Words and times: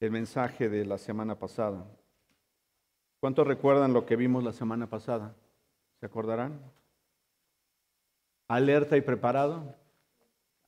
el 0.00 0.10
mensaje 0.10 0.68
de 0.68 0.84
la 0.84 0.98
semana 0.98 1.38
pasada. 1.38 1.86
¿Cuántos 3.20 3.46
recuerdan 3.46 3.92
lo 3.92 4.06
que 4.06 4.16
vimos 4.16 4.44
la 4.44 4.52
semana 4.52 4.88
pasada? 4.88 5.34
¿Se 5.98 6.06
acordarán? 6.06 6.60
Alerta 8.48 8.96
y 8.96 9.00
preparado. 9.00 9.74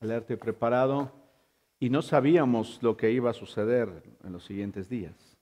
Alerta 0.01 0.32
y 0.32 0.37
preparado. 0.37 1.12
Y 1.79 1.90
no 1.90 2.03
sabíamos 2.03 2.82
lo 2.82 2.96
que 2.96 3.12
iba 3.12 3.30
a 3.30 3.35
suceder 3.35 4.03
en 4.25 4.32
los 4.32 4.45
siguientes 4.45 4.89
días. 4.89 5.37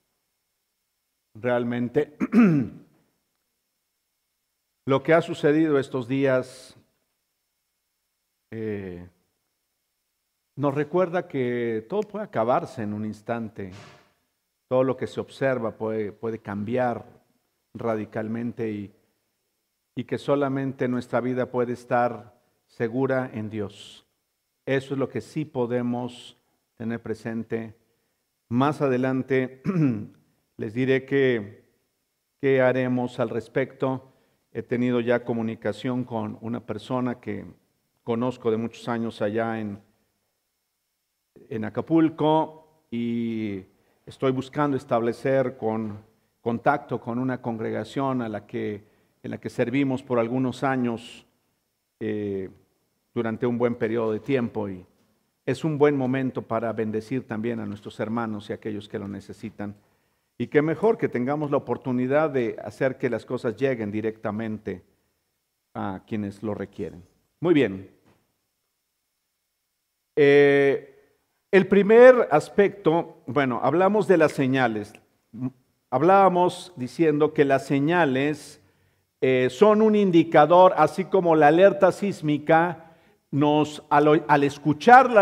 Realmente, 1.33 2.15
lo 4.85 5.03
que 5.03 5.13
ha 5.13 5.21
sucedido 5.21 5.79
estos 5.79 6.07
días 6.07 6.77
eh, 8.51 9.09
nos 10.59 10.75
recuerda 10.75 11.25
que 11.25 11.85
todo 11.87 12.01
puede 12.01 12.25
acabarse 12.25 12.83
en 12.83 12.91
un 12.93 13.05
instante, 13.05 13.71
todo 14.67 14.83
lo 14.83 14.97
que 14.97 15.07
se 15.07 15.21
observa 15.21 15.71
puede, 15.71 16.11
puede 16.11 16.39
cambiar 16.39 17.05
radicalmente 17.73 18.69
y, 18.69 18.93
y 19.95 20.03
que 20.03 20.17
solamente 20.17 20.89
nuestra 20.89 21.21
vida 21.21 21.49
puede 21.49 21.71
estar 21.71 22.37
segura 22.67 23.31
en 23.33 23.49
Dios. 23.49 24.05
Eso 24.65 24.95
es 24.95 24.99
lo 24.99 25.07
que 25.07 25.21
sí 25.21 25.45
podemos 25.45 26.35
tener 26.75 27.01
presente. 27.01 27.77
Más 28.49 28.81
adelante 28.81 29.61
les 30.57 30.73
diré 30.73 31.05
que, 31.05 31.71
qué 32.41 32.61
haremos 32.61 33.21
al 33.21 33.29
respecto. 33.29 34.11
He 34.51 34.63
tenido 34.63 34.99
ya 34.99 35.23
comunicación 35.23 36.03
con 36.03 36.37
una 36.41 36.65
persona 36.65 37.21
que 37.21 37.45
conozco 38.03 38.51
de 38.51 38.57
muchos 38.57 38.89
años 38.89 39.21
allá 39.21 39.57
en, 39.61 39.87
en 41.49 41.65
Acapulco 41.65 42.83
y 42.91 43.63
estoy 44.05 44.31
buscando 44.31 44.75
establecer 44.75 45.57
con, 45.57 45.99
contacto 46.41 46.99
con 46.99 47.19
una 47.19 47.41
congregación 47.41 48.21
a 48.21 48.29
la 48.29 48.45
que, 48.45 48.83
en 49.21 49.31
la 49.31 49.39
que 49.39 49.49
servimos 49.49 50.03
por 50.03 50.19
algunos 50.19 50.63
años 50.63 51.25
eh, 51.99 52.49
durante 53.13 53.45
un 53.45 53.57
buen 53.57 53.75
periodo 53.75 54.13
de 54.13 54.19
tiempo 54.19 54.69
y 54.69 54.85
es 55.45 55.63
un 55.63 55.77
buen 55.77 55.97
momento 55.97 56.43
para 56.43 56.71
bendecir 56.73 57.27
también 57.27 57.59
a 57.59 57.65
nuestros 57.65 57.99
hermanos 57.99 58.49
y 58.49 58.53
a 58.53 58.55
aquellos 58.55 58.87
que 58.87 58.99
lo 58.99 59.07
necesitan. 59.07 59.75
Y 60.37 60.47
qué 60.47 60.61
mejor 60.61 60.97
que 60.97 61.09
tengamos 61.09 61.51
la 61.51 61.57
oportunidad 61.57 62.29
de 62.29 62.55
hacer 62.63 62.97
que 62.97 63.09
las 63.09 63.25
cosas 63.25 63.55
lleguen 63.55 63.91
directamente 63.91 64.83
a 65.73 66.03
quienes 66.07 66.43
lo 66.43 66.53
requieren. 66.53 67.03
Muy 67.41 67.53
bien. 67.53 67.89
Eh, 70.15 70.98
el 71.51 71.67
primer 71.67 72.27
aspecto, 72.31 73.17
bueno, 73.25 73.59
hablamos 73.63 74.07
de 74.07 74.17
las 74.17 74.33
señales. 74.33 74.93
Hablábamos 75.89 76.73
diciendo 76.75 77.33
que 77.33 77.45
las 77.45 77.65
señales 77.65 78.61
eh, 79.21 79.47
son 79.49 79.81
un 79.81 79.95
indicador, 79.95 80.73
así 80.77 81.05
como 81.05 81.35
la 81.35 81.47
alerta 81.47 81.91
sísmica 81.91 82.93
nos, 83.31 83.83
al, 83.89 84.43
escuchar 84.43 85.09
la, 85.09 85.21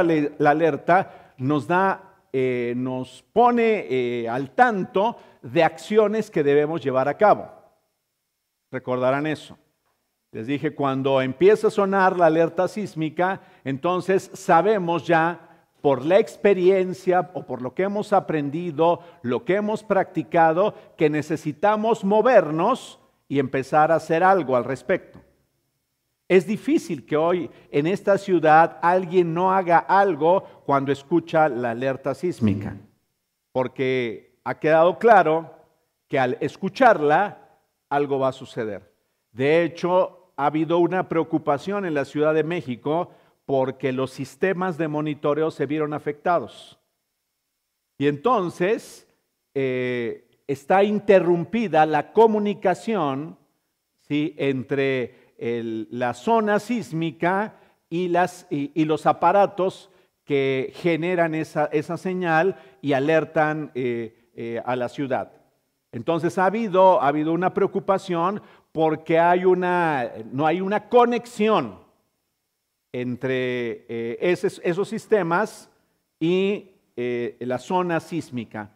alerta, 0.50 1.34
nos 1.38 1.68
da, 1.68 2.24
eh, 2.34 2.74
nos 2.76 3.24
pone 3.34 4.28
al 4.30 4.52
tanto 4.52 5.18
de 5.42 5.64
acciones 5.64 6.30
que 6.30 6.44
debemos 6.44 6.84
llevar 6.84 7.08
a 7.08 7.18
cabo. 7.18 7.50
Recordarán 8.72 9.28
eso. 9.28 9.58
Les 10.32 10.46
dije, 10.46 10.76
cuando 10.76 11.22
empieza 11.22 11.68
a 11.68 11.72
sonar 11.72 12.18
la 12.18 12.26
alerta 12.26 12.68
sísmica, 12.68 13.42
entonces 13.64 14.30
sabemos 14.34 15.08
ya 15.08 15.47
por 15.82 16.06
la 16.06 16.20
experiencia 16.20 17.32
o 17.34 17.46
por 17.46 17.62
lo 17.62 17.74
que 17.74 17.84
hemos 17.84 18.14
aprendido, 18.14 19.02
lo 19.22 19.46
que 19.46 19.56
hemos 19.56 19.84
practicado, 19.84 20.74
que 20.98 21.10
necesitamos 21.10 22.04
movernos 22.04 23.00
y 23.28 23.40
empezar 23.40 23.92
a 23.92 23.96
hacer 23.96 24.24
algo 24.24 24.56
al 24.56 24.64
respecto. 24.64 25.20
Es 26.28 26.46
difícil 26.46 27.06
que 27.06 27.16
hoy 27.16 27.50
en 27.72 27.88
esta 27.88 28.18
ciudad 28.18 28.80
alguien 28.82 29.34
no 29.34 29.54
haga 29.54 29.78
algo 29.78 30.44
cuando 30.66 30.92
escucha 30.92 31.48
la 31.48 31.72
alerta 31.72 32.14
sísmica, 32.14 32.76
porque 33.54 34.40
ha 34.44 34.60
quedado 34.60 35.00
claro 35.00 35.52
que 36.08 36.20
al 36.20 36.38
escucharla 36.42 37.48
algo 37.90 38.20
va 38.20 38.30
a 38.30 38.34
suceder. 38.34 38.94
De 39.32 39.64
hecho, 39.64 40.32
ha 40.36 40.48
habido 40.48 40.80
una 40.80 41.08
preocupación 41.08 41.86
en 41.86 41.94
la 41.94 42.06
Ciudad 42.06 42.34
de 42.34 42.44
México 42.44 43.12
porque 43.48 43.94
los 43.94 44.12
sistemas 44.12 44.78
de 44.78 44.90
monitoreo 44.90 45.52
se 45.52 45.66
vieron 45.66 45.94
afectados. 45.94 46.78
Y 47.98 48.08
entonces 48.08 49.08
eh, 49.56 50.28
está 50.48 50.84
interrumpida 50.84 51.86
la 51.86 52.12
comunicación 52.12 53.38
¿sí? 54.06 54.36
entre 54.38 55.34
la 55.40 56.14
zona 56.14 56.60
sísmica 56.60 57.56
y, 57.90 58.10
los 58.84 59.06
aparatos 59.06 59.92
que 60.26 60.74
generan 60.76 61.34
esa, 61.34 61.98
señal 61.98 62.58
y 62.82 62.92
alertan 62.92 63.72
eh, 63.76 64.30
eh, 64.36 64.62
a 64.66 64.76
la 64.76 64.90
ciudad. 64.90 65.32
Entonces 65.94 66.38
ha 66.38 66.48
habido, 66.48 67.02
ha 67.02 67.08
habido 67.08 67.32
una 67.32 67.54
preocupación 67.54 68.42
porque 68.74 69.18
no 70.34 70.46
hay 70.46 70.60
una 70.60 70.90
conexión 70.90 71.87
entre 72.92 73.86
eh, 73.90 74.18
esos, 74.22 74.88
sistemas 74.88 75.70
y 76.20 76.72
eh, 76.96 77.36
la 77.40 77.60
zona 77.60 78.00
sísmica. 78.00 78.72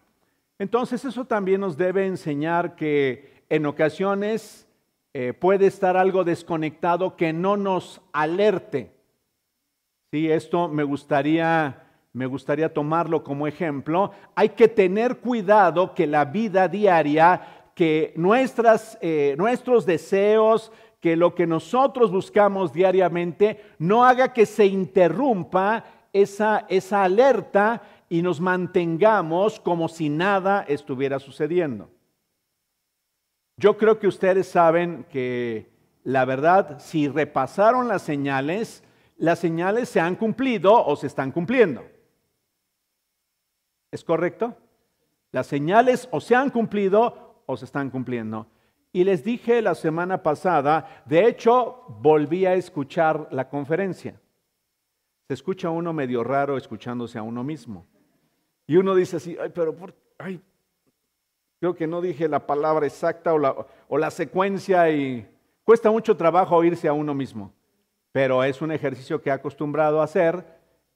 Entonces 0.60 1.04
eso 1.06 1.26
también 1.26 1.62
nos 1.62 1.78
debe 1.78 2.06
enseñar 2.06 2.76
que 2.76 3.44
en 3.50 3.66
ocasiones 3.66 4.68
eh, 5.14 5.34
puede 5.34 5.68
estar 5.68 5.98
algo 5.98 6.24
desconectado 6.24 7.16
que 7.16 7.34
no 7.34 7.58
nos 7.58 8.02
alerte. 8.14 8.92
Sí, 10.12 10.30
esto 10.30 10.68
me 10.68 10.84
gustaría, 10.84 11.84
me 12.14 12.26
gustaría 12.26 12.74
tomarlo 12.74 13.24
como 13.24 13.48
ejemplo. 13.48 14.12
Hay 14.36 14.50
que 14.50 14.68
tener 14.68 15.18
cuidado 15.18 15.96
que 15.96 16.06
la 16.06 16.26
vida 16.26 16.68
diaria 16.68 17.58
que 17.74 18.14
nuestras, 18.18 19.00
nuestros 19.38 19.86
deseos, 19.86 20.72
que 21.02 21.16
lo 21.16 21.36
que 21.36 21.48
nosotros 21.48 22.12
buscamos 22.12 22.72
diariamente, 22.72 23.60
no 23.80 24.06
haga 24.06 24.32
que 24.32 24.46
se 24.46 24.68
interrumpa 24.68 25.84
esa, 26.14 26.66
esa 26.70 27.04
alerta 27.04 27.82
y 28.08 28.22
nos 28.22 28.40
mantengamos 28.40 29.60
como 29.60 29.90
si 29.90 30.10
nada 30.10 30.64
estuviera 30.68 31.20
sucediendo. 31.20 31.90
Yo 33.58 33.78
creo 33.78 34.00
que 34.00 34.08
ustedes 34.08 34.48
saben 34.48 35.06
que 35.10 35.72
la 36.04 36.26
verdad, 36.26 36.80
si 36.80 37.08
repasaron 37.08 37.88
las 37.88 38.04
señales, 38.04 38.84
las 39.18 39.40
señales 39.40 39.90
se 39.90 40.00
han 40.00 40.16
cumplido 40.16 40.86
o 40.86 40.96
se 40.96 41.08
están 41.08 41.32
cumpliendo. 41.32 41.84
¿Es 43.92 44.04
correcto? 44.04 44.56
Las 45.32 45.48
señales 45.48 46.08
o 46.12 46.22
se 46.22 46.36
han 46.36 46.50
cumplido 46.50 47.44
o 47.46 47.58
se 47.58 47.66
están 47.66 47.90
cumpliendo. 47.90 48.48
Y 48.94 49.04
les 49.04 49.24
dije 49.24 49.62
la 49.62 49.76
semana 49.76 50.22
pasada, 50.22 51.04
de 51.06 51.26
hecho, 51.26 51.84
volví 51.88 52.46
a 52.46 52.56
escuchar 52.56 53.28
la 53.32 53.48
conferencia. 53.48 54.20
Se 55.28 55.34
escucha 55.34 55.70
uno 55.70 55.94
medio 55.94 56.24
raro 56.24 56.58
escuchándose 56.58 57.18
a 57.18 57.24
uno 57.24 57.44
mismo. 57.44 57.86
Y 58.68 58.76
uno 58.76 58.94
dice 58.96 59.18
así, 59.18 59.38
ay, 59.42 59.52
pero 59.54 59.76
por, 59.76 59.96
ay, 60.18 60.42
creo 61.60 61.76
que 61.76 61.88
no 61.88 62.02
dije 62.02 62.28
la 62.28 62.46
palabra 62.46 62.86
exacta 62.86 63.34
o 63.34 63.38
la, 63.38 63.56
o 63.88 63.98
la 63.98 64.12
secuencia 64.12 64.90
y 64.90 65.28
cuesta 65.64 65.90
mucho 65.90 66.18
trabajo 66.18 66.56
oírse 66.58 66.88
a 66.88 66.94
uno 66.94 67.14
mismo. 67.14 67.54
Pero 68.12 68.44
es 68.44 68.62
un 68.62 68.72
ejercicio 68.72 69.22
que 69.22 69.30
he 69.30 69.34
acostumbrado 69.34 70.02
a 70.02 70.04
hacer 70.04 70.46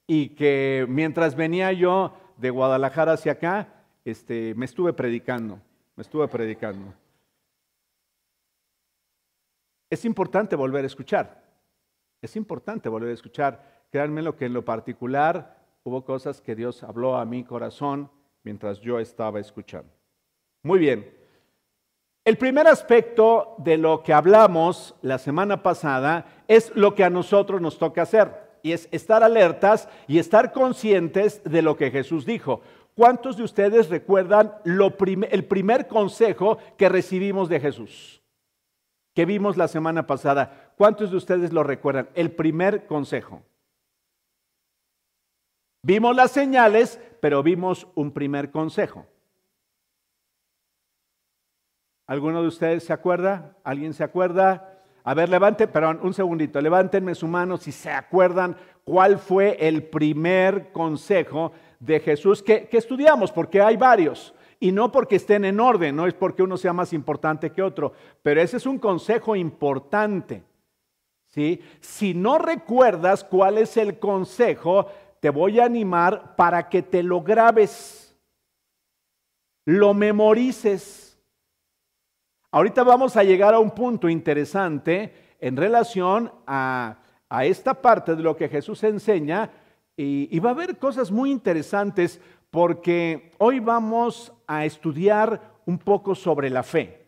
y 0.06 0.30
que 0.30 0.84
mientras 0.88 1.34
venía 1.34 1.72
yo 1.72 2.12
de 2.36 2.50
Guadalajara 2.50 3.12
hacia 3.12 3.32
acá, 3.32 3.68
este, 4.04 4.54
me 4.54 4.66
estuve 4.66 4.92
predicando 4.92 5.60
me 5.96 6.02
estuve 6.02 6.28
predicando. 6.28 6.92
Es 9.88 10.04
importante 10.04 10.56
volver 10.56 10.84
a 10.84 10.86
escuchar. 10.86 11.42
Es 12.20 12.36
importante 12.36 12.88
volver 12.88 13.10
a 13.10 13.14
escuchar. 13.14 13.84
Créanme 13.90 14.22
lo 14.22 14.36
que 14.36 14.46
en 14.46 14.52
lo 14.52 14.64
particular 14.64 15.56
hubo 15.84 16.04
cosas 16.04 16.40
que 16.40 16.56
Dios 16.56 16.82
habló 16.82 17.16
a 17.16 17.24
mi 17.24 17.44
corazón 17.44 18.10
mientras 18.42 18.80
yo 18.80 18.98
estaba 18.98 19.38
escuchando. 19.38 19.92
Muy 20.62 20.78
bien. 20.78 21.14
El 22.24 22.38
primer 22.38 22.66
aspecto 22.66 23.54
de 23.58 23.78
lo 23.78 24.02
que 24.02 24.12
hablamos 24.12 24.96
la 25.02 25.18
semana 25.18 25.62
pasada 25.62 26.26
es 26.48 26.74
lo 26.74 26.92
que 26.94 27.04
a 27.04 27.10
nosotros 27.10 27.60
nos 27.60 27.78
toca 27.78 28.02
hacer 28.02 28.58
y 28.64 28.72
es 28.72 28.88
estar 28.90 29.22
alertas 29.22 29.88
y 30.08 30.18
estar 30.18 30.52
conscientes 30.52 31.40
de 31.44 31.62
lo 31.62 31.76
que 31.76 31.92
Jesús 31.92 32.26
dijo. 32.26 32.62
¿Cuántos 32.96 33.36
de 33.36 33.44
ustedes 33.44 33.88
recuerdan 33.88 34.54
el 34.64 35.44
primer 35.44 35.86
consejo 35.86 36.58
que 36.76 36.88
recibimos 36.88 37.48
de 37.48 37.60
Jesús? 37.60 38.20
Que 39.16 39.24
vimos 39.24 39.56
la 39.56 39.66
semana 39.66 40.06
pasada. 40.06 40.74
¿Cuántos 40.76 41.10
de 41.10 41.16
ustedes 41.16 41.50
lo 41.50 41.62
recuerdan? 41.62 42.10
El 42.14 42.32
primer 42.32 42.86
consejo. 42.86 43.42
Vimos 45.82 46.14
las 46.14 46.32
señales, 46.32 47.00
pero 47.22 47.42
vimos 47.42 47.88
un 47.94 48.12
primer 48.12 48.50
consejo. 48.50 49.06
¿Alguno 52.06 52.42
de 52.42 52.48
ustedes 52.48 52.84
se 52.84 52.92
acuerda? 52.92 53.56
¿Alguien 53.64 53.94
se 53.94 54.04
acuerda? 54.04 54.82
A 55.02 55.14
ver, 55.14 55.30
levante, 55.30 55.66
perdón, 55.66 56.00
un 56.02 56.12
segundito, 56.12 56.60
levántenme 56.60 57.14
su 57.14 57.26
mano 57.26 57.56
si 57.56 57.72
se 57.72 57.90
acuerdan 57.90 58.54
cuál 58.84 59.18
fue 59.18 59.56
el 59.66 59.84
primer 59.84 60.72
consejo 60.72 61.52
de 61.80 62.00
Jesús 62.00 62.42
que, 62.42 62.68
que 62.68 62.76
estudiamos, 62.76 63.32
porque 63.32 63.62
hay 63.62 63.78
varios. 63.78 64.34
Y 64.58 64.72
no 64.72 64.90
porque 64.90 65.16
estén 65.16 65.44
en 65.44 65.60
orden, 65.60 65.94
no 65.94 66.06
es 66.06 66.14
porque 66.14 66.42
uno 66.42 66.56
sea 66.56 66.72
más 66.72 66.92
importante 66.92 67.50
que 67.50 67.62
otro, 67.62 67.92
pero 68.22 68.40
ese 68.40 68.56
es 68.56 68.66
un 68.66 68.78
consejo 68.78 69.36
importante. 69.36 70.42
¿sí? 71.28 71.60
Si 71.80 72.14
no 72.14 72.38
recuerdas 72.38 73.22
cuál 73.22 73.58
es 73.58 73.76
el 73.76 73.98
consejo, 73.98 74.86
te 75.20 75.30
voy 75.30 75.60
a 75.60 75.64
animar 75.64 76.36
para 76.36 76.68
que 76.68 76.82
te 76.82 77.02
lo 77.02 77.22
grabes, 77.22 78.16
lo 79.66 79.92
memorices. 79.92 81.18
Ahorita 82.50 82.82
vamos 82.82 83.16
a 83.16 83.24
llegar 83.24 83.52
a 83.52 83.58
un 83.58 83.72
punto 83.72 84.08
interesante 84.08 85.36
en 85.40 85.56
relación 85.56 86.32
a, 86.46 86.98
esta 87.42 87.74
parte 87.82 88.14
de 88.14 88.22
lo 88.22 88.36
que 88.36 88.48
Jesús 88.48 88.82
enseña 88.84 89.50
y, 89.96 90.28
y 90.30 90.38
va 90.38 90.50
a 90.50 90.52
haber 90.52 90.78
cosas 90.78 91.10
muy 91.10 91.32
interesantes 91.32 92.20
porque 92.50 93.32
hoy 93.38 93.60
vamos 93.60 94.32
a 94.46 94.64
estudiar 94.64 95.56
un 95.66 95.78
poco 95.78 96.14
sobre 96.14 96.50
la 96.50 96.62
fe. 96.62 97.06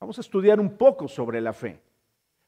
Vamos 0.00 0.18
a 0.18 0.20
estudiar 0.20 0.60
un 0.60 0.76
poco 0.76 1.08
sobre 1.08 1.40
la 1.40 1.52
fe. 1.52 1.80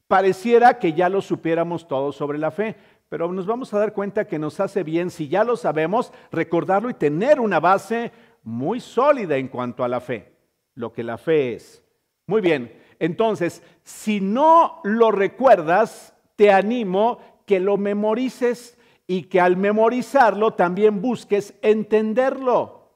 Pareciera 0.07 0.79
que 0.79 0.93
ya 0.93 1.09
lo 1.09 1.21
supiéramos 1.21 1.87
todo 1.87 2.11
sobre 2.11 2.37
la 2.37 2.51
fe, 2.51 2.75
pero 3.09 3.31
nos 3.31 3.45
vamos 3.45 3.73
a 3.73 3.79
dar 3.79 3.93
cuenta 3.93 4.25
que 4.25 4.39
nos 4.39 4.59
hace 4.59 4.83
bien, 4.83 5.09
si 5.09 5.27
ya 5.27 5.43
lo 5.43 5.57
sabemos, 5.57 6.13
recordarlo 6.31 6.89
y 6.89 6.93
tener 6.93 7.39
una 7.39 7.59
base 7.59 8.11
muy 8.43 8.79
sólida 8.79 9.37
en 9.37 9.47
cuanto 9.49 9.83
a 9.83 9.87
la 9.87 9.99
fe, 9.99 10.33
lo 10.75 10.93
que 10.93 11.03
la 11.03 11.17
fe 11.17 11.55
es. 11.55 11.83
Muy 12.25 12.41
bien, 12.41 12.73
entonces, 12.99 13.63
si 13.83 14.21
no 14.21 14.79
lo 14.83 15.11
recuerdas, 15.11 16.13
te 16.35 16.51
animo 16.51 17.19
que 17.45 17.59
lo 17.59 17.77
memorices 17.77 18.76
y 19.07 19.23
que 19.23 19.39
al 19.39 19.57
memorizarlo 19.57 20.53
también 20.53 21.01
busques 21.01 21.53
entenderlo. 21.61 22.91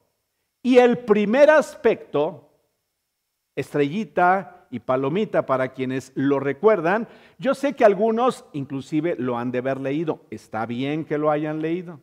Y 0.61 0.77
el 0.77 0.99
primer 0.99 1.49
aspecto, 1.49 2.49
estrellita, 3.55 4.61
y 4.71 4.79
palomita 4.79 5.45
para 5.45 5.73
quienes 5.73 6.13
lo 6.15 6.39
recuerdan. 6.39 7.07
Yo 7.37 7.53
sé 7.53 7.73
que 7.73 7.85
algunos 7.85 8.45
inclusive 8.53 9.15
lo 9.19 9.37
han 9.37 9.51
de 9.51 9.59
haber 9.59 9.79
leído. 9.79 10.21
Está 10.31 10.65
bien 10.65 11.05
que 11.05 11.17
lo 11.17 11.29
hayan 11.29 11.61
leído. 11.61 11.99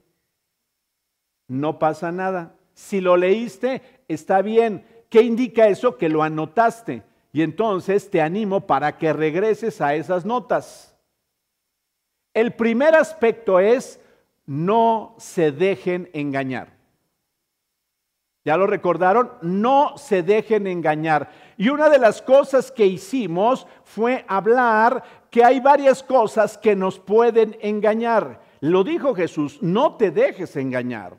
No 1.49 1.79
pasa 1.79 2.13
nada. 2.13 2.55
Si 2.75 3.01
lo 3.01 3.17
leíste, 3.17 3.83
está 4.07 4.43
bien. 4.43 4.85
¿Qué 5.09 5.23
indica 5.23 5.67
eso? 5.67 5.97
Que 5.97 6.11
lo 6.11 6.23
anotaste. 6.23 7.03
Y 7.33 7.43
entonces 7.43 8.11
te 8.11 8.21
animo 8.21 8.67
para 8.67 8.99
que 8.99 9.13
regreses 9.15 9.81
a 9.81 9.95
esas 9.95 10.27
notas. 10.27 10.95
El 12.35 12.55
primer 12.55 12.95
aspecto 12.95 13.59
es 13.61 14.01
no 14.47 15.15
se 15.19 15.53
dejen 15.53 16.09
engañar. 16.13 16.79
¿Ya 18.45 18.57
lo 18.57 18.67
recordaron? 18.67 19.33
No 19.43 19.99
se 19.99 20.23
dejen 20.23 20.67
engañar. 20.67 21.31
Y 21.59 21.69
una 21.69 21.91
de 21.91 21.99
las 21.99 22.23
cosas 22.23 22.73
que 22.73 22.87
hicimos 22.87 23.67
fue 23.85 24.25
hablar 24.27 25.03
que 25.31 25.45
hay 25.45 25.61
varias 25.61 26.03
cosas 26.03 26.57
que 26.57 26.75
nos 26.75 26.99
pueden 26.99 27.59
engañar. 27.61 28.41
Lo 28.61 28.85
dijo 28.85 29.15
Jesús, 29.15 29.59
no 29.61 29.97
te 29.97 30.11
dejes 30.11 30.57
engañar. 30.57 31.19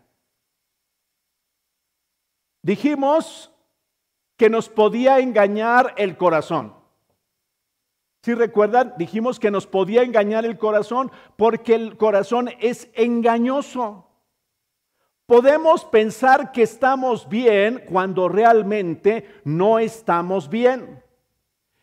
Dijimos 2.63 3.51
que 4.35 4.49
nos 4.49 4.67
podía 4.67 5.19
engañar 5.19 5.93
el 5.97 6.17
corazón. 6.17 6.78
Si 8.21 8.33
recuerdan, 8.33 8.93
dijimos 8.97 9.39
que 9.39 9.51
nos 9.51 9.65
podía 9.65 10.03
engañar 10.03 10.45
el 10.45 10.57
corazón 10.57 11.11
porque 11.37 11.75
el 11.75 11.95
corazón 11.95 12.49
es 12.59 12.89
engañoso. 12.93 14.07
Podemos 15.25 15.85
pensar 15.85 16.51
que 16.51 16.63
estamos 16.63 17.29
bien 17.29 17.83
cuando 17.87 18.27
realmente 18.27 19.29
no 19.45 19.79
estamos 19.79 20.49
bien. 20.49 21.03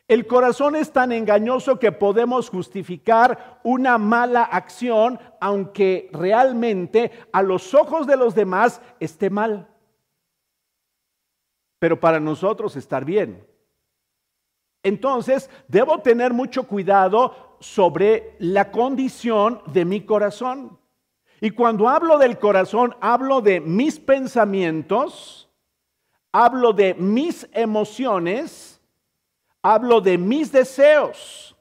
El 0.09 0.27
corazón 0.27 0.77
es 0.77 0.93
tan 0.93 1.11
engañoso 1.11 1.79
que 1.79 1.91
podemos 1.91 2.51
justificar 2.51 3.61
una 3.65 3.99
mala 3.99 4.43
acción 4.43 5.19
aunque 5.41 6.11
realmente 6.13 7.11
a 7.33 7.43
los 7.43 7.73
ojos 7.75 8.07
de 8.07 8.17
los 8.17 8.35
demás 8.35 8.81
esté 9.01 9.31
mal. 9.31 9.69
Pero 11.79 11.99
para 11.99 12.21
nosotros 12.21 12.77
estar 12.77 13.05
bien. 13.05 13.47
Entonces, 14.87 15.51
debo 15.67 15.99
tener 15.99 16.33
mucho 16.33 16.63
cuidado 16.63 17.57
sobre 17.59 18.37
la 18.39 18.71
condición 18.71 19.61
de 19.73 19.85
mi 19.85 20.03
corazón. 20.03 20.79
Y 21.41 21.51
cuando 21.51 21.89
hablo 21.89 22.19
del 22.19 22.39
corazón, 22.39 22.95
hablo 23.01 23.41
de 23.41 23.61
mis 23.61 23.99
pensamientos, 23.99 25.51
hablo 26.31 26.73
de 26.73 26.95
mis 26.95 27.49
emociones, 27.53 28.81
hablo 29.61 30.01
de 30.01 30.19
mis 30.19 30.53
deseos. 30.53 31.57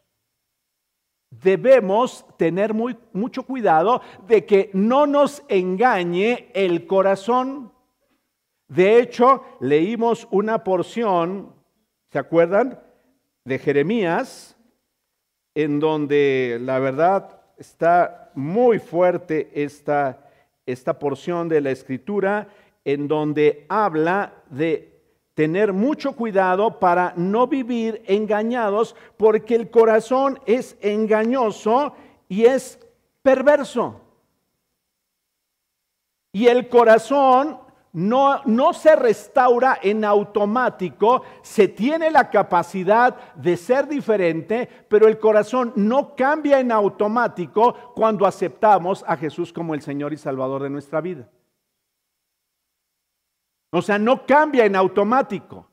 Debemos 1.32 2.24
tener 2.38 2.76
muy, 2.76 2.96
mucho 3.12 3.42
cuidado 3.42 4.04
de 4.28 4.46
que 4.46 4.70
no 4.72 5.08
nos 5.08 5.42
engañe 5.48 6.52
el 6.54 6.86
corazón. 6.86 7.74
De 8.68 9.00
hecho, 9.00 9.44
leímos 9.60 10.28
una 10.30 10.64
porción, 10.64 11.56
¿se 12.12 12.20
acuerdan? 12.20 12.85
De 13.46 13.60
Jeremías, 13.60 14.58
en 15.54 15.80
donde 15.80 16.58
la 16.62 16.80
verdad 16.80 17.42
está 17.58 18.32
muy 18.36 18.80
fuerte 18.80 19.50
esta, 19.54 20.30
esta 20.66 21.00
porción 21.00 21.48
de 21.48 21.62
la 21.62 21.72
escritura 21.72 22.50
en 22.84 23.08
donde 23.08 23.66
habla 23.70 24.34
de 24.50 24.96
tener 25.34 25.74
mucho 25.74 26.14
cuidado 26.14 26.80
para 26.80 27.14
no 27.18 27.48
vivir 27.48 28.02
engañados, 28.06 28.96
porque 29.18 29.56
el 29.56 29.70
corazón 29.70 30.40
es 30.46 30.78
engañoso 30.82 31.94
y 32.30 32.46
es 32.46 32.80
perverso. 33.22 34.02
Y 36.32 36.48
el 36.48 36.68
corazón 36.70 37.60
no, 37.96 38.74
se 38.74 38.94
restaura 38.94 39.80
en 39.82 40.04
automático, 40.04 41.24
se 41.42 41.70
tiene 41.70 42.12
la 42.12 42.30
capacidad 42.30 43.16
de 43.36 43.56
ser 43.56 43.88
diferente, 43.88 44.68
pero 44.90 45.08
el 45.08 45.18
corazón 45.18 45.72
no 45.78 46.14
cambia 46.14 46.60
en 46.60 46.74
automático 46.74 47.94
cuando 47.96 48.26
aceptamos 48.26 49.04
a 49.08 49.16
Jesús 49.16 49.54
como 49.54 49.74
el 49.74 49.82
Señor 49.82 50.12
y 50.12 50.18
Salvador 50.18 50.64
de 50.64 50.70
nuestra 50.70 51.00
vida. 51.00 51.30
O 53.72 53.82
sea, 53.82 53.98
no 53.98 54.26
cambia 54.26 54.66
en 54.66 54.76
automático. 54.76 55.72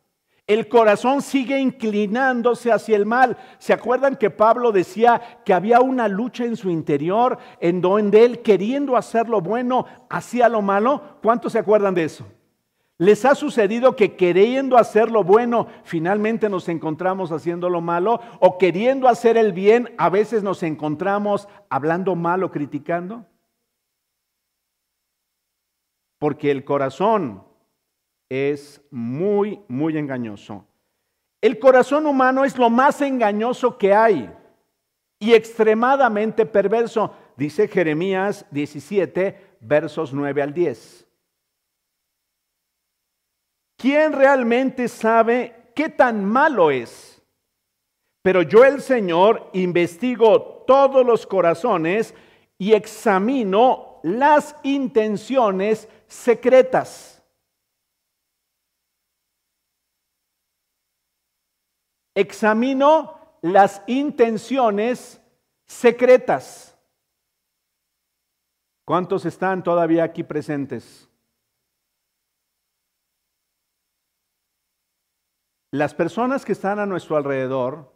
El 0.52 0.68
corazón 0.68 1.23
sigue 1.23 1.59
inclinándose 1.59 2.71
hacia 2.71 2.94
el 2.94 3.06
mal. 3.06 3.38
¿Se 3.56 3.73
acuerdan 3.73 4.16
que 4.16 4.28
Pablo 4.28 4.71
decía 4.71 5.40
que 5.47 5.54
había 5.54 5.80
una 5.80 6.09
lucha 6.09 6.44
en 6.44 6.56
su 6.56 6.68
interior 6.68 7.38
en 7.59 7.80
donde 7.80 8.26
él 8.26 8.42
queriendo 8.42 8.99
hacer 8.99 9.30
lo 9.30 9.40
bueno 9.40 9.87
hacía 10.11 10.50
lo 10.50 10.61
malo? 10.61 11.16
¿Cuántos 11.23 11.52
se 11.52 11.59
acuerdan 11.59 11.94
de 11.94 12.04
eso? 12.04 12.26
¿Les 12.99 13.25
ha 13.25 13.35
sucedido 13.35 13.97
que 13.97 14.14
queriendo 14.14 14.76
hacer 14.76 15.11
lo 15.11 15.25
bueno 15.25 15.68
finalmente 15.85 16.50
nos 16.50 16.68
encontramos 16.68 17.32
haciendo 17.32 17.71
lo 17.71 17.80
malo? 17.80 18.21
¿O 18.38 18.59
queriendo 18.59 19.09
hacer 19.09 19.38
el 19.38 19.54
bien 19.54 19.94
a 19.97 20.11
veces 20.11 20.42
nos 20.42 20.62
encontramos 20.62 21.49
hablando 21.71 22.14
mal 22.14 22.44
o 22.44 22.50
criticando? 22.50 23.25
Porque 26.18 26.50
el 26.50 26.62
corazón 26.62 27.42
es 28.33 28.81
muy, 28.91 29.61
muy 29.69 29.99
engañoso. 29.99 30.67
El 31.39 31.59
corazón 31.59 32.07
humano 32.07 32.47
es 32.47 32.57
lo 32.57 32.71
más 32.71 33.03
engañoso 33.03 33.77
que 33.77 33.93
hay 33.93 34.33
y 35.19 35.35
extremadamente 35.35 36.47
perverso, 36.47 37.15
dice 37.37 37.69
Jeremías 37.69 38.47
17, 38.51 39.59
versos 39.61 40.15
9 40.15 40.41
al 40.41 40.55
10. 40.55 41.07
¿Quién 43.77 44.15
realmente 44.15 44.89
sabe 44.89 45.71
qué 45.75 45.91
tan 45.91 46.25
malo 46.25 46.71
es? 46.71 47.23
Pero 48.23 48.41
yo 48.41 48.65
el 48.65 48.81
Señor 48.81 49.51
investigo 49.53 50.65
todos 50.67 51.05
los 51.05 51.27
corazones 51.27 52.15
y 52.57 52.73
examino 52.73 54.01
las 54.03 54.57
intenciones 54.62 55.87
secretas. 56.07 57.12
examino 62.14 63.19
las 63.42 63.83
intenciones 63.87 65.21
secretas. 65.66 66.76
¿Cuántos 68.85 69.25
están 69.25 69.62
todavía 69.62 70.04
aquí 70.04 70.23
presentes? 70.23 71.09
Las 75.71 75.95
personas 75.95 76.45
que 76.45 76.52
están 76.52 76.78
a 76.78 76.87
nuestro 76.87 77.16
alrededor 77.16 77.92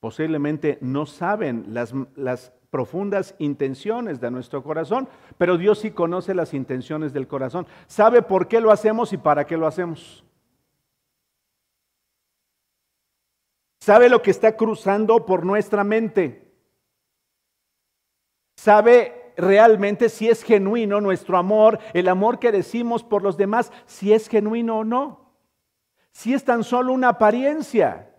posiblemente 0.00 0.76
no 0.82 1.06
saben 1.06 1.64
las, 1.68 1.94
las 2.14 2.52
profundas 2.68 3.34
intenciones 3.38 4.20
de 4.20 4.30
nuestro 4.30 4.62
corazón, 4.62 5.08
pero 5.38 5.56
Dios 5.56 5.78
sí 5.78 5.92
conoce 5.92 6.34
las 6.34 6.52
intenciones 6.52 7.14
del 7.14 7.26
corazón. 7.26 7.66
Sabe 7.86 8.20
por 8.20 8.46
qué 8.46 8.60
lo 8.60 8.70
hacemos 8.70 9.14
y 9.14 9.16
para 9.16 9.46
qué 9.46 9.56
lo 9.56 9.66
hacemos. 9.66 10.24
Sabe 13.84 14.08
lo 14.08 14.22
que 14.22 14.30
está 14.30 14.56
cruzando 14.56 15.26
por 15.26 15.44
nuestra 15.44 15.84
mente. 15.84 16.50
Sabe 18.56 19.34
realmente 19.36 20.08
si 20.08 20.26
es 20.26 20.42
genuino 20.42 21.02
nuestro 21.02 21.36
amor, 21.36 21.78
el 21.92 22.08
amor 22.08 22.38
que 22.38 22.50
decimos 22.50 23.04
por 23.04 23.22
los 23.22 23.36
demás, 23.36 23.70
si 23.84 24.14
es 24.14 24.30
genuino 24.30 24.78
o 24.78 24.84
no. 24.84 25.34
Si 26.12 26.32
es 26.32 26.46
tan 26.46 26.64
solo 26.64 26.94
una 26.94 27.10
apariencia. 27.10 28.10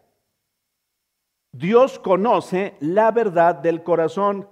Dios 1.52 1.98
conoce 1.98 2.76
la 2.80 3.10
verdad 3.10 3.56
del 3.56 3.82
corazón. 3.82 4.48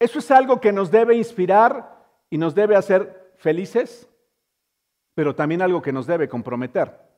Eso 0.00 0.18
es 0.18 0.30
algo 0.30 0.60
que 0.60 0.70
nos 0.70 0.90
debe 0.90 1.14
inspirar 1.14 1.98
y 2.28 2.36
nos 2.36 2.54
debe 2.54 2.76
hacer 2.76 3.32
felices, 3.38 4.06
pero 5.14 5.34
también 5.34 5.62
algo 5.62 5.80
que 5.80 5.94
nos 5.94 6.06
debe 6.06 6.28
comprometer. 6.28 7.11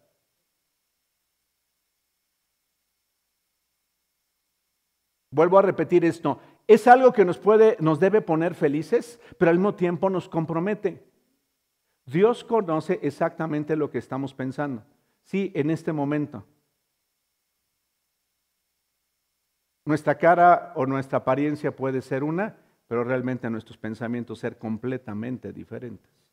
Vuelvo 5.35 5.59
a 5.59 5.63
repetir 5.63 6.05
esto, 6.05 6.39
es 6.69 6.87
algo 6.87 7.13
que 7.13 7.25
nos 7.25 7.39
puede 7.39 7.77
nos 7.81 7.99
debe 7.99 8.21
poner 8.21 8.55
felices, 8.55 9.19
pero 9.37 9.51
al 9.51 9.59
mismo 9.59 9.75
tiempo 9.75 10.09
nos 10.09 10.29
compromete. 10.29 11.03
Dios 12.07 12.45
conoce 12.45 13.01
exactamente 13.03 13.75
lo 13.75 13.91
que 13.91 13.99
estamos 13.99 14.33
pensando. 14.33 14.85
Sí, 15.25 15.51
en 15.57 15.71
este 15.71 15.93
momento. 15.93 16.45
Nuestra 19.85 20.17
cara 20.17 20.73
o 20.77 20.87
nuestra 20.87 21.19
apariencia 21.19 21.75
puede 21.75 22.01
ser 22.01 22.23
una, 22.23 22.57
pero 22.87 23.03
realmente 23.03 23.51
nuestros 23.51 23.77
pensamientos 23.77 24.39
ser 24.39 24.57
completamente 24.57 25.53
diferentes. 25.53 26.24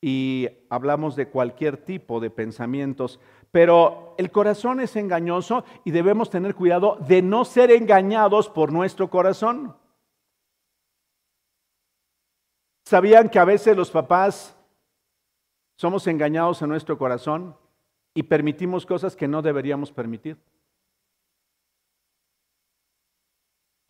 Y 0.00 0.48
hablamos 0.70 1.14
de 1.16 1.28
cualquier 1.28 1.76
tipo 1.76 2.20
de 2.20 2.30
pensamientos, 2.30 3.20
pero 3.50 4.14
el 4.16 4.30
corazón 4.30 4.80
es 4.80 4.96
engañoso 4.96 5.64
y 5.84 5.90
debemos 5.90 6.30
tener 6.30 6.54
cuidado 6.54 6.96
de 7.06 7.20
no 7.22 7.44
ser 7.44 7.70
engañados 7.70 8.48
por 8.48 8.72
nuestro 8.72 9.10
corazón. 9.10 9.76
¿Sabían 12.84 13.28
que 13.28 13.38
a 13.38 13.44
veces 13.44 13.76
los 13.76 13.90
papás 13.90 14.56
somos 15.76 16.06
engañados 16.06 16.60
en 16.62 16.68
nuestro 16.70 16.98
corazón 16.98 17.56
y 18.14 18.22
permitimos 18.24 18.84
cosas 18.84 19.14
que 19.14 19.28
no 19.28 19.42
deberíamos 19.42 19.92
permitir? 19.92 20.36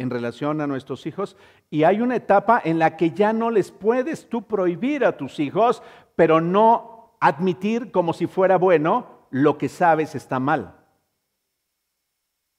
En 0.01 0.09
relación 0.09 0.63
a 0.63 0.67
nuestros 0.67 1.05
hijos 1.05 1.37
y 1.69 1.85
hay 1.85 2.01
una 2.01 2.17
etapa 2.17 2.61
en 2.65 2.79
la 2.79 2.97
que 2.97 3.11
ya 3.11 3.35
no 3.35 3.51
les 3.51 3.71
puedes 3.71 4.29
tú 4.29 4.43
prohibir 4.43 5.05
a 5.05 5.17
tus 5.17 5.39
hijos, 5.39 5.83
pero 6.17 6.41
no 6.41 7.17
admitir 7.21 7.93
como 7.93 8.15
si 8.15 8.27
fuera 8.27 8.57
bueno 8.57 9.27
lo 9.31 9.59
que 9.59 9.69
sabes 9.69 10.15
está 10.15 10.41
mal. 10.41 10.75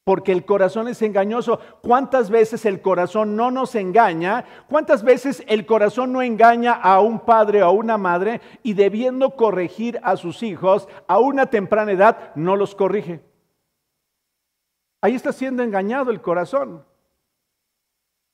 Porque 0.03 0.31
el 0.31 0.45
corazón 0.45 0.87
es 0.87 1.01
engañoso. 1.01 1.59
¿Cuántas 1.81 2.29
veces 2.29 2.65
el 2.65 2.81
corazón 2.81 3.35
no 3.35 3.49
nos 3.49 3.73
engaña? 3.75 4.45
¿Cuántas 4.69 5.03
veces 5.03 5.43
el 5.47 5.65
corazón 5.65 6.13
no 6.13 6.21
engaña 6.21 6.73
a 6.73 6.99
un 6.99 7.19
padre 7.19 7.63
o 7.63 7.67
a 7.67 7.71
una 7.71 7.97
madre 7.97 8.41
y 8.61 8.73
debiendo 8.73 9.35
corregir 9.35 9.99
a 10.03 10.15
sus 10.15 10.43
hijos 10.43 10.87
a 11.07 11.17
una 11.19 11.47
temprana 11.47 11.91
edad 11.91 12.35
no 12.35 12.55
los 12.55 12.75
corrige? 12.75 13.21
Ahí 15.01 15.15
está 15.15 15.31
siendo 15.31 15.63
engañado 15.63 16.11
el 16.11 16.21
corazón. 16.21 16.83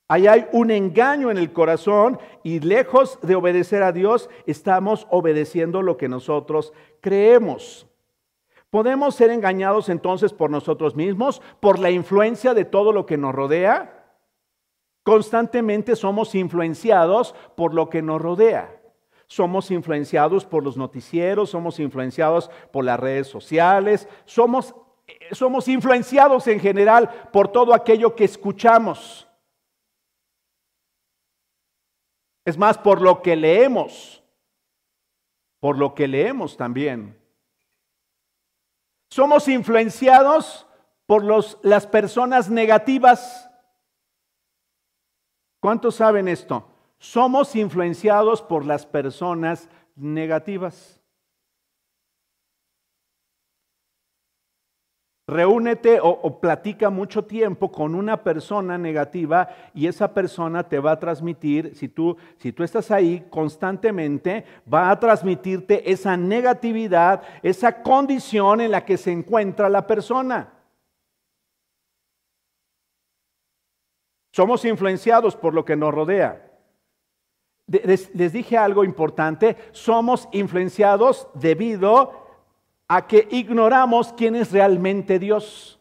Ahí 0.09 0.25
hay 0.27 0.47
un 0.53 0.71
engaño 0.71 1.29
en 1.29 1.37
el 1.37 1.51
corazón 1.51 2.17
y 2.41 2.61
lejos 2.61 3.19
de 3.21 3.35
obedecer 3.35 3.83
a 3.83 3.91
Dios, 3.91 4.29
estamos 4.45 5.05
obedeciendo 5.09 5.81
lo 5.81 5.97
que 5.97 6.07
nosotros 6.07 6.71
creemos. 7.01 7.87
¿Podemos 8.69 9.15
ser 9.15 9.31
engañados 9.31 9.89
entonces 9.89 10.33
por 10.33 10.49
nosotros 10.49 10.95
mismos, 10.95 11.41
por 11.59 11.79
la 11.79 11.91
influencia 11.91 12.53
de 12.53 12.63
todo 12.63 12.93
lo 12.93 13.05
que 13.05 13.17
nos 13.17 13.35
rodea? 13.35 13.97
Constantemente 15.03 15.95
somos 15.95 16.35
influenciados 16.35 17.35
por 17.55 17.73
lo 17.73 17.89
que 17.89 18.01
nos 18.01 18.21
rodea. 18.21 18.81
Somos 19.25 19.71
influenciados 19.71 20.45
por 20.45 20.63
los 20.63 20.77
noticieros, 20.77 21.49
somos 21.49 21.79
influenciados 21.79 22.49
por 22.71 22.85
las 22.85 22.97
redes 22.97 23.27
sociales, 23.27 24.07
somos, 24.23 24.73
somos 25.31 25.67
influenciados 25.67 26.47
en 26.47 26.61
general 26.61 27.29
por 27.33 27.49
todo 27.49 27.73
aquello 27.73 28.15
que 28.15 28.23
escuchamos. 28.23 29.26
Es 32.47 32.57
más, 32.57 32.77
por 32.77 33.01
lo 33.01 33.21
que 33.21 33.35
leemos, 33.35 34.23
por 35.59 35.77
lo 35.77 35.93
que 35.93 36.07
leemos 36.07 36.55
también. 36.55 37.21
Somos 39.09 39.49
influenciados 39.49 40.65
por 41.05 41.25
los, 41.25 41.57
las 41.61 41.85
personas 41.85 42.49
negativas. 42.49 43.51
¿Cuántos 45.59 45.95
saben 45.95 46.29
esto? 46.29 46.69
Somos 46.99 47.53
influenciados 47.53 48.41
por 48.41 48.65
las 48.65 48.85
personas 48.85 49.67
negativas. 49.97 50.96
Reúnete 55.29 55.99
o, 56.01 56.39
platica 56.39 56.89
mucho 56.89 57.25
tiempo 57.25 57.69
con 57.69 57.95
una 57.95 58.23
persona 58.23 58.77
negativa 58.77 59.49
y 59.73 59.85
esa 59.85 60.13
persona 60.13 60.63
te 60.63 60.79
va 60.79 60.91
a 60.91 60.99
transmitir, 60.99 61.75
si 61.75 61.89
tú, 61.89 62.15
si 62.37 62.53
tú 62.53 62.63
estás 62.63 62.91
ahí 62.91 63.27
constantemente, 63.29 64.45
va 64.73 64.89
a 64.89 64.97
transmitirte 64.97 65.91
esa 65.91 66.15
negatividad, 66.15 67.23
esa 67.43 67.83
condición 67.83 68.61
en 68.61 68.71
la 68.71 68.85
que 68.85 68.95
se 68.95 69.11
encuentra 69.11 69.67
la 69.67 69.85
persona. 69.85 70.53
Somos 74.31 74.63
influenciados 74.63 75.35
por 75.35 75.53
lo 75.53 75.65
que 75.65 75.75
nos 75.75 75.93
rodea. 75.93 76.57
les 77.67 78.31
dije 78.31 78.57
algo 78.57 78.85
importante, 78.85 79.57
somos 79.71 80.29
influenciados 80.31 81.27
debido 81.33 81.97
a 81.99 82.26
que 83.07 83.27
ignoramos 83.31 84.13
quién 84.13 84.35
es 84.35 84.51
realmente 84.51 85.19
Dios. 85.19 85.79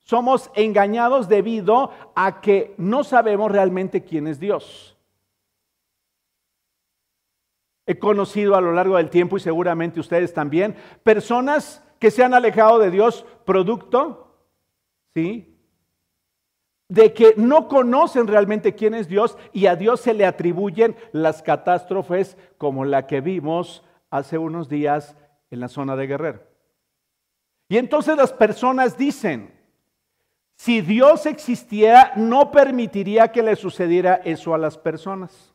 Somos 0.00 0.50
engañados 0.54 1.28
debido 1.28 1.92
a 2.14 2.40
que 2.40 2.74
no 2.76 3.04
sabemos 3.04 3.50
realmente 3.52 4.02
quién 4.02 4.26
es 4.26 4.40
Dios. 4.40 4.96
He 7.86 7.98
conocido 7.98 8.56
a 8.56 8.60
lo 8.60 8.72
largo 8.72 8.96
del 8.96 9.10
tiempo 9.10 9.36
y 9.36 9.40
seguramente 9.40 10.00
ustedes 10.00 10.34
también 10.34 10.76
personas 11.02 11.82
que 11.98 12.10
se 12.10 12.24
han 12.24 12.34
alejado 12.34 12.78
de 12.78 12.90
Dios 12.90 13.24
producto, 13.44 14.36
¿sí? 15.14 15.56
De 16.88 17.12
que 17.12 17.34
no 17.36 17.68
conocen 17.68 18.26
realmente 18.26 18.74
quién 18.74 18.94
es 18.94 19.08
Dios 19.08 19.38
y 19.52 19.66
a 19.66 19.76
Dios 19.76 20.00
se 20.00 20.14
le 20.14 20.26
atribuyen 20.26 20.96
las 21.12 21.42
catástrofes 21.42 22.36
como 22.58 22.84
la 22.84 23.06
que 23.06 23.20
vimos 23.20 23.84
hace 24.10 24.36
unos 24.36 24.68
días 24.68 25.16
en 25.52 25.60
la 25.60 25.68
zona 25.68 25.94
de 25.94 26.06
Guerrero. 26.06 26.42
Y 27.68 27.76
entonces 27.76 28.16
las 28.16 28.32
personas 28.32 28.96
dicen, 28.96 29.52
si 30.56 30.80
Dios 30.80 31.26
existiera, 31.26 32.12
no 32.16 32.50
permitiría 32.50 33.30
que 33.30 33.42
le 33.42 33.54
sucediera 33.54 34.20
eso 34.24 34.54
a 34.54 34.58
las 34.58 34.78
personas. 34.78 35.54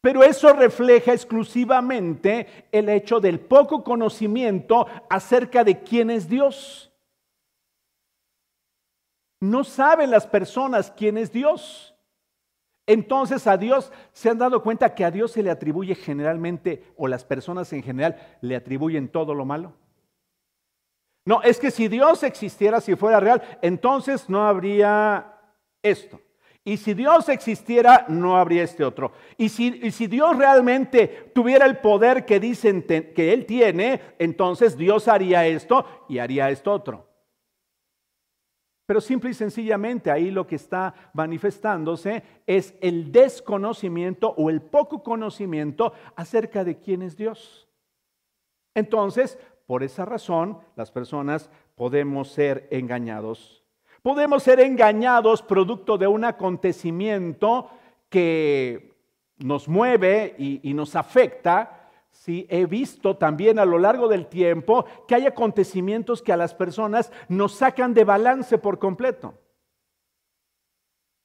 Pero 0.00 0.22
eso 0.22 0.52
refleja 0.52 1.12
exclusivamente 1.12 2.68
el 2.72 2.88
hecho 2.88 3.20
del 3.20 3.38
poco 3.38 3.84
conocimiento 3.84 4.86
acerca 5.10 5.62
de 5.62 5.80
quién 5.82 6.10
es 6.10 6.28
Dios. 6.28 6.90
No 9.40 9.64
saben 9.64 10.10
las 10.10 10.26
personas 10.26 10.90
quién 10.90 11.18
es 11.18 11.30
Dios. 11.30 11.94
Entonces 12.88 13.46
a 13.46 13.58
Dios 13.58 13.92
se 14.14 14.30
han 14.30 14.38
dado 14.38 14.62
cuenta 14.62 14.94
que 14.94 15.04
a 15.04 15.10
Dios 15.10 15.32
se 15.32 15.42
le 15.42 15.50
atribuye 15.50 15.94
generalmente, 15.94 16.82
o 16.96 17.06
las 17.06 17.22
personas 17.22 17.70
en 17.74 17.82
general 17.82 18.16
le 18.40 18.56
atribuyen 18.56 19.08
todo 19.08 19.34
lo 19.34 19.44
malo. 19.44 19.74
No, 21.26 21.42
es 21.42 21.58
que 21.58 21.70
si 21.70 21.88
Dios 21.88 22.22
existiera, 22.22 22.80
si 22.80 22.96
fuera 22.96 23.20
real, 23.20 23.42
entonces 23.60 24.30
no 24.30 24.48
habría 24.48 25.34
esto. 25.82 26.18
Y 26.64 26.78
si 26.78 26.94
Dios 26.94 27.28
existiera, 27.28 28.06
no 28.08 28.38
habría 28.38 28.62
este 28.62 28.82
otro. 28.82 29.12
Y 29.36 29.50
si, 29.50 29.80
y 29.82 29.90
si, 29.90 30.06
Dios 30.06 30.38
realmente 30.38 31.30
tuviera 31.34 31.66
el 31.66 31.78
poder 31.78 32.24
que 32.24 32.40
dicen 32.40 32.82
que 32.82 33.34
Él 33.34 33.44
tiene, 33.44 34.00
entonces 34.18 34.78
Dios 34.78 35.08
haría 35.08 35.46
esto 35.46 35.84
y 36.08 36.18
haría 36.18 36.48
esto 36.48 36.72
otro. 36.72 37.07
Pero 38.88 39.02
simple 39.02 39.28
y 39.28 39.34
sencillamente 39.34 40.10
ahí 40.10 40.30
lo 40.30 40.46
que 40.46 40.56
está 40.56 40.94
manifestándose 41.12 42.22
es 42.46 42.74
el 42.80 43.12
desconocimiento 43.12 44.32
o 44.38 44.48
el 44.48 44.62
poco 44.62 45.02
conocimiento 45.02 45.92
acerca 46.16 46.64
de 46.64 46.78
quién 46.78 47.02
es 47.02 47.14
Dios. 47.14 47.68
Entonces, 48.74 49.38
por 49.66 49.82
esa 49.82 50.06
razón, 50.06 50.56
las 50.74 50.90
personas 50.90 51.50
podemos 51.74 52.30
ser 52.30 52.66
engañados. 52.70 53.62
Podemos 54.00 54.42
ser 54.42 54.58
engañados 54.58 55.42
producto 55.42 55.98
de 55.98 56.06
un 56.06 56.24
acontecimiento 56.24 57.68
que 58.08 58.94
nos 59.36 59.68
mueve 59.68 60.34
y, 60.38 60.72
nos 60.72 60.96
afecta, 60.96 61.77
Sí, 62.10 62.46
he 62.50 62.66
visto 62.66 63.16
también 63.16 63.58
a 63.58 63.64
lo 63.64 63.78
largo 63.78 64.08
del 64.08 64.26
tiempo 64.26 64.84
que 65.06 65.14
hay 65.14 65.26
acontecimientos 65.26 66.22
que 66.22 66.32
a 66.32 66.36
las 66.36 66.54
personas 66.54 67.12
nos 67.28 67.52
sacan 67.52 67.94
de 67.94 68.04
balance 68.04 68.58
por 68.58 68.78
completo. 68.78 69.34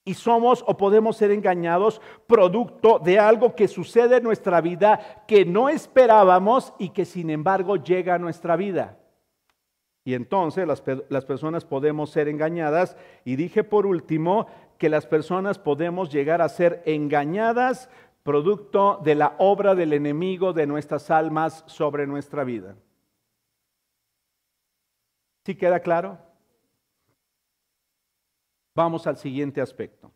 Y 0.06 0.16
somos 0.16 0.64
o 0.68 0.76
podemos 0.76 1.16
ser 1.16 1.32
engañados 1.32 2.02
producto 2.28 3.00
de 3.00 3.20
algo 3.20 3.56
que 3.56 3.70
sucede 3.70 4.18
en 4.18 4.24
nuestra 4.24 4.60
vida 4.60 5.24
que 5.28 5.46
no 5.46 5.70
esperábamos 5.70 6.74
y 6.78 6.90
que 6.90 7.06
sin 7.06 7.30
embargo 7.30 7.78
llega 7.78 8.16
a 8.16 8.20
nuestra 8.20 8.58
vida. 8.58 9.00
Y 10.06 10.16
entonces 10.16 10.68
las, 10.68 10.84
las 11.08 11.24
personas 11.24 11.64
podemos 11.64 12.10
ser 12.10 12.28
engañadas. 12.28 12.98
Y 13.24 13.38
dije 13.38 13.64
por 13.64 13.86
último 13.86 14.48
que 14.78 14.90
las 14.90 15.06
personas 15.06 15.60
podemos 15.60 16.12
llegar 16.12 16.42
a 16.42 16.50
ser 16.50 16.84
engañadas 16.86 17.90
producto 18.24 19.02
de 19.04 19.16
la 19.16 19.36
obra 19.38 19.76
del 19.76 19.94
enemigo 19.94 20.54
de 20.54 20.66
nuestras 20.66 21.12
almas 21.12 21.64
sobre 21.68 22.08
nuestra 22.08 22.44
vida. 22.44 22.76
¿Sí 25.46 25.56
queda 25.56 25.82
claro? 25.82 26.18
Vamos 28.76 29.06
al 29.06 29.18
siguiente 29.18 29.60
aspecto. 29.62 30.12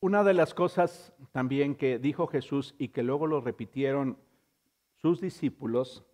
Una 0.00 0.22
de 0.22 0.34
las 0.34 0.54
cosas 0.54 1.12
también 1.32 1.74
que 1.74 1.98
dijo 1.98 2.26
Jesús 2.26 2.74
y 2.78 2.88
que 2.88 3.02
luego 3.02 3.26
lo 3.26 3.40
repitieron 3.40 4.18
sus 4.96 5.20
discípulos 5.20 6.04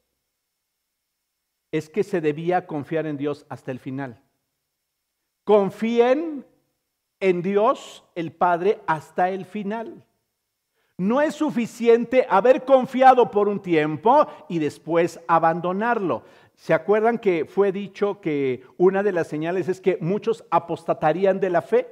es 1.70 1.90
que 1.90 2.02
se 2.02 2.20
debía 2.20 2.66
confiar 2.66 3.06
en 3.06 3.16
Dios 3.16 3.46
hasta 3.48 3.70
el 3.70 3.78
final. 3.78 4.23
Confíen 5.44 6.46
en 7.20 7.42
Dios 7.42 8.04
el 8.14 8.32
Padre 8.32 8.80
hasta 8.86 9.30
el 9.30 9.44
final. 9.44 10.04
No 10.96 11.20
es 11.20 11.34
suficiente 11.34 12.26
haber 12.30 12.64
confiado 12.64 13.30
por 13.30 13.48
un 13.48 13.60
tiempo 13.60 14.26
y 14.48 14.58
después 14.58 15.20
abandonarlo. 15.26 16.22
¿Se 16.54 16.72
acuerdan 16.72 17.18
que 17.18 17.46
fue 17.46 17.72
dicho 17.72 18.20
que 18.20 18.64
una 18.76 19.02
de 19.02 19.12
las 19.12 19.26
señales 19.26 19.68
es 19.68 19.80
que 19.80 19.98
muchos 20.00 20.44
apostatarían 20.50 21.40
de 21.40 21.50
la 21.50 21.62
fe? 21.62 21.88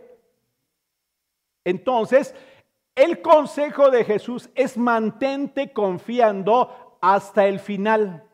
Entonces, 1.64 2.34
el 2.94 3.22
consejo 3.22 3.90
de 3.90 4.04
Jesús 4.04 4.50
es 4.54 4.76
mantente 4.76 5.72
confiando 5.72 6.98
hasta 7.00 7.46
el 7.46 7.58
final. 7.58 8.28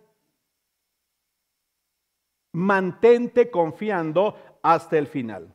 Mantente 2.52 3.50
confiando 3.50 4.34
hasta 4.74 4.98
el 4.98 5.06
final. 5.06 5.54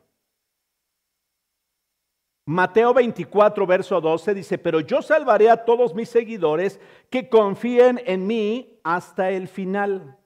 Mateo 2.46 2.92
24, 2.92 3.66
verso 3.66 4.00
12 4.00 4.34
dice, 4.34 4.58
pero 4.58 4.80
yo 4.80 5.00
salvaré 5.02 5.48
a 5.48 5.64
todos 5.64 5.94
mis 5.94 6.08
seguidores 6.08 6.80
que 7.10 7.28
confíen 7.28 8.02
en 8.04 8.26
mí 8.26 8.80
hasta 8.82 9.30
el 9.30 9.46
final. 9.46 10.18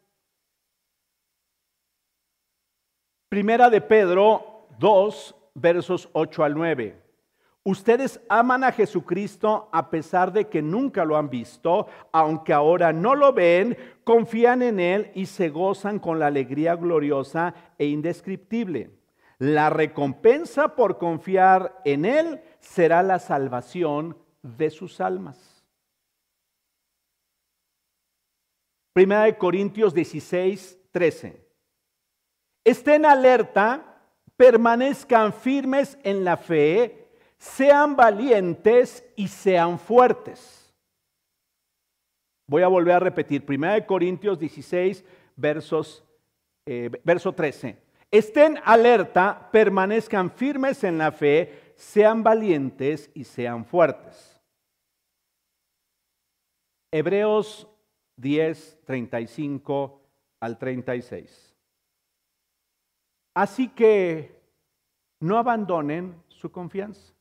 Primera 3.28 3.68
de 3.68 3.82
Pedro 3.82 4.66
2, 4.78 5.36
versos 5.54 6.08
8 6.14 6.44
al 6.44 6.54
9. 6.54 7.07
Ustedes 7.68 8.18
aman 8.30 8.64
a 8.64 8.72
Jesucristo 8.72 9.68
a 9.72 9.90
pesar 9.90 10.32
de 10.32 10.48
que 10.48 10.62
nunca 10.62 11.04
lo 11.04 11.18
han 11.18 11.28
visto, 11.28 11.86
aunque 12.12 12.54
ahora 12.54 12.94
no 12.94 13.14
lo 13.14 13.34
ven, 13.34 13.76
confían 14.04 14.62
en 14.62 14.80
Él 14.80 15.12
y 15.14 15.26
se 15.26 15.50
gozan 15.50 15.98
con 15.98 16.18
la 16.18 16.28
alegría 16.28 16.76
gloriosa 16.76 17.52
e 17.76 17.84
indescriptible. 17.84 18.92
La 19.36 19.68
recompensa 19.68 20.76
por 20.76 20.96
confiar 20.96 21.82
en 21.84 22.06
Él 22.06 22.40
será 22.58 23.02
la 23.02 23.18
salvación 23.18 24.16
de 24.40 24.70
sus 24.70 24.98
almas. 25.02 25.62
Primera 28.94 29.24
de 29.24 29.36
Corintios 29.36 29.92
16, 29.92 30.78
13. 30.90 31.46
Estén 32.64 33.04
alerta, 33.04 34.00
permanezcan 34.38 35.34
firmes 35.34 35.98
en 36.02 36.24
la 36.24 36.38
fe 36.38 37.04
sean 37.38 37.94
valientes 37.94 39.04
y 39.16 39.28
sean 39.28 39.78
fuertes. 39.78 40.74
Voy 42.46 42.62
a 42.62 42.68
volver 42.68 42.94
a 42.94 43.00
repetir, 43.00 43.44
1 43.46 43.86
Corintios 43.86 44.38
16, 44.38 45.04
versos, 45.36 46.04
eh, 46.66 46.90
verso 47.04 47.32
13. 47.32 47.78
Estén 48.10 48.58
alerta, 48.64 49.50
permanezcan 49.52 50.30
firmes 50.30 50.82
en 50.82 50.98
la 50.98 51.12
fe, 51.12 51.72
sean 51.76 52.22
valientes 52.22 53.10
y 53.14 53.24
sean 53.24 53.64
fuertes. 53.64 54.40
Hebreos 56.90 57.68
10, 58.16 58.80
35 58.86 60.00
al 60.40 60.58
36. 60.58 61.54
Así 63.34 63.68
que 63.68 64.40
no 65.20 65.36
abandonen 65.36 66.20
su 66.28 66.50
confianza. 66.50 67.17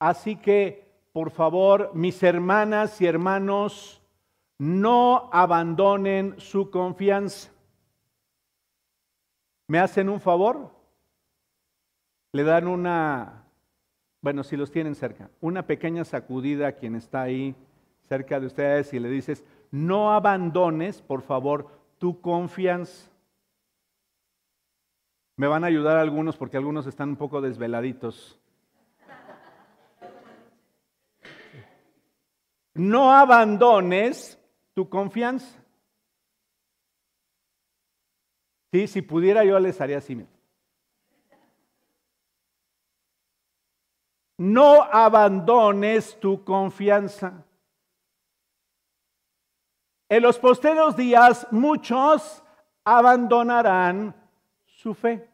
Así 0.00 0.36
que, 0.36 0.90
por 1.12 1.30
favor, 1.30 1.90
mis 1.94 2.22
hermanas 2.22 3.00
y 3.02 3.06
hermanos, 3.06 4.02
no 4.58 5.28
abandonen 5.30 6.34
su 6.38 6.70
confianza. 6.70 7.50
¿Me 9.68 9.78
hacen 9.78 10.08
un 10.08 10.20
favor? 10.20 10.70
Le 12.32 12.44
dan 12.44 12.66
una, 12.66 13.44
bueno, 14.22 14.42
si 14.42 14.56
los 14.56 14.70
tienen 14.70 14.94
cerca, 14.94 15.30
una 15.40 15.66
pequeña 15.66 16.04
sacudida 16.04 16.68
a 16.68 16.72
quien 16.72 16.96
está 16.96 17.22
ahí 17.22 17.54
cerca 18.08 18.40
de 18.40 18.46
ustedes 18.46 18.92
y 18.94 18.98
le 18.98 19.10
dices, 19.10 19.44
no 19.70 20.12
abandones, 20.12 21.02
por 21.02 21.22
favor, 21.22 21.68
tu 21.98 22.20
confianza. 22.22 23.10
Me 25.36 25.46
van 25.46 25.62
a 25.62 25.66
ayudar 25.68 25.98
algunos 25.98 26.38
porque 26.38 26.56
algunos 26.56 26.86
están 26.86 27.10
un 27.10 27.16
poco 27.16 27.42
desveladitos. 27.42 28.39
No 32.80 33.12
abandones 33.12 34.40
tu 34.72 34.88
confianza. 34.88 35.62
Sí, 38.72 38.86
si 38.86 39.02
pudiera 39.02 39.44
yo 39.44 39.58
les 39.60 39.78
haría 39.82 39.98
así. 39.98 40.26
No 44.38 44.82
abandones 44.82 46.18
tu 46.20 46.42
confianza. 46.42 47.44
En 50.08 50.22
los 50.22 50.38
posteriores 50.38 50.96
días 50.96 51.46
muchos 51.50 52.42
abandonarán 52.82 54.14
su 54.64 54.94
fe. 54.94 55.28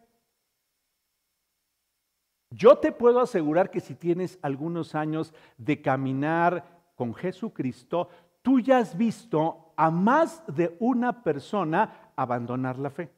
Yo 2.50 2.78
te 2.78 2.90
puedo 2.90 3.20
asegurar 3.20 3.70
que 3.70 3.80
si 3.80 3.94
tienes 3.94 4.37
algunos 4.42 4.96
años 4.96 5.32
de 5.56 5.80
caminar 5.80 6.75
con 6.96 7.14
Jesucristo, 7.14 8.09
tú 8.42 8.59
ya 8.59 8.78
has 8.78 8.96
visto 8.96 9.72
a 9.76 9.90
más 9.90 10.42
de 10.48 10.76
una 10.80 11.22
persona 11.22 12.11
abandonar 12.16 12.78
la 12.78 12.90
fe. 12.90 13.12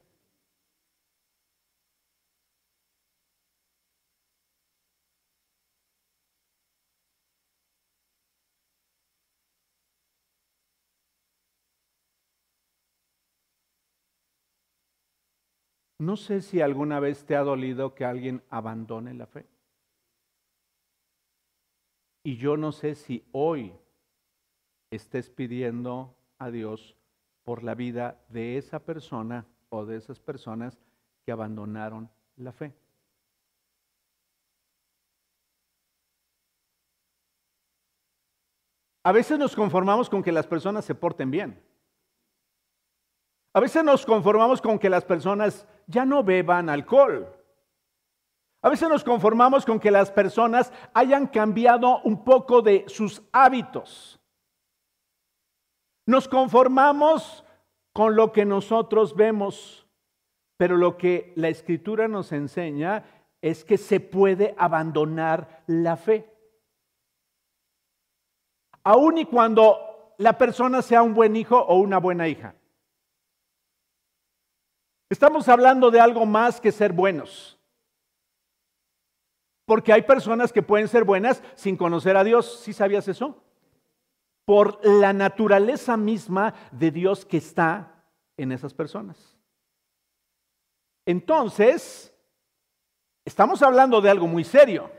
No 16.01 16.17
sé 16.17 16.43
si 16.43 16.61
alguna 16.61 17.01
vez 17.01 17.25
te 17.25 17.35
ha 17.35 17.41
dolido 17.43 17.95
que 17.95 18.05
alguien 18.05 18.43
abandone 18.51 19.15
la 19.15 19.27
fe. 19.27 19.47
Y 22.29 22.37
yo 22.37 22.59
no 22.59 22.73
sé 22.73 22.95
si 22.95 23.27
hoy 23.33 23.73
estés 24.91 25.31
pidiendo 25.31 26.15
a 26.39 26.51
Dios 26.51 26.95
por 27.43 27.63
la 27.65 27.75
vida 27.75 28.23
de 28.29 28.59
esa 28.59 28.81
persona 28.81 29.47
o 29.71 29.87
de 29.87 29.97
esas 29.97 30.21
personas 30.21 30.79
que 31.25 31.33
abandonaron 31.33 32.11
la 32.37 32.53
fe. 32.53 32.75
A 39.05 39.13
veces 39.13 39.39
nos 39.39 39.57
conformamos 39.57 40.11
con 40.11 40.23
que 40.23 40.31
las 40.31 40.47
personas 40.47 40.85
se 40.85 40.95
porten 40.95 41.31
bien. 41.31 41.59
A 43.55 43.61
veces 43.61 43.83
nos 43.83 44.05
conformamos 44.05 44.61
con 44.61 44.79
que 44.79 44.91
las 44.91 45.07
personas 45.07 45.67
ya 45.87 46.05
no 46.05 46.23
beban 46.23 46.69
alcohol. 46.69 47.38
A 48.61 48.69
veces 48.69 48.89
nos 48.89 49.05
conformamos 49.05 49.65
con 49.65 49.79
que 49.79 49.91
las 49.91 50.11
personas 50.11 50.73
hayan 50.93 51.27
cambiado 51.29 52.01
un 52.03 52.25
poco 52.25 52.61
de 52.61 52.85
sus 52.89 53.23
hábitos. 53.33 54.19
Nos 56.07 56.27
conformamos 56.27 57.45
con 57.93 58.17
lo 58.17 58.33
que 58.33 58.45
nosotros 58.45 59.15
vemos, 59.15 59.87
pero 60.57 60.77
lo 60.77 60.97
que 60.97 61.33
la 61.37 61.49
escritura 61.49 62.09
nos 62.09 62.33
enseña 62.33 63.05
es 63.41 63.65
que 63.65 63.79
se 63.79 64.01
puede 64.01 64.55
abandonar 64.59 65.63
la 65.67 65.97
fe. 65.97 66.29
Aun 68.83 69.19
y 69.19 69.25
cuando 69.27 70.15
la 70.19 70.37
persona 70.37 70.83
sea 70.83 71.03
un 71.03 71.15
buen 71.15 71.37
hijo 71.37 71.59
o 71.59 71.77
una 71.77 71.99
buena 71.99 72.27
hija. 72.27 72.55
Estamos 75.11 75.49
hablando 75.49 75.91
de 75.91 76.01
algo 76.01 76.27
más 76.27 76.61
que 76.61 76.73
ser 76.73 76.93
buenos. 76.93 77.58
Porque 79.69 79.93
hay 79.93 80.01
personas 80.01 80.51
que 80.51 80.63
pueden 80.63 80.89
ser 80.89 81.05
buenas 81.05 81.43
sin 81.55 81.77
conocer 81.77 82.17
a 82.17 82.25
Dios. 82.25 82.61
¿Sí 82.63 82.73
sabías 82.73 83.07
eso? 83.07 83.45
Por 84.47 84.81
la 84.83 85.13
naturaleza 85.13 85.99
misma 85.99 86.55
de 86.73 86.91
Dios 86.91 87.27
que 87.27 87.37
está 87.37 88.03
en 88.39 88.53
esas 88.53 88.73
personas. 88.73 89.37
Entonces, 91.05 92.15
estamos 93.27 93.61
hablando 93.61 94.01
de 94.01 94.09
algo 94.09 94.27
muy 94.27 94.43
serio. 94.43 94.91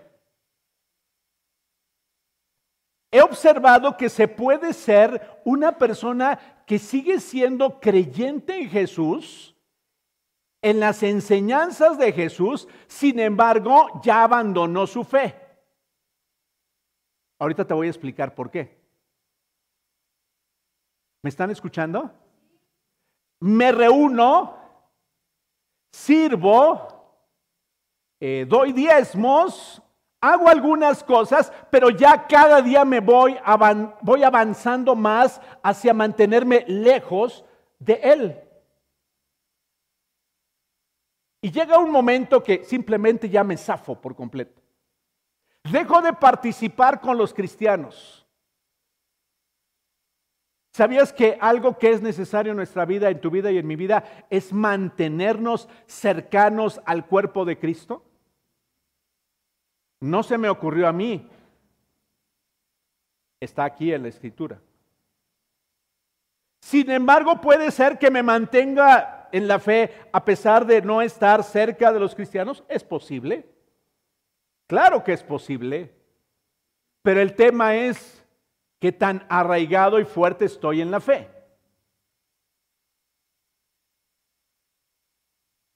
He 3.10 3.22
observado 3.22 3.98
que 3.98 4.08
se 4.08 4.28
puede 4.28 4.74
ser 4.74 5.42
una 5.46 5.80
persona 5.80 6.64
que 6.68 6.78
sigue 6.78 7.20
siendo 7.20 7.80
creyente 7.80 8.60
en 8.60 8.70
Jesús, 8.70 9.56
en 10.62 10.80
las 10.80 11.04
enseñanzas 11.04 11.98
de 11.98 12.12
Jesús, 12.12 12.67
sin 12.88 13.19
embargo, 13.19 14.02
ya 14.04 14.24
abandonó 14.24 14.86
su 14.88 15.04
fe. 15.04 15.36
Ahorita 17.39 17.65
te 17.65 17.74
voy 17.74 17.88
a 17.88 17.91
explicar 17.91 18.36
por 18.36 18.52
qué. 18.52 18.78
¿Me 21.22 21.30
están 21.30 21.50
escuchando? 21.50 22.12
Me 23.41 23.72
reúno, 23.72 24.58
sirvo, 25.93 26.88
eh, 28.19 28.45
doy 28.48 28.74
diezmos, 28.74 29.82
hago 30.19 30.50
algunas 30.50 31.04
cosas, 31.04 31.54
pero 31.69 31.89
ya 31.89 32.28
cada 32.28 32.62
día 32.62 32.84
me 32.84 33.00
voy, 33.00 33.38
voy 34.02 34.24
avanzando 34.24 34.95
más 34.95 35.41
hacia 35.63 35.93
mantenerme 35.93 36.65
lejos 36.67 37.45
de 37.80 37.93
Él. 37.93 38.49
Y 41.41 41.52
llega 41.52 41.80
un 41.80 41.91
momento 41.91 42.43
que 42.43 42.63
simplemente 42.63 43.30
ya 43.30 43.43
me 43.43 43.58
zafo 43.58 43.99
por 43.99 44.15
completo. 44.15 44.62
Dejo 45.63 46.02
de 46.02 46.13
participar 46.13 46.99
con 46.99 47.17
los 47.17 47.34
cristianos. 47.34 48.25
¿Sabías 50.73 51.12
que 51.12 51.38
algo 51.41 51.78
que 51.78 51.91
es 51.91 52.02
necesario 52.02 52.52
en 52.52 52.58
nuestra 52.58 52.86
vida, 52.86 53.10
en 53.10 53.19
tu 53.19 53.30
vida 53.30 53.52
y 53.52 53.58
en 53.58 53.67
mi 53.67 53.75
vida, 53.75 54.25
es 54.30 54.54
mantenernos 54.54 55.67
cercanos 55.88 56.80
al 56.86 57.06
cuerpo 57.06 57.43
de 57.43 57.58
Cristo? 57.58 58.04
No 60.02 60.23
se 60.23 60.38
me 60.38 60.49
ocurrió 60.49 60.88
a 60.88 60.93
mí. 60.93 61.28
Está 63.41 63.65
aquí 63.65 63.91
en 63.93 64.04
la 64.04 64.10
escritura. 64.10 64.62
Sin 66.62 66.89
embargo, 66.91 67.41
puede 67.41 67.71
ser 67.71 67.97
que 67.97 68.12
me 68.12 68.21
mantenga 68.21 69.19
en 69.32 69.48
la 69.48 69.60
fe 69.60 69.92
a 70.12 70.24
pesar 70.24 70.65
de 70.65 70.82
no 70.82 71.02
estar 71.02 71.44
cerca 71.44 71.92
de 71.92 72.00
los 72.00 72.15
cristianos? 72.15 72.63
¿Es 72.68 72.84
posible? 72.84 73.48
Claro 74.68 75.04
que 75.04 75.13
es 75.13 75.24
posible. 75.24 75.94
Pero 77.02 77.22
el 77.22 77.36
tema 77.36 77.76
es 77.76 78.26
qué 78.80 78.92
tan 78.92 79.26
arraigado 79.30 80.00
y 80.00 80.06
fuerte 80.06 80.46
estoy 80.46 80.82
en 80.82 80.92
la 80.92 81.00
fe. 81.00 81.28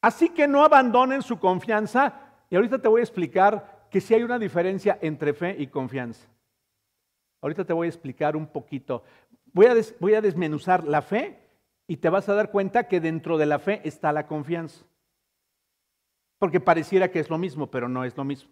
Así 0.02 0.30
que 0.30 0.48
no 0.48 0.63
abandonen 0.63 1.22
su 1.22 1.39
confianza. 1.39 2.13
Y 2.50 2.56
ahorita 2.56 2.80
te 2.80 2.88
voy 2.88 3.00
a 3.00 3.04
explicar 3.04 3.88
que 3.89 4.02
si 4.02 4.13
hay 4.13 4.24
una 4.24 4.38
diferencia 4.38 5.00
entre 5.02 5.34
fe 5.34 5.56
y 5.58 5.68
confianza. 5.68 6.28
Ahorita 7.42 7.66
te 7.66 7.74
voy 7.74 7.88
a 7.88 7.89
explicar 7.89 8.36
un 8.36 8.48
poquito. 8.48 9.04
Voy 9.54 9.66
a, 9.66 9.76
voy 10.00 10.13
a 10.13 10.22
desmenuzar 10.22 10.84
la 10.84 11.02
fe 11.02 11.43
y 11.88 11.98
te 11.98 12.10
vas 12.10 12.30
a 12.30 12.34
dar 12.34 12.52
cuenta 12.52 12.88
que 12.88 13.00
dentro 13.00 13.38
de 13.38 13.46
la 13.46 13.60
fe 13.60 13.82
está 13.84 14.12
la 14.12 14.28
confianza. 14.28 14.86
Porque 16.39 16.60
pareciera 16.60 17.10
que 17.10 17.19
es 17.19 17.30
lo 17.30 17.38
mismo, 17.38 17.69
pero 17.69 17.88
no 17.88 18.04
es 18.04 18.15
lo 18.17 18.24
mismo. 18.24 18.52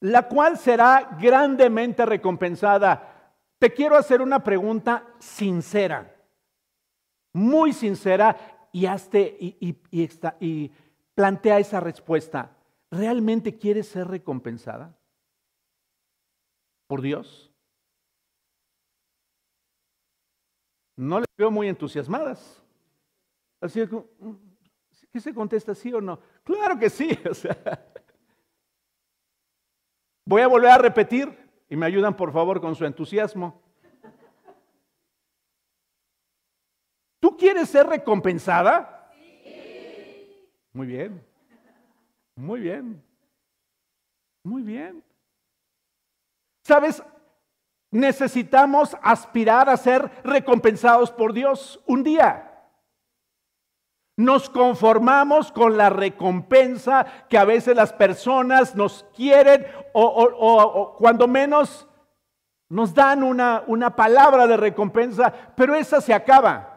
La 0.00 0.28
cual 0.28 0.58
será 0.58 1.16
grandemente 1.20 2.04
recompensada. 2.04 3.34
Te 3.58 3.72
quiero 3.72 3.96
hacer 3.96 4.20
una 4.20 4.42
pregunta 4.42 5.06
sincera, 5.18 6.16
muy 7.32 7.72
sincera, 7.72 8.68
y, 8.72 8.86
hazte, 8.86 9.36
y, 9.38 9.78
y 10.40 10.72
plantea 11.14 11.58
esa 11.58 11.78
respuesta. 11.78 12.56
¿Realmente 12.90 13.58
quieres 13.58 13.88
ser 13.88 14.08
recompensada 14.08 14.98
por 16.88 17.02
Dios? 17.02 17.51
No 21.02 21.18
les 21.18 21.26
veo 21.36 21.50
muy 21.50 21.68
entusiasmadas. 21.68 22.62
Así 23.60 23.86
que, 23.86 24.02
¿qué 25.12 25.20
se 25.20 25.34
contesta 25.34 25.74
sí 25.74 25.92
o 25.92 26.00
no? 26.00 26.20
Claro 26.44 26.78
que 26.78 26.88
sí. 26.88 27.18
O 27.30 27.34
sea, 27.34 27.56
voy 30.24 30.42
a 30.42 30.46
volver 30.46 30.70
a 30.70 30.78
repetir 30.78 31.36
y 31.68 31.76
me 31.76 31.86
ayudan 31.86 32.16
por 32.16 32.32
favor 32.32 32.60
con 32.60 32.74
su 32.74 32.84
entusiasmo. 32.84 33.60
¿Tú 37.18 37.36
quieres 37.36 37.68
ser 37.68 37.86
recompensada? 37.86 39.10
Sí. 39.14 40.48
Muy 40.72 40.86
bien. 40.86 41.24
Muy 42.34 42.60
bien. 42.60 43.02
Muy 44.44 44.62
bien. 44.62 45.04
¿Sabes? 46.64 47.02
Necesitamos 47.92 48.96
aspirar 49.02 49.68
a 49.68 49.76
ser 49.76 50.10
recompensados 50.24 51.12
por 51.12 51.32
Dios 51.32 51.80
un 51.86 52.02
día. 52.02 52.48
Nos 54.16 54.50
conformamos 54.50 55.52
con 55.52 55.76
la 55.76 55.90
recompensa 55.90 57.06
que 57.28 57.38
a 57.38 57.44
veces 57.44 57.76
las 57.76 57.92
personas 57.92 58.74
nos 58.74 59.06
quieren 59.14 59.66
o, 59.92 60.96
cuando 60.98 61.28
menos 61.28 61.86
nos 62.68 62.94
dan 62.94 63.22
una, 63.22 63.62
una 63.66 63.94
palabra 63.94 64.46
de 64.46 64.56
recompensa, 64.56 65.32
pero 65.54 65.74
esa 65.74 66.00
se 66.00 66.14
acaba. 66.14 66.71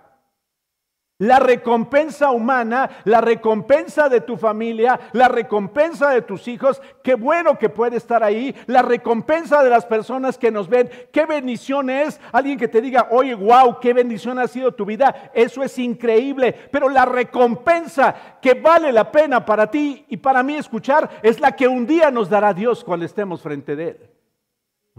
La 1.19 1.39
recompensa 1.39 2.32
humana, 2.32 2.89
la 3.06 3.21
recompensa 3.21 4.10
de 4.10 4.19
tu 4.19 4.36
familia, 4.36 4.99
la 5.13 5.30
recompensa 5.30 6.10
de 6.10 6.21
tus 6.21 6.45
hijos, 6.49 6.82
qué 7.01 7.15
bueno 7.15 7.58
que 7.58 7.69
puede 7.69 7.95
estar 7.95 8.21
ahí, 8.21 8.54
la 8.67 8.82
recompensa 8.82 9.63
de 9.63 9.69
las 9.69 9.86
personas 9.86 10.38
que 10.38 10.51
nos 10.51 10.67
ven, 10.67 10.89
qué 11.13 11.25
bendición 11.25 11.89
es 11.89 12.19
alguien 12.34 12.58
que 12.58 12.67
te 12.67 12.82
diga, 12.82 13.08
oye, 13.12 13.34
wow, 13.34 13.80
qué 13.80 13.93
bendición 13.93 14.39
ha 14.39 14.47
sido 14.49 14.73
tu 14.73 14.84
vida, 14.84 15.32
eso 15.34 15.63
es 15.63 15.80
increíble, 15.80 16.51
pero 16.69 16.89
la 16.89 17.06
recompensa 17.06 18.38
que 18.41 18.54
vale 18.54 18.91
la 18.91 19.10
pena 19.10 19.45
para 19.45 19.71
ti 19.71 20.06
y 20.10 20.17
para 20.17 20.43
mí 20.43 20.56
escuchar 20.56 21.21
es 21.23 21.39
la 21.39 21.56
que 21.56 21.69
un 21.69 21.88
día 21.88 22.12
nos 22.12 22.30
dará 22.30 22.54
Dios 22.54 22.84
cuando 22.84 23.06
estemos 23.06 23.41
frente 23.41 23.78
de 23.78 23.88
Él, 23.88 24.10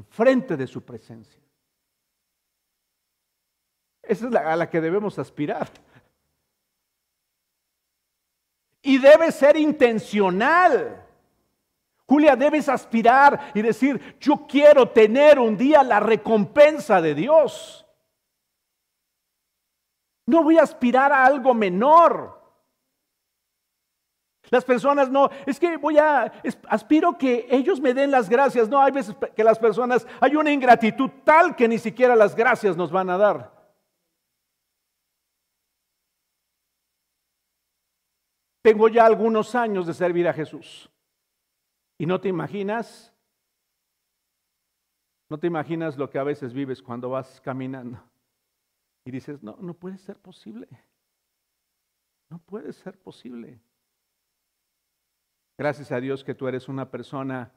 frente 0.08 0.56
de 0.56 0.66
su 0.66 0.82
presencia. 0.82 1.42
Esa 4.02 4.28
es 4.28 4.34
a 4.34 4.56
la 4.56 4.70
que 4.70 4.80
debemos 4.80 5.18
aspirar. 5.18 5.68
Y 8.86 8.98
debe 8.98 9.32
ser 9.32 9.56
intencional. 9.56 11.04
Julia, 12.06 12.36
debes 12.36 12.68
aspirar 12.68 13.50
y 13.52 13.60
decir, 13.60 14.16
yo 14.20 14.46
quiero 14.46 14.90
tener 14.90 15.40
un 15.40 15.56
día 15.56 15.82
la 15.82 15.98
recompensa 15.98 17.02
de 17.02 17.16
Dios. 17.16 17.84
No 20.24 20.44
voy 20.44 20.58
a 20.58 20.62
aspirar 20.62 21.12
a 21.12 21.26
algo 21.26 21.52
menor. 21.52 22.40
Las 24.50 24.64
personas 24.64 25.10
no, 25.10 25.30
es 25.46 25.58
que 25.58 25.76
voy 25.78 25.98
a, 25.98 26.32
aspiro 26.68 27.18
que 27.18 27.48
ellos 27.50 27.80
me 27.80 27.92
den 27.92 28.12
las 28.12 28.28
gracias. 28.28 28.68
No, 28.68 28.80
hay 28.80 28.92
veces 28.92 29.16
que 29.34 29.42
las 29.42 29.58
personas, 29.58 30.06
hay 30.20 30.36
una 30.36 30.52
ingratitud 30.52 31.10
tal 31.24 31.56
que 31.56 31.66
ni 31.66 31.78
siquiera 31.78 32.14
las 32.14 32.36
gracias 32.36 32.76
nos 32.76 32.92
van 32.92 33.10
a 33.10 33.18
dar. 33.18 33.55
Tengo 38.66 38.88
ya 38.88 39.06
algunos 39.06 39.54
años 39.54 39.86
de 39.86 39.94
servir 39.94 40.26
a 40.26 40.32
Jesús. 40.32 40.90
Y 41.98 42.04
no 42.04 42.20
te 42.20 42.28
imaginas 42.28 43.14
¿No 45.28 45.38
te 45.38 45.46
imaginas 45.46 45.96
lo 45.96 46.10
que 46.10 46.18
a 46.18 46.24
veces 46.24 46.52
vives 46.52 46.82
cuando 46.82 47.10
vas 47.10 47.40
caminando? 47.40 48.00
Y 49.04 49.12
dices, 49.12 49.40
no, 49.40 49.56
no 49.60 49.74
puede 49.74 49.98
ser 49.98 50.18
posible. 50.18 50.66
No 52.28 52.40
puede 52.40 52.72
ser 52.72 52.98
posible. 52.98 53.60
Gracias 55.56 55.92
a 55.92 56.00
Dios 56.00 56.24
que 56.24 56.34
tú 56.34 56.48
eres 56.48 56.68
una 56.68 56.90
persona 56.90 57.52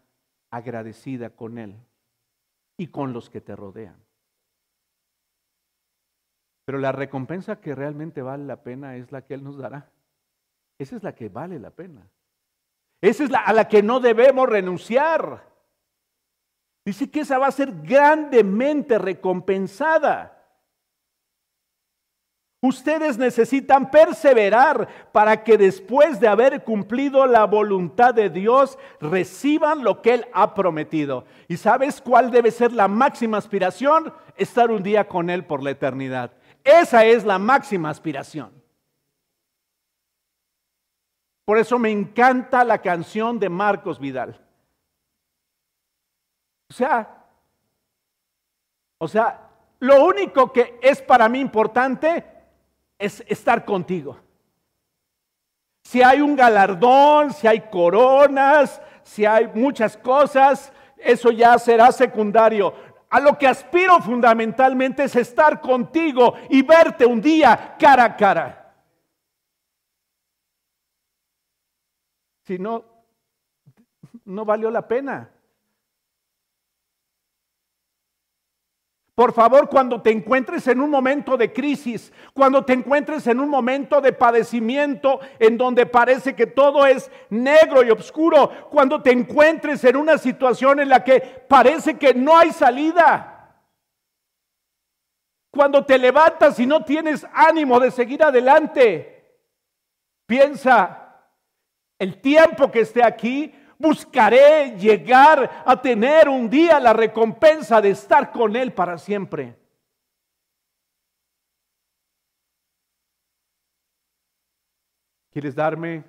agradecida 0.51 1.31
con 1.31 1.57
Él 1.57 1.75
y 2.77 2.87
con 2.87 3.13
los 3.13 3.31
que 3.31 3.41
te 3.41 3.55
rodean. 3.55 3.97
Pero 6.65 6.77
la 6.77 6.91
recompensa 6.91 7.59
que 7.59 7.73
realmente 7.73 8.21
vale 8.21 8.45
la 8.45 8.61
pena 8.61 8.95
es 8.95 9.11
la 9.11 9.23
que 9.23 9.33
Él 9.33 9.43
nos 9.43 9.57
dará. 9.57 9.91
Esa 10.79 10.95
es 10.95 11.03
la 11.03 11.13
que 11.13 11.27
vale 11.27 11.59
la 11.59 11.69
pena. 11.69 12.09
Esa 13.01 13.25
es 13.25 13.29
la 13.29 13.39
a 13.39 13.53
la 13.53 13.67
que 13.67 13.83
no 13.83 13.99
debemos 13.99 14.47
renunciar. 14.47 15.47
Dice 16.85 17.11
que 17.11 17.19
esa 17.19 17.37
va 17.37 17.47
a 17.47 17.51
ser 17.51 17.71
grandemente 17.83 18.97
recompensada. 18.97 20.35
Ustedes 22.61 23.17
necesitan 23.17 23.89
perseverar 23.89 24.87
para 25.13 25.43
que 25.43 25.57
después 25.57 26.19
de 26.19 26.27
haber 26.27 26.63
cumplido 26.63 27.25
la 27.25 27.45
voluntad 27.45 28.13
de 28.13 28.29
Dios 28.29 28.77
reciban 28.99 29.83
lo 29.83 30.01
que 30.01 30.15
Él 30.15 30.25
ha 30.33 30.53
prometido. 30.53 31.25
¿Y 31.47 31.55
sabes 31.55 32.01
cuál 32.01 32.31
debe 32.31 32.51
ser 32.51 32.73
la 32.73 32.89
máxima 32.89 33.37
aspiración? 33.37 34.13
Estar 34.35 34.71
un 34.71 34.83
día 34.83 35.07
con 35.07 35.29
Él 35.29 35.45
por 35.45 35.63
la 35.63 35.71
eternidad. 35.71 36.31
Esa 36.63 37.05
es 37.05 37.23
la 37.23 37.39
máxima 37.39 37.89
aspiración. 37.89 38.58
Por 41.49 41.57
eso 41.57 41.79
me 41.79 41.89
encanta 41.89 42.63
la 42.63 42.77
canción 42.77 43.39
de 43.39 43.49
Marcos 43.49 43.97
Vidal. 43.97 44.39
O 46.69 46.73
sea, 46.75 47.25
o 48.99 49.07
sea, 49.07 49.49
lo 49.79 50.05
único 50.05 50.53
que 50.53 50.77
es 50.79 51.01
para 51.01 51.27
mí 51.27 51.39
importante 51.39 52.23
es 52.99 53.23
estar 53.27 53.65
contigo. 53.65 54.19
Si 55.85 56.03
hay 56.03 56.21
un 56.21 56.35
galardón, 56.35 57.33
si 57.33 57.47
hay 57.47 57.61
coronas, 57.61 58.79
si 59.01 59.25
hay 59.25 59.47
muchas 59.47 59.97
cosas, 59.97 60.71
eso 60.97 61.31
ya 61.31 61.57
será 61.57 61.91
secundario. 61.91 62.75
A 63.09 63.19
lo 63.19 63.39
que 63.39 63.47
aspiro 63.47 63.99
fundamentalmente 64.01 65.05
es 65.05 65.15
estar 65.15 65.61
contigo 65.61 66.35
y 66.47 66.61
verte 66.61 67.07
un 67.07 67.19
día 67.19 67.75
cara 67.79 68.03
a 68.03 68.15
cara. 68.15 68.58
Si 72.49 72.57
no, 72.57 72.83
no 74.25 74.43
valió 74.43 74.71
la 74.71 74.87
pena. 74.87 75.29
Por 79.13 79.33
favor, 79.33 79.69
cuando 79.69 80.01
te 80.01 80.09
encuentres 80.09 80.67
en 80.67 80.81
un 80.81 80.89
momento 80.89 81.37
de 81.37 81.53
crisis, 81.53 82.11
cuando 82.33 82.65
te 82.65 82.73
encuentres 82.73 83.27
en 83.27 83.39
un 83.39 83.49
momento 83.49 84.01
de 84.01 84.13
padecimiento 84.13 85.19
en 85.37 85.59
donde 85.59 85.85
parece 85.85 86.35
que 86.35 86.47
todo 86.47 86.87
es 86.87 87.11
negro 87.29 87.83
y 87.83 87.91
oscuro, 87.91 88.49
cuando 88.71 88.99
te 88.99 89.11
encuentres 89.11 89.83
en 89.83 89.95
una 89.95 90.17
situación 90.17 90.79
en 90.79 90.89
la 90.89 91.03
que 91.03 91.21
parece 91.47 91.99
que 91.99 92.15
no 92.15 92.35
hay 92.35 92.51
salida, 92.51 93.61
cuando 95.51 95.85
te 95.85 95.99
levantas 95.99 96.59
y 96.59 96.65
no 96.65 96.83
tienes 96.83 97.27
ánimo 97.31 97.79
de 97.79 97.91
seguir 97.91 98.23
adelante, 98.23 99.37
piensa, 100.25 101.08
el 101.99 102.21
tiempo 102.21 102.71
que 102.71 102.79
esté 102.79 103.03
aquí, 103.03 103.53
buscaré 103.77 104.77
llegar 104.77 105.63
a 105.65 105.81
tener 105.81 106.29
un 106.29 106.49
día 106.49 106.79
la 106.79 106.93
recompensa 106.93 107.81
de 107.81 107.91
estar 107.91 108.31
con 108.31 108.55
Él 108.55 108.73
para 108.73 108.97
siempre. 108.97 109.57
¿Quieres 115.29 115.55
darme 115.55 116.03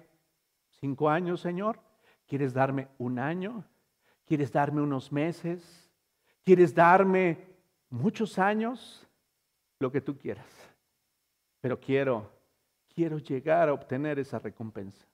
cinco 0.81 1.09
años, 1.09 1.41
Señor? 1.41 1.79
¿Quieres 2.27 2.55
darme 2.55 2.89
un 2.99 3.19
año? 3.19 3.65
¿Quieres 4.25 4.51
darme 4.53 4.81
unos 4.81 5.13
meses? 5.13 5.91
¿Quieres 6.45 6.75
darme 6.75 7.39
muchos 7.91 8.39
años? 8.39 9.07
Lo 9.81 9.91
que 9.91 10.01
tú 10.01 10.17
quieras. 10.17 10.47
Pero 11.61 11.79
quiero, 11.79 12.31
quiero 12.95 13.19
llegar 13.19 13.69
a 13.69 13.73
obtener 13.73 14.19
esa 14.19 14.39
recompensa. 14.39 15.10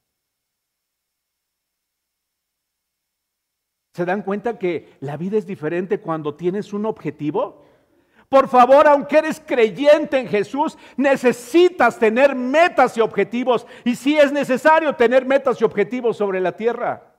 ¿Se 3.97 4.05
dan 4.05 4.21
cuenta 4.21 4.59
que 4.59 4.93
la 5.01 5.17
vida 5.17 5.39
es 5.39 5.47
diferente 5.47 6.01
cuando 6.01 6.35
tienes 6.35 6.75
un 6.75 6.85
objetivo? 6.85 7.65
Por 8.29 8.47
favor, 8.47 8.87
aunque 8.87 9.17
eres 9.17 9.41
creyente 9.41 10.19
en 10.19 10.29
Jesús, 10.29 10.77
necesitas 10.99 11.99
tener 11.99 12.35
metas 12.35 12.95
y 12.99 13.01
objetivos. 13.01 13.67
Y 13.85 13.97
si 13.97 14.19
es 14.19 14.33
necesario 14.33 14.95
tener 14.95 15.25
metas 15.25 15.59
y 15.63 15.65
objetivos 15.65 16.19
sobre 16.19 16.41
la 16.41 16.53
tierra. 16.53 17.15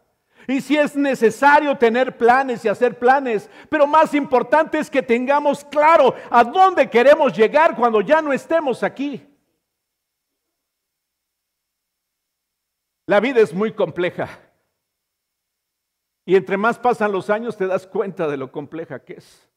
Y 0.47 0.61
si 0.61 0.77
es 0.77 0.95
necesario 0.95 1.75
tener 1.79 2.15
planes 2.15 2.63
y 2.63 2.67
hacer 2.67 2.99
planes. 2.99 3.49
Pero 3.69 3.87
más 3.87 4.13
importante 4.13 4.77
es 4.77 4.87
que 4.87 5.01
tengamos 5.01 5.65
claro 5.65 6.13
a 6.29 6.43
dónde 6.43 6.87
queremos 6.91 7.35
llegar 7.35 7.75
cuando 7.75 8.01
ya 8.01 8.21
no 8.21 8.31
estemos 8.31 8.83
aquí. 8.83 9.25
La 13.07 13.19
vida 13.19 13.41
es 13.41 13.51
muy 13.51 13.73
compleja. 13.73 14.46
Y 16.27 16.35
entre 16.35 16.57
más 16.57 16.77
pasan 16.77 17.13
los 17.13 17.29
años 17.29 17.55
te 17.55 17.67
das 17.67 17.87
cuenta 17.87 18.27
de 18.27 18.35
lo 18.35 18.51
compleja 18.51 18.99
que 18.99 19.13
es. 19.13 19.49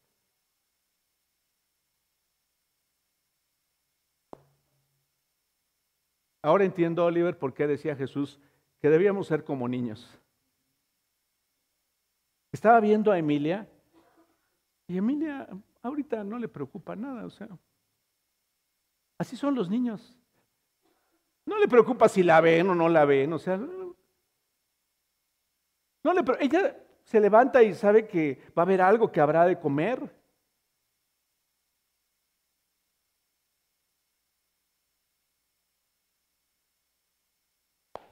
Ahora 6.41 6.65
entiendo, 6.65 7.05
Oliver, 7.05 7.37
por 7.37 7.55
qué 7.55 7.67
decía 7.67 7.97
Jesús 7.97 8.39
que 8.81 8.89
debíamos 8.89 9.27
ser 9.27 9.43
como 9.43 9.67
niños. 9.67 10.17
Estaba 12.53 12.79
viendo 12.79 13.11
a 13.11 13.19
Emilia 13.19 13.69
y 14.87 14.97
Emilia 14.97 15.49
ahorita 15.83 16.23
no 16.23 16.39
le 16.39 16.47
preocupa 16.47 16.95
nada, 16.95 17.27
o 17.27 17.31
sea, 17.31 17.49
así 19.19 19.37
son 19.37 19.57
los 19.57 19.69
niños. 19.69 20.17
No 21.47 21.59
le 21.59 21.67
preocupa 21.67 22.09
si 22.09 22.23
la 22.23 22.41
ven 22.41 22.69
o 22.69 22.77
no 22.77 22.89
la 22.89 23.05
ven, 23.05 23.33
o 23.33 23.41
sea, 23.41 23.61
no 26.03 26.13
le, 26.13 26.23
ella 26.41 26.77
se 27.05 27.21
levanta 27.21 27.63
y 27.63 27.75
sabe 27.75 28.07
que 28.07 28.41
va 28.57 28.63
a 28.63 28.67
haber 28.67 28.81
algo 28.81 29.11
que 29.11 29.21
habrá 29.21 29.45
de 29.47 29.59
comer. 29.59 30.11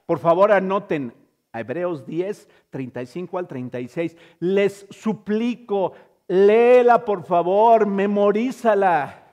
Por 0.05 0.19
favor, 0.19 0.51
anoten 0.51 1.13
a 1.51 1.59
Hebreos 1.59 2.05
10, 2.05 2.47
35 2.71 3.37
al 3.37 3.47
36. 3.47 4.17
Les 4.39 4.87
suplico, 4.89 5.93
léela 6.27 7.05
por 7.05 7.23
favor, 7.23 7.85
memorízala. 7.85 9.23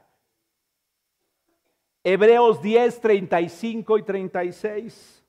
Hebreos 2.05 2.62
10, 2.62 3.01
35 3.01 3.99
y 3.99 4.03
36. 4.03 5.25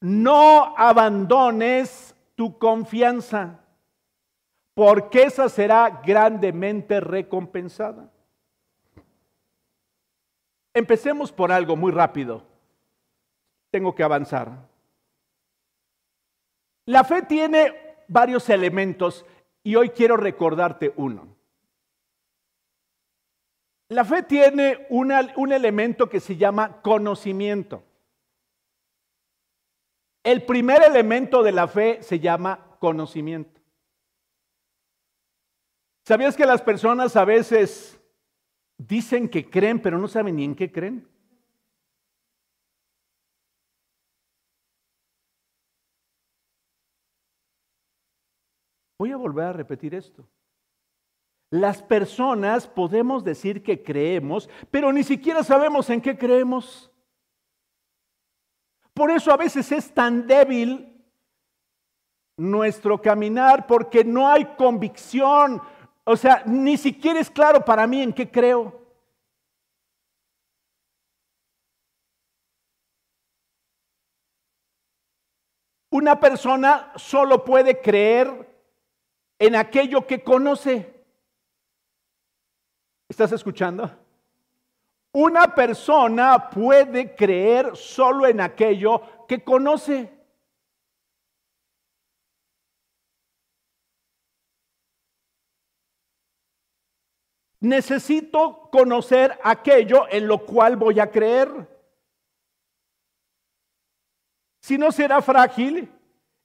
No 0.00 0.74
abandones 0.76 2.16
tu 2.38 2.56
confianza, 2.56 3.58
porque 4.72 5.24
esa 5.24 5.48
será 5.48 5.90
grandemente 6.06 7.00
recompensada. 7.00 8.12
Empecemos 10.72 11.32
por 11.32 11.50
algo 11.50 11.74
muy 11.74 11.90
rápido. 11.90 12.46
Tengo 13.72 13.92
que 13.92 14.04
avanzar. 14.04 14.68
La 16.86 17.02
fe 17.02 17.22
tiene 17.22 17.74
varios 18.06 18.48
elementos 18.50 19.26
y 19.64 19.74
hoy 19.74 19.88
quiero 19.88 20.16
recordarte 20.16 20.92
uno. 20.94 21.26
La 23.88 24.04
fe 24.04 24.22
tiene 24.22 24.86
un 24.90 25.52
elemento 25.52 26.08
que 26.08 26.20
se 26.20 26.36
llama 26.36 26.80
conocimiento. 26.82 27.82
El 30.22 30.44
primer 30.44 30.82
elemento 30.82 31.42
de 31.42 31.52
la 31.52 31.68
fe 31.68 32.02
se 32.02 32.20
llama 32.20 32.76
conocimiento. 32.80 33.60
¿Sabías 36.04 36.36
que 36.36 36.46
las 36.46 36.62
personas 36.62 37.16
a 37.16 37.24
veces 37.24 38.00
dicen 38.78 39.28
que 39.28 39.48
creen, 39.48 39.80
pero 39.80 39.98
no 39.98 40.08
saben 40.08 40.36
ni 40.36 40.44
en 40.44 40.54
qué 40.54 40.72
creen? 40.72 41.06
Voy 48.98 49.12
a 49.12 49.16
volver 49.16 49.44
a 49.44 49.52
repetir 49.52 49.94
esto. 49.94 50.26
Las 51.50 51.82
personas 51.82 52.66
podemos 52.66 53.24
decir 53.24 53.62
que 53.62 53.82
creemos, 53.82 54.50
pero 54.70 54.92
ni 54.92 55.02
siquiera 55.02 55.42
sabemos 55.44 55.88
en 55.88 56.00
qué 56.00 56.18
creemos. 56.18 56.90
Por 58.98 59.12
eso 59.12 59.32
a 59.32 59.36
veces 59.36 59.70
es 59.70 59.94
tan 59.94 60.26
débil 60.26 60.92
nuestro 62.36 63.00
caminar, 63.00 63.64
porque 63.64 64.02
no 64.02 64.28
hay 64.28 64.44
convicción, 64.56 65.62
O 66.04 66.16
sea, 66.16 66.42
ni 66.46 66.76
siquiera 66.76 67.20
es 67.20 67.30
claro 67.30 67.64
para 67.64 67.86
mí 67.86 68.02
en 68.02 68.12
qué 68.12 68.28
creo. 68.28 68.82
Una 75.90 76.18
persona 76.18 76.92
solo 76.96 77.44
puede 77.44 77.80
creer 77.80 78.52
en 79.38 79.54
aquello 79.54 80.08
que 80.08 80.24
conoce. 80.24 81.04
¿Estás 83.08 83.30
escuchando? 83.30 84.07
Una 85.20 85.52
persona 85.52 86.48
puede 86.48 87.16
creer 87.16 87.76
solo 87.76 88.24
en 88.24 88.40
aquello 88.40 89.26
que 89.26 89.42
conoce. 89.42 90.08
Necesito 97.58 98.70
conocer 98.70 99.36
aquello 99.42 100.06
en 100.08 100.28
lo 100.28 100.46
cual 100.46 100.76
voy 100.76 101.00
a 101.00 101.10
creer. 101.10 101.48
Si 104.62 104.78
no 104.78 104.92
será 104.92 105.20
frágil 105.20 105.92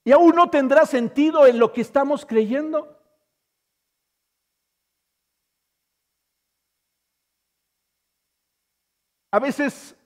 y 0.02 0.10
aún 0.10 0.34
no 0.34 0.50
tendrá 0.50 0.84
sentido 0.84 1.46
en 1.46 1.60
lo 1.60 1.72
que 1.72 1.80
estamos 1.80 2.26
creyendo. 2.26 2.93
A 9.34 9.40
veces 9.40 9.96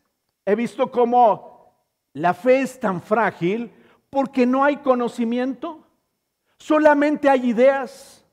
he 0.46 0.54
visto 0.54 0.90
cómo 0.90 1.74
la 2.14 2.32
fe 2.32 2.62
es 2.62 2.80
tan 2.80 3.02
frágil 3.02 3.70
porque 4.08 4.46
no 4.46 4.64
hay 4.64 4.78
conocimiento, 4.78 5.84
solamente 6.56 7.28
hay 7.28 7.50
ideas, 7.50 8.24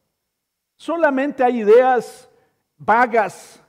solamente 0.77 1.43
hay 1.43 1.63
ideas 1.63 2.29
vagas, 2.77 3.61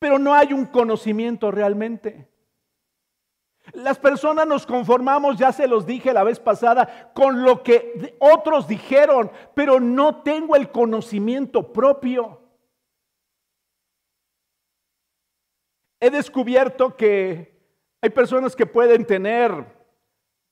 pero 0.00 0.18
no 0.18 0.34
hay 0.34 0.52
un 0.52 0.66
conocimiento 0.66 1.52
realmente. 1.52 2.28
Las 3.72 4.00
personas 4.00 4.44
nos 4.44 4.66
conformamos, 4.66 5.38
ya 5.38 5.52
se 5.52 5.68
los 5.68 5.86
dije 5.86 6.12
la 6.12 6.24
vez 6.24 6.40
pasada, 6.40 7.12
con 7.14 7.44
lo 7.44 7.62
que 7.62 8.16
otros 8.18 8.66
dijeron, 8.66 9.30
pero 9.54 9.78
no 9.78 10.16
tengo 10.22 10.56
el 10.56 10.72
conocimiento 10.72 11.72
propio. 11.72 12.37
He 16.00 16.10
descubierto 16.10 16.96
que 16.96 17.56
hay 18.00 18.10
personas 18.10 18.54
que 18.54 18.66
pueden 18.66 19.04
tener 19.04 19.64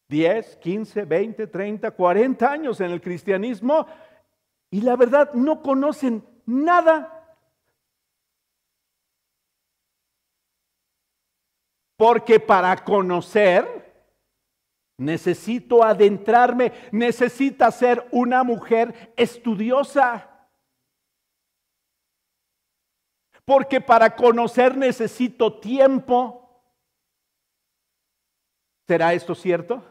10, 0.09 0.57
15, 0.57 1.05
20, 1.05 1.47
30, 1.47 1.91
40 1.91 2.51
años 2.51 2.81
en 2.81 2.91
el 2.91 3.01
cristianismo 3.01 3.87
y 4.71 4.81
la 4.81 4.97
verdad 4.97 5.33
no 5.35 5.63
conocen 5.63 6.25
nada 6.45 7.17
Porque 11.97 12.39
para 12.39 12.77
conocer 12.85 13.85
necesito 14.99 15.83
adentrarme, 15.83 16.73
necesita 16.93 17.71
ser 17.71 18.07
una 18.11 18.43
mujer 18.45 19.13
estudiosa. 19.17 20.31
Porque 23.47 23.81
para 23.81 24.17
conocer 24.17 24.77
necesito 24.77 25.61
tiempo. 25.61 26.43
¿Será 28.89 29.15
esto 29.15 29.35
cierto? 29.37 29.85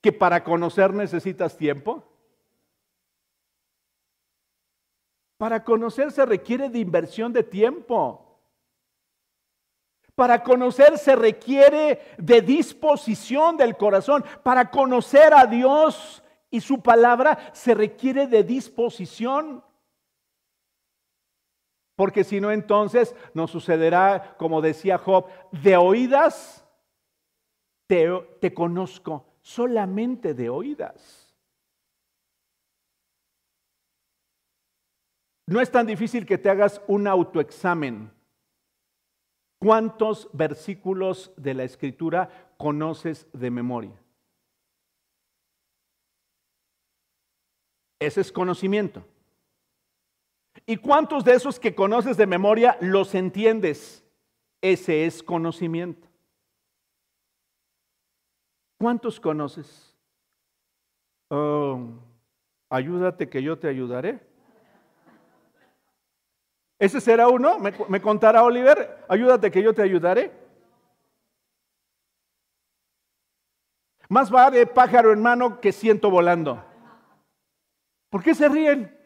¿Que 0.00 0.12
para 0.12 0.42
conocer 0.42 0.92
necesitas 0.92 1.56
tiempo? 1.56 2.04
Para 5.36 5.62
conocer 5.62 6.10
se 6.10 6.26
requiere 6.26 6.68
de 6.68 6.80
inversión 6.80 7.32
de 7.32 7.44
tiempo. 7.44 8.40
Para 10.16 10.42
conocer 10.42 10.98
se 10.98 11.14
requiere 11.14 12.00
de 12.18 12.42
disposición 12.42 13.56
del 13.56 13.76
corazón. 13.76 14.24
Para 14.42 14.72
conocer 14.72 15.32
a 15.32 15.46
Dios 15.46 16.24
y 16.50 16.60
su 16.60 16.82
palabra 16.82 17.50
se 17.52 17.74
requiere 17.74 18.26
de 18.26 18.42
disposición. 18.42 19.62
Porque 21.98 22.22
si 22.22 22.40
no, 22.40 22.52
entonces 22.52 23.12
nos 23.34 23.50
sucederá, 23.50 24.36
como 24.38 24.62
decía 24.62 24.98
Job, 24.98 25.26
de 25.50 25.76
oídas 25.76 26.64
te, 27.88 28.08
te 28.40 28.54
conozco, 28.54 29.26
solamente 29.40 30.32
de 30.32 30.48
oídas. 30.48 31.34
No 35.48 35.60
es 35.60 35.72
tan 35.72 35.86
difícil 35.86 36.24
que 36.24 36.38
te 36.38 36.50
hagas 36.50 36.80
un 36.86 37.08
autoexamen 37.08 38.12
¿Cuántos 39.58 40.30
versículos 40.32 41.32
de 41.36 41.52
la 41.54 41.64
escritura 41.64 42.52
conoces 42.56 43.26
de 43.32 43.50
memoria? 43.50 44.00
Ese 48.00 48.20
es 48.20 48.30
conocimiento. 48.30 49.04
¿Y 50.70 50.76
cuántos 50.76 51.24
de 51.24 51.32
esos 51.32 51.58
que 51.58 51.74
conoces 51.74 52.18
de 52.18 52.26
memoria 52.26 52.76
los 52.82 53.14
entiendes? 53.14 54.04
Ese 54.60 55.06
es 55.06 55.22
conocimiento. 55.22 56.06
¿Cuántos 58.78 59.18
conoces? 59.18 59.96
Oh, 61.30 61.88
ayúdate 62.68 63.30
que 63.30 63.42
yo 63.42 63.58
te 63.58 63.66
ayudaré. 63.66 64.20
¿Ese 66.78 67.00
será 67.00 67.28
uno? 67.28 67.58
¿Me, 67.58 68.02
contará 68.02 68.42
Oliver? 68.42 69.06
Ayúdate 69.08 69.50
que 69.50 69.62
yo 69.62 69.72
te 69.72 69.80
ayudaré. 69.80 70.30
Más 74.10 74.30
vale 74.30 74.66
pájaro 74.66 75.14
en 75.14 75.22
mano 75.22 75.62
que 75.62 75.72
ciento 75.72 76.10
volando. 76.10 76.62
¿Por 78.10 78.22
qué 78.22 78.34
se 78.34 78.50
ríen? 78.50 78.97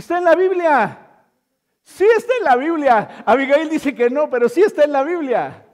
Está 0.00 0.16
en 0.16 0.24
la 0.24 0.34
Biblia. 0.34 0.98
Sí 1.82 2.06
está 2.16 2.32
en 2.38 2.44
la 2.44 2.56
Biblia. 2.56 3.22
Abigail 3.26 3.68
dice 3.68 3.94
que 3.94 4.08
no, 4.08 4.30
pero 4.30 4.48
sí 4.48 4.62
está 4.62 4.84
en 4.84 4.92
la 4.92 5.02
Biblia. 5.02 5.66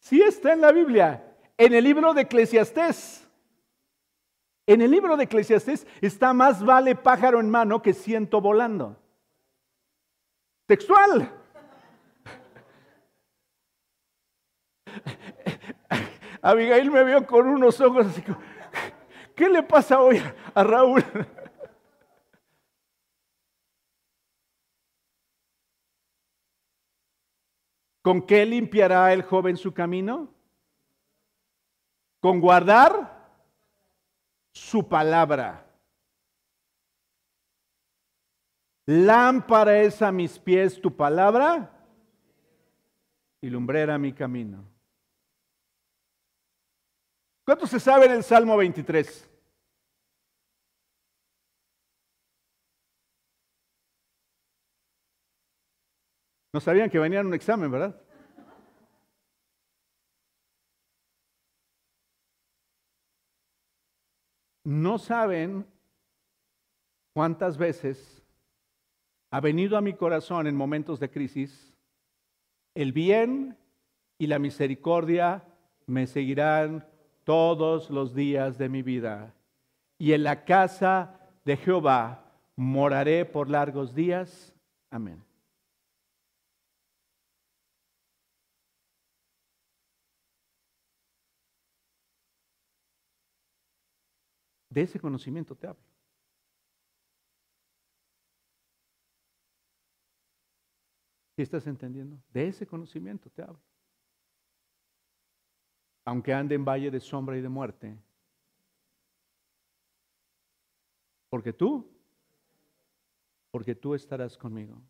Sí 0.00 0.20
está 0.20 0.54
en 0.54 0.62
la 0.62 0.72
Biblia. 0.72 1.24
En 1.56 1.72
el 1.72 1.84
libro 1.84 2.12
de 2.14 2.22
Eclesiastés. 2.22 3.24
En 4.66 4.82
el 4.82 4.90
libro 4.90 5.16
de 5.16 5.22
Eclesiastés 5.22 5.86
está 6.00 6.32
más 6.32 6.64
vale 6.64 6.96
pájaro 6.96 7.38
en 7.38 7.48
mano 7.48 7.80
que 7.80 7.94
ciento 7.94 8.40
volando. 8.40 8.96
Textual. 10.66 11.32
Abigail 16.42 16.90
me 16.90 17.04
vio 17.04 17.24
con 17.24 17.46
unos 17.46 17.80
ojos 17.80 18.08
así 18.08 18.24
¿qué 19.36 19.48
le 19.48 19.62
pasa 19.62 20.00
hoy 20.00 20.20
a 20.54 20.64
Raúl? 20.64 21.04
¿Con 28.08 28.22
qué 28.22 28.46
limpiará 28.46 29.12
el 29.12 29.22
joven 29.22 29.58
su 29.58 29.74
camino? 29.74 30.32
¿Con 32.20 32.40
guardar? 32.40 33.18
su 34.50 34.88
palabra. 34.88 35.70
Lámpara 38.86 39.82
es 39.82 40.00
a 40.00 40.10
mis 40.10 40.38
pies 40.38 40.80
tu 40.80 40.96
palabra 40.96 41.70
y 43.42 43.50
lumbrera 43.50 43.98
mi 43.98 44.14
camino. 44.14 44.64
¿Cuánto 47.44 47.66
se 47.66 47.78
sabe 47.78 48.06
en 48.06 48.12
el 48.12 48.24
Salmo 48.24 48.56
23? 48.56 49.30
No 56.58 56.62
sabían 56.62 56.90
que 56.90 56.98
venían 56.98 57.24
un 57.24 57.34
examen, 57.34 57.70
¿verdad? 57.70 57.94
no 64.64 64.98
saben 64.98 65.64
cuántas 67.14 67.56
veces 67.56 68.24
ha 69.30 69.40
venido 69.40 69.78
a 69.78 69.80
mi 69.80 69.92
corazón 69.92 70.48
en 70.48 70.56
momentos 70.56 70.98
de 70.98 71.08
crisis, 71.08 71.72
el 72.74 72.92
bien 72.92 73.56
y 74.18 74.26
la 74.26 74.40
misericordia 74.40 75.44
me 75.86 76.08
seguirán 76.08 76.84
todos 77.22 77.88
los 77.88 78.16
días 78.16 78.58
de 78.58 78.68
mi 78.68 78.82
vida. 78.82 79.32
Y 79.96 80.12
en 80.12 80.24
la 80.24 80.44
casa 80.44 81.20
de 81.44 81.56
Jehová 81.56 82.32
moraré 82.56 83.24
por 83.24 83.48
largos 83.48 83.94
días. 83.94 84.52
Amén. 84.90 85.27
De 94.78 94.84
ese 94.84 95.00
conocimiento 95.00 95.56
te 95.56 95.66
hablo. 95.66 95.82
¿Sí 101.34 101.42
estás 101.42 101.66
entendiendo? 101.66 102.16
De 102.32 102.46
ese 102.46 102.64
conocimiento 102.64 103.28
te 103.28 103.42
hablo. 103.42 103.60
Aunque 106.04 106.32
ande 106.32 106.54
en 106.54 106.64
valle 106.64 106.92
de 106.92 107.00
sombra 107.00 107.36
y 107.36 107.40
de 107.40 107.48
muerte. 107.48 107.98
Porque 111.28 111.52
tú, 111.52 111.90
porque 113.50 113.74
tú 113.74 113.96
estarás 113.96 114.38
conmigo. 114.38 114.80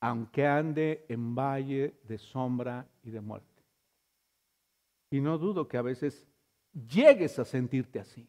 Aunque 0.00 0.46
ande 0.46 1.06
en 1.08 1.34
valle 1.34 1.98
de 2.02 2.18
sombra 2.18 2.86
y 3.02 3.10
de 3.10 3.22
muerte. 3.22 3.62
Y 5.08 5.22
no 5.22 5.38
dudo 5.38 5.66
que 5.66 5.78
a 5.78 5.82
veces 5.82 6.26
llegues 6.72 7.38
a 7.38 7.44
sentirte 7.44 8.00
así. 8.00 8.28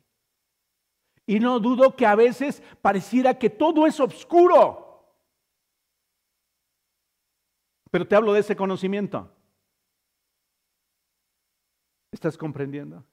Y 1.25 1.39
no 1.39 1.59
dudo 1.59 1.95
que 1.95 2.05
a 2.05 2.15
veces 2.15 2.61
pareciera 2.81 3.37
que 3.37 3.49
todo 3.49 3.87
es 3.87 3.99
oscuro. 3.99 4.83
Pero 7.89 8.07
te 8.07 8.15
hablo 8.15 8.33
de 8.33 8.41
ese 8.41 8.55
conocimiento. 8.55 9.31
¿Estás 12.11 12.37
comprendiendo? 12.37 13.05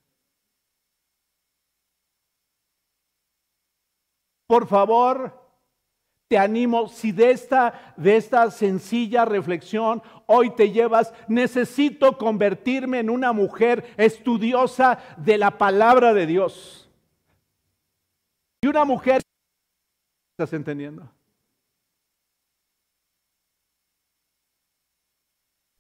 Por 4.47 4.67
favor, 4.67 5.40
te 6.31 6.39
animo, 6.39 6.87
si 6.87 7.11
de 7.11 7.33
esta, 7.33 7.93
de 7.97 8.17
esta 8.17 8.53
sencilla 8.53 9.25
reflexión 9.25 10.01
hoy 10.27 10.55
te 10.55 10.71
llevas, 10.71 11.13
necesito 11.27 12.17
convertirme 12.17 13.01
en 13.01 13.11
una 13.11 13.33
mujer 13.33 13.93
estudiosa 13.97 15.01
de 15.17 15.37
la 15.37 15.59
palabra 15.59 16.15
de 16.15 16.27
Dios. 16.27 16.89
Y 18.63 18.69
una 18.69 18.85
mujer, 18.85 19.23
¿estás 20.39 20.53
entendiendo? 20.53 21.11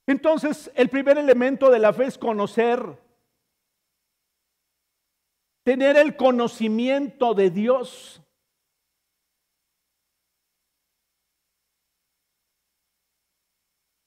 Entonces, 0.05 0.69
el 0.75 0.89
primer 0.89 1.17
elemento 1.17 1.71
de 1.71 1.79
la 1.79 1.93
fe 1.93 2.07
es 2.07 2.19
conocer, 2.19 2.85
tener 5.63 5.97
el 5.97 6.17
conocimiento 6.17 7.35
de 7.35 7.51
Dios. 7.51 8.21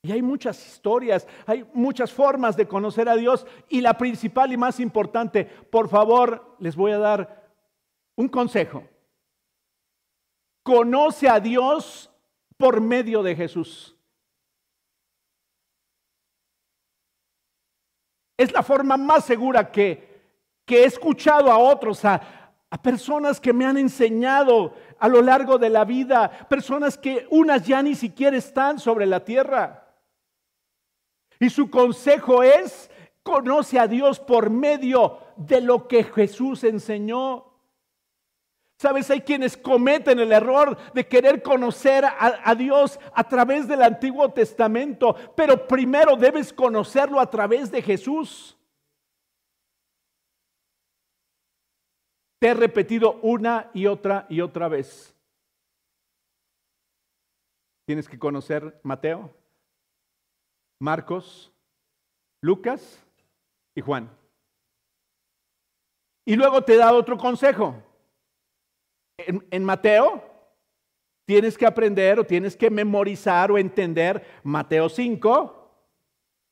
Y 0.06 0.12
hay 0.12 0.22
muchas 0.22 0.64
historias, 0.68 1.26
hay 1.46 1.66
muchas 1.74 2.12
formas 2.12 2.58
de 2.58 2.68
conocer 2.68 3.08
a 3.08 3.16
Dios 3.16 3.48
y 3.70 3.80
la 3.80 3.98
principal 3.98 4.52
y 4.52 4.58
más 4.58 4.82
importante, 4.82 5.46
por 5.46 5.88
favor, 5.88 6.58
les 6.60 6.76
voy 6.76 6.92
a 6.92 6.98
dar 6.98 7.50
un 8.18 8.28
consejo. 8.28 8.84
Conoce 10.62 11.30
a 11.30 11.40
Dios 11.40 12.12
por 12.58 12.82
medio 12.82 13.24
de 13.24 13.34
Jesús. 13.34 13.96
Es 18.36 18.52
la 18.52 18.62
forma 18.62 18.98
más 18.98 19.24
segura 19.24 19.72
que, 19.72 20.12
he 20.68 20.84
escuchado 20.84 21.50
a 21.50 21.58
otros, 21.58 22.04
a, 22.04 22.22
a 22.70 22.82
personas 22.82 23.40
que 23.40 23.54
me 23.54 23.66
han 23.66 23.78
enseñado 23.78 24.74
a 25.00 25.08
lo 25.08 25.22
largo 25.22 25.58
de 25.58 25.70
la 25.70 25.86
vida, 25.86 26.30
personas 26.50 26.98
que 26.98 27.26
unas 27.30 27.66
ya 27.66 27.82
ni 27.82 27.96
siquiera 27.96 28.36
están 28.36 28.80
sobre 28.80 29.06
la 29.06 29.24
tierra. 29.24 29.83
Y 31.44 31.50
su 31.50 31.70
consejo 31.70 32.42
es, 32.42 32.90
conoce 33.22 33.78
a 33.78 33.86
Dios 33.86 34.18
por 34.18 34.50
medio 34.50 35.20
de 35.36 35.60
lo 35.60 35.90
que 35.90 36.06
Jesús 36.06 36.64
enseñó. 36.64 37.52
Sabes, 38.78 39.12
hay 39.12 39.20
quienes 39.20 39.58
cometen 39.58 40.20
el 40.20 40.32
error 40.32 40.78
de 40.94 41.06
querer 41.06 41.44
conocer 41.44 42.06
a, 42.06 42.56
Dios 42.56 42.98
a 43.14 43.26
través 43.28 43.68
del 43.68 43.82
Antiguo 43.82 44.32
Testamento, 44.32 45.18
pero 45.36 45.68
primero 45.68 46.16
debes 46.16 46.54
conocerlo 46.54 47.20
a 47.20 47.30
través 47.30 47.70
de 47.70 47.82
Jesús. 47.82 48.58
Te 52.40 52.48
he 52.48 52.54
repetido 52.54 53.20
una 53.22 53.70
y 53.74 53.88
otra 53.88 54.28
y 54.30 54.40
otra 54.40 54.70
vez. 54.70 55.14
Tienes 57.86 58.08
que 58.08 58.18
conocer 58.18 58.80
Mateo, 58.82 59.43
Marcos, 60.84 61.50
Lucas 62.42 63.02
y 63.74 63.80
Juan. 63.80 64.12
Y 66.26 66.36
luego 66.36 66.62
te 66.62 66.76
da 66.76 66.92
otro 66.92 67.18
consejo 67.18 67.82
en, 69.18 69.64
Mateo 69.64 70.22
tienes 71.26 71.58
que 71.58 71.66
aprender 71.66 72.20
o 72.20 72.26
tienes 72.26 72.58
que 72.58 72.70
memorizar 72.70 73.50
o 73.50 73.58
entender 73.58 74.26
Mateo 74.44 74.90
5, 74.90 75.88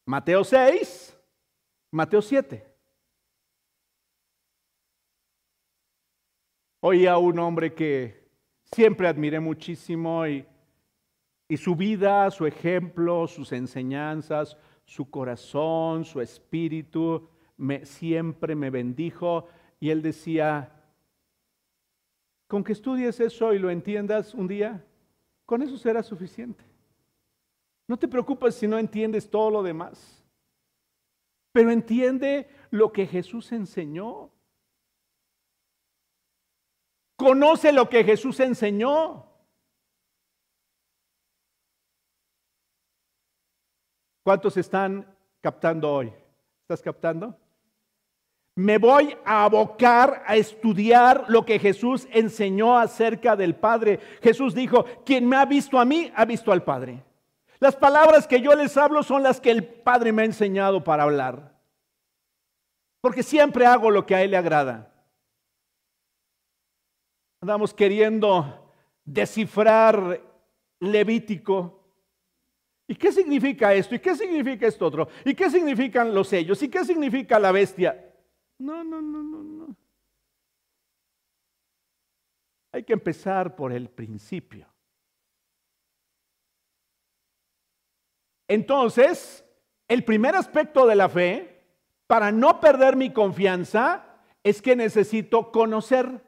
Mateo 0.06 0.46
6, 0.46 1.20
Mateo 1.92 2.22
7. 2.22 2.74
Oí 6.84 7.06
a 7.06 7.18
un 7.18 7.38
hombre 7.38 7.74
que 7.74 8.32
siempre 8.72 9.10
admiré 9.10 9.42
muchísimo 9.42 10.26
y, 10.26 10.46
y 11.52 11.58
su 11.58 11.76
vida, 11.76 12.32
su 12.32 12.46
ejemplo, 12.46 13.28
sus 13.28 13.52
enseñanzas, 13.52 14.56
su 14.86 15.10
corazón, 15.10 16.06
su 16.06 16.22
espíritu, 16.22 17.28
siempre 17.84 18.56
me 18.56 18.70
bendijo. 18.70 19.50
Y 19.78 19.90
él 19.90 20.02
decía, 20.02 20.72
con 22.48 22.64
que 22.64 22.72
estudies 22.72 23.20
eso 23.20 23.54
y 23.54 23.60
lo 23.60 23.70
entiendas 23.70 24.34
un 24.34 24.48
día, 24.48 24.82
con 25.46 25.62
eso 25.62 25.78
será 25.78 26.02
suficiente. 26.02 26.64
No 27.86 28.00
te 28.00 28.08
preocupes 28.08 28.56
si 28.56 28.66
no 28.66 28.80
entiendes 28.80 29.30
todo 29.30 29.52
lo 29.52 29.62
demás, 29.62 30.24
pero 31.52 31.70
entiende 31.70 32.48
lo 32.70 32.94
que 32.94 33.06
Jesús 33.06 33.52
enseñó. 33.52 34.32
Conoce 37.18 37.74
lo 37.74 37.90
que 37.90 38.06
Jesús 38.06 38.40
enseñó. 38.40 39.31
¿Cuántos 44.24 44.58
están 44.58 45.06
captando 45.42 45.92
hoy? 45.92 46.14
¿Estás 46.62 46.82
captando? 46.82 47.36
Me 48.56 48.78
voy 48.78 49.18
a 49.26 49.46
abocar 49.46 50.24
a 50.28 50.36
estudiar 50.36 51.26
lo 51.30 51.46
que 51.46 51.58
Jesús 51.58 52.08
enseñó 52.12 52.78
acerca 52.78 53.36
del 53.36 53.56
Padre. 53.56 54.00
Jesús 54.22 54.54
dijo, 54.54 54.86
quien 55.06 55.28
me 55.28 55.38
ha 55.38 55.46
visto 55.46 55.80
a 55.80 55.86
mí, 55.86 56.12
ha 56.16 56.26
visto 56.26 56.52
al 56.52 56.64
Padre. 56.64 57.04
Las 57.60 57.76
palabras 57.76 58.28
que 58.28 58.42
yo 58.42 58.54
les 58.54 58.76
hablo 58.76 59.04
son 59.04 59.24
las 59.24 59.40
que 59.40 59.52
el 59.52 59.64
Padre 59.64 60.12
me 60.12 60.24
ha 60.24 60.26
enseñado 60.26 60.84
para 60.84 61.04
hablar. 61.04 61.56
Porque 63.02 63.24
siempre 63.24 63.66
hago 63.66 63.90
lo 63.90 64.06
que 64.06 64.16
a 64.16 64.22
Él 64.22 64.32
le 64.32 64.38
agrada. 64.38 64.92
Andamos 67.42 67.74
queriendo 67.74 68.70
descifrar 69.06 70.22
Levítico. 70.80 71.81
¿Y 72.92 72.96
qué 72.96 73.10
significa 73.14 73.74
esto? 73.74 73.96
¿Y 73.96 74.00
qué 74.00 74.14
significa 74.18 74.68
esto 74.68 74.86
otro? 74.86 75.08
¿Y 75.24 75.34
qué 75.34 75.50
significan 75.50 76.14
los 76.14 76.28
sellos? 76.28 76.62
¿Y 76.62 76.68
qué 76.68 76.84
significa 76.84 77.40
la 77.40 77.54
bestia? 77.54 78.14
No, 78.58 78.84
no, 78.84 79.02
no, 79.02 79.24
no, 79.24 79.44
no. 79.44 79.76
Hay 82.74 82.84
que 82.84 82.92
empezar 82.92 83.56
por 83.56 83.72
el 83.72 83.90
principio. 83.90 84.68
Entonces, 88.50 89.46
el 89.88 90.04
primer 90.04 90.36
aspecto 90.36 90.86
de 90.86 90.96
la 90.96 91.08
fe, 91.08 91.64
para 92.08 92.30
no 92.34 92.60
perder 92.60 92.98
mi 92.98 93.14
confianza, 93.14 94.06
es 94.44 94.62
que 94.62 94.76
necesito 94.76 95.50
conocer. 95.54 96.22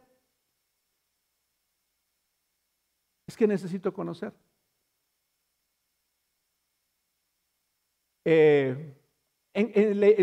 Es 3.27 3.35
que 3.35 3.47
necesito 3.47 3.93
conocer. 3.93 4.31
Eh, 8.25 8.95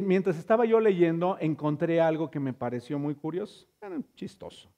mientras 0.02 0.38
estaba 0.38 0.64
yo 0.64 0.80
leyendo, 0.80 1.36
encontré 1.38 2.00
algo 2.00 2.30
que 2.30 2.40
me 2.40 2.52
pareció 2.52 2.98
muy 2.98 3.14
curioso, 3.14 3.66
chistoso. 4.14 4.68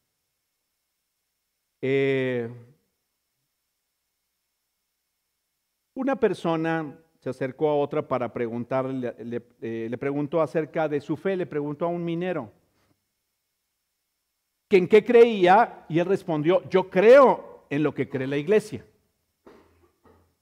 Eh, 1.80 2.48
una 5.94 6.16
persona 6.16 6.98
se 7.18 7.30
acercó 7.30 7.68
a 7.68 7.76
otra 7.76 8.06
para 8.06 8.32
preguntarle, 8.32 9.14
le, 9.18 9.42
eh, 9.60 9.86
le, 9.88 9.98
preguntó 9.98 10.40
acerca 10.40 10.88
de 10.88 11.00
su 11.00 11.16
fe, 11.16 11.36
le 11.36 11.46
preguntó 11.46 11.86
a 11.86 11.88
un 11.88 12.04
minero 12.04 12.50
que 14.68 14.78
en 14.78 14.88
qué 14.88 15.04
creía 15.04 15.84
y 15.88 15.98
él 15.98 16.06
respondió, 16.06 16.68
yo 16.68 16.88
creo 16.88 17.66
en 17.68 17.82
lo 17.82 17.94
que 17.94 18.08
cree 18.08 18.26
la 18.26 18.38
iglesia. 18.38 18.84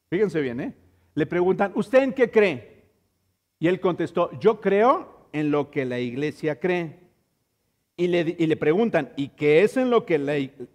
Fíjense 0.08 0.40
bien, 0.40 0.60
¿eh? 0.60 0.74
Le 1.14 1.26
preguntan, 1.26 1.72
¿usted 1.74 2.02
en 2.02 2.12
qué 2.12 2.30
cree? 2.30 2.84
Y 3.58 3.68
él 3.68 3.80
contestó, 3.80 4.30
yo 4.40 4.60
creo 4.60 5.26
en 5.32 5.50
lo 5.50 5.70
que 5.70 5.84
la 5.84 5.98
iglesia 5.98 6.58
cree. 6.58 6.98
Y 7.96 8.08
le, 8.08 8.34
y 8.38 8.46
le 8.46 8.56
preguntan, 8.56 9.12
¿y 9.16 9.28
qué 9.28 9.62
es 9.62 9.76
en 9.76 9.90
lo, 9.90 10.06
que 10.06 10.14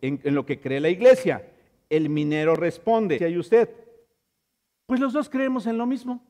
en, 0.01 0.19
lo 0.23 0.45
que 0.45 0.59
cree 0.59 0.79
la 0.79 0.89
iglesia? 0.89 1.47
El 1.89 2.09
minero 2.09 2.55
responde, 2.55 3.17
¿y 3.27 3.37
usted? 3.37 3.69
Pues 4.85 4.99
los 4.99 5.13
dos 5.13 5.29
creemos 5.29 5.65
en 5.65 5.77
lo 5.77 5.87
mismo. 5.87 6.21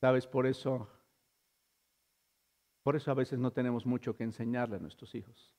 ¿Sabes? 0.00 0.26
Por 0.26 0.46
eso, 0.46 0.88
por 2.82 2.96
eso 2.96 3.10
a 3.10 3.14
veces 3.14 3.38
no 3.38 3.52
tenemos 3.52 3.84
mucho 3.84 4.16
que 4.16 4.24
enseñarle 4.24 4.76
a 4.76 4.80
nuestros 4.80 5.14
hijos. 5.14 5.54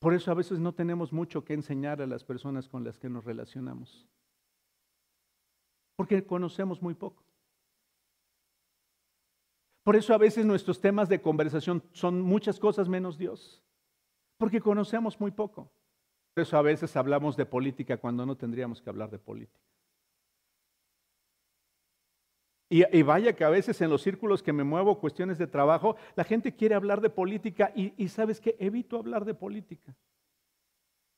Por 0.00 0.12
eso 0.12 0.30
a 0.30 0.34
veces 0.34 0.60
no 0.60 0.74
tenemos 0.74 1.14
mucho 1.14 1.44
que 1.44 1.54
enseñarle 1.54 2.04
a 2.04 2.06
las 2.06 2.24
personas 2.24 2.68
con 2.68 2.84
las 2.84 2.98
que 2.98 3.08
nos 3.08 3.24
relacionamos. 3.24 4.06
Porque 5.96 6.26
conocemos 6.26 6.82
muy 6.82 6.92
poco. 6.92 7.24
Por 9.82 9.96
eso 9.96 10.12
a 10.12 10.18
veces 10.18 10.44
nuestros 10.44 10.78
temas 10.80 11.08
de 11.08 11.22
conversación 11.22 11.82
son 11.92 12.20
muchas 12.20 12.58
cosas 12.58 12.86
menos 12.86 13.16
Dios. 13.16 13.62
Porque 14.36 14.60
conocemos 14.60 15.18
muy 15.18 15.30
poco. 15.30 15.72
Por 16.34 16.42
eso 16.42 16.58
a 16.58 16.62
veces 16.62 16.96
hablamos 16.96 17.34
de 17.36 17.46
política 17.46 17.96
cuando 17.96 18.26
no 18.26 18.36
tendríamos 18.36 18.82
que 18.82 18.90
hablar 18.90 19.10
de 19.10 19.18
política. 19.18 19.73
Y, 22.68 23.02
vaya 23.02 23.34
que 23.34 23.44
a 23.44 23.50
veces 23.50 23.80
en 23.82 23.90
los 23.90 24.02
círculos 24.02 24.42
que 24.42 24.52
me 24.52 24.64
muevo, 24.64 24.98
cuestiones 24.98 25.38
de 25.38 25.46
trabajo, 25.46 25.96
la 26.16 26.24
gente 26.24 26.54
quiere 26.54 26.74
hablar 26.74 27.00
de 27.00 27.10
política 27.10 27.72
y, 27.74 28.08
sabes 28.08 28.40
que 28.40 28.56
evito 28.58 28.96
hablar 28.96 29.24
de 29.24 29.34
política. 29.34 29.94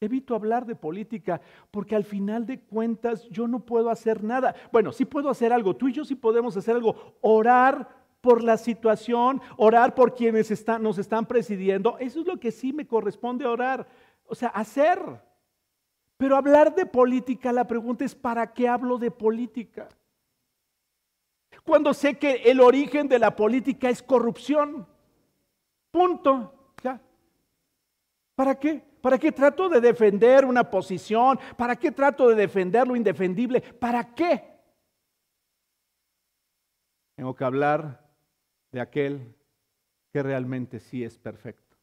Evito 0.00 0.34
hablar 0.34 0.66
de 0.66 0.74
política 0.74 1.40
porque 1.70 1.96
al 1.96 2.04
final 2.04 2.44
de 2.44 2.60
cuentas 2.60 3.26
yo 3.30 3.48
no 3.48 3.60
puedo 3.60 3.88
hacer 3.88 4.22
nada. 4.22 4.54
Bueno, 4.70 4.92
sí 4.92 5.06
puedo 5.06 5.30
hacer 5.30 5.52
algo, 5.52 5.74
tú 5.74 5.88
y 5.88 5.92
yo 5.92 6.04
sí 6.04 6.14
podemos 6.14 6.56
hacer 6.56 6.74
algo, 6.74 7.16
orar 7.22 7.88
por 8.20 8.42
la 8.42 8.56
situación, 8.56 9.40
orar 9.56 9.94
por 9.94 10.14
quienes 10.14 10.50
están, 10.50 10.82
nos 10.82 10.98
están 10.98 11.26
presidiendo. 11.26 11.96
Eso 11.98 12.20
es 12.20 12.26
lo 12.26 12.38
que 12.38 12.50
sí 12.50 12.72
me 12.72 12.86
corresponde 12.86 13.46
orar, 13.46 13.86
o 14.26 14.34
sea, 14.34 14.48
hacer. 14.48 14.98
Pero 16.16 16.36
hablar 16.36 16.74
de 16.74 16.86
política, 16.86 17.52
la 17.52 17.66
pregunta 17.66 18.04
es, 18.04 18.14
¿para 18.14 18.52
qué 18.52 18.68
hablo 18.68 18.98
de 18.98 19.10
política? 19.10 19.88
Cuando 21.66 21.92
sé 21.92 22.16
que 22.16 22.34
el 22.44 22.60
origen 22.60 23.08
de 23.08 23.18
la 23.18 23.34
política 23.34 23.90
es 23.90 24.02
corrupción. 24.02 24.86
Punto. 25.90 26.52
¿Para 28.36 28.54
qué? 28.58 28.84
¿Para 29.00 29.18
qué 29.18 29.32
trato 29.32 29.68
de 29.68 29.80
defender 29.80 30.44
una 30.44 30.70
posición? 30.70 31.38
¿Para 31.56 31.74
qué 31.74 31.90
trato 31.90 32.28
de 32.28 32.34
defender 32.34 32.86
lo 32.86 32.94
indefendible? 32.94 33.60
¿Para 33.60 34.14
qué? 34.14 34.56
Tengo 37.16 37.34
que 37.34 37.44
hablar 37.44 38.06
de 38.70 38.80
aquel 38.80 39.34
que 40.12 40.22
realmente 40.22 40.78
sí 40.80 41.02
es 41.02 41.18
perfecto. 41.18 41.76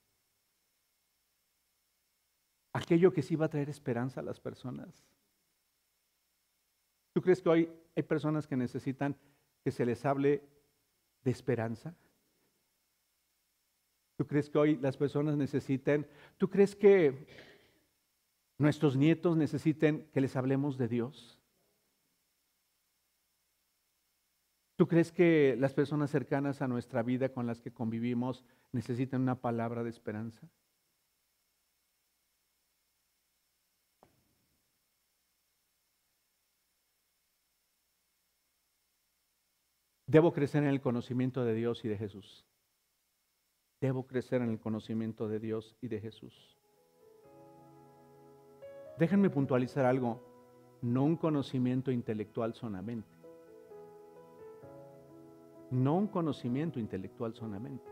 Aquello 2.71 3.11
que 3.11 3.21
sí 3.21 3.35
va 3.35 3.47
a 3.47 3.49
traer 3.49 3.69
esperanza 3.69 4.21
a 4.21 4.23
las 4.23 4.39
personas. 4.39 5.03
¿Tú 7.13 7.21
crees 7.21 7.41
que 7.41 7.49
hoy 7.49 7.69
hay 7.95 8.03
personas 8.03 8.47
que 8.47 8.55
necesitan 8.55 9.15
que 9.63 9.71
se 9.71 9.85
les 9.85 10.05
hable 10.05 10.43
de 11.23 11.31
esperanza? 11.31 11.95
¿Tú 14.15 14.27
crees 14.27 14.49
que 14.49 14.57
hoy 14.57 14.77
las 14.77 14.97
personas 14.97 15.37
necesiten, 15.37 16.07
tú 16.37 16.49
crees 16.49 16.75
que 16.75 17.25
nuestros 18.57 18.95
nietos 18.95 19.35
necesiten 19.35 20.07
que 20.13 20.21
les 20.21 20.35
hablemos 20.35 20.77
de 20.77 20.87
Dios? 20.87 21.39
¿Tú 24.75 24.87
crees 24.87 25.11
que 25.11 25.55
las 25.59 25.73
personas 25.73 26.11
cercanas 26.11 26.61
a 26.61 26.67
nuestra 26.67 27.03
vida 27.03 27.29
con 27.29 27.47
las 27.47 27.61
que 27.61 27.71
convivimos 27.71 28.43
necesitan 28.71 29.21
una 29.21 29.39
palabra 29.39 29.83
de 29.83 29.89
esperanza? 29.89 30.47
Debo 40.13 40.31
crecer 40.31 40.61
en 40.61 40.69
el 40.69 40.79
conocimiento 40.79 41.43
de 41.43 41.55
Dios 41.55 41.83
y 41.83 41.87
de 41.87 41.97
Jesús. 41.97 42.45
Debo 43.81 44.05
crecer 44.05 44.43
en 44.43 44.49
el 44.51 44.59
conocimiento 44.59 45.27
de 45.27 45.39
Dios 45.39 45.75
y 45.81 45.87
de 45.87 45.99
Jesús. 45.99 46.55
Déjenme 48.99 49.31
puntualizar 49.31 49.85
algo, 49.85 50.21
no 50.83 51.03
un 51.03 51.17
conocimiento 51.17 51.91
intelectual 51.91 52.53
solamente. 52.53 53.09
No 55.71 55.95
un 55.95 56.05
conocimiento 56.05 56.79
intelectual 56.79 57.33
solamente, 57.33 57.89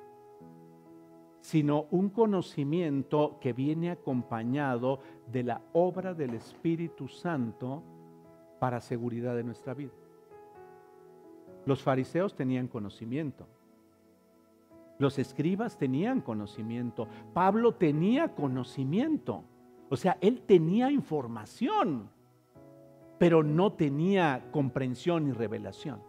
sino 1.39 1.87
un 1.89 2.11
conocimiento 2.11 3.39
que 3.41 3.51
viene 3.51 3.89
acompañado 3.89 4.99
de 5.25 5.41
la 5.41 5.63
obra 5.73 6.13
del 6.13 6.35
Espíritu 6.35 7.07
Santo 7.07 7.81
para 8.59 8.79
seguridad 8.79 9.35
de 9.35 9.43
nuestra 9.43 9.73
vida. 9.73 10.00
Los 11.65 11.83
fariseos 11.83 12.35
tenían 12.35 12.67
conocimiento. 12.67 13.47
Los 14.97 15.17
escribas 15.19 15.77
tenían 15.77 16.21
conocimiento. 16.21 17.07
Pablo 17.33 17.73
tenía 17.73 18.35
conocimiento. 18.35 19.43
O 19.89 19.95
sea, 19.95 20.17
él 20.21 20.41
tenía 20.41 20.91
información, 20.91 22.09
pero 23.17 23.43
no 23.43 23.73
tenía 23.73 24.47
comprensión 24.51 25.27
y 25.27 25.31
revelación. 25.31 26.01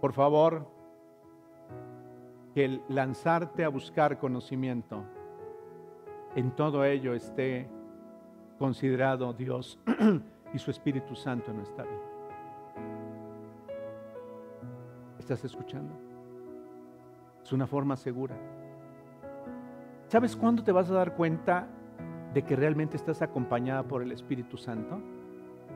Por 0.00 0.12
favor, 0.12 0.68
que 2.54 2.64
el 2.64 2.82
lanzarte 2.88 3.64
a 3.64 3.68
buscar 3.68 4.18
conocimiento, 4.18 5.04
en 6.34 6.50
todo 6.54 6.84
ello 6.84 7.14
esté 7.14 7.68
considerado 8.58 9.32
Dios 9.32 9.78
y 10.52 10.58
su 10.58 10.70
Espíritu 10.70 11.14
Santo 11.14 11.50
en 11.50 11.58
nuestra 11.58 11.84
vida. 11.84 12.12
¿Estás 15.18 15.44
escuchando? 15.44 15.94
Es 17.42 17.52
una 17.52 17.66
forma 17.66 17.96
segura. 17.96 18.36
¿Sabes 20.08 20.36
cuándo 20.36 20.62
te 20.62 20.72
vas 20.72 20.90
a 20.90 20.94
dar 20.94 21.14
cuenta 21.14 21.68
de 22.34 22.42
que 22.42 22.56
realmente 22.56 22.96
estás 22.96 23.22
acompañada 23.22 23.82
por 23.82 24.02
el 24.02 24.12
Espíritu 24.12 24.56
Santo? 24.56 25.00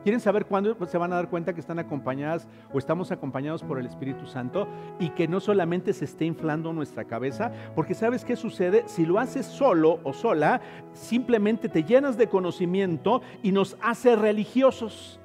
¿Quieren 0.06 0.20
saber 0.20 0.46
cuándo 0.46 0.76
se 0.86 0.98
van 0.98 1.12
a 1.12 1.16
dar 1.16 1.28
cuenta 1.28 1.52
que 1.52 1.58
están 1.58 1.80
acompañadas 1.80 2.46
o 2.72 2.78
estamos 2.78 3.10
acompañados 3.10 3.64
por 3.64 3.80
el 3.80 3.86
Espíritu 3.86 4.24
Santo 4.24 4.68
y 5.00 5.08
que 5.08 5.26
no 5.26 5.40
solamente 5.40 5.92
se 5.92 6.04
esté 6.04 6.24
inflando 6.26 6.72
nuestra 6.72 7.06
cabeza? 7.06 7.50
Porque 7.74 7.92
sabes 7.92 8.24
qué 8.24 8.36
sucede? 8.36 8.84
Si 8.86 9.04
lo 9.04 9.18
haces 9.18 9.46
solo 9.46 9.98
o 10.04 10.12
sola, 10.12 10.60
simplemente 10.92 11.68
te 11.68 11.82
llenas 11.82 12.16
de 12.16 12.28
conocimiento 12.28 13.20
y 13.42 13.50
nos 13.50 13.76
hace 13.82 14.14
religiosos. 14.14 15.18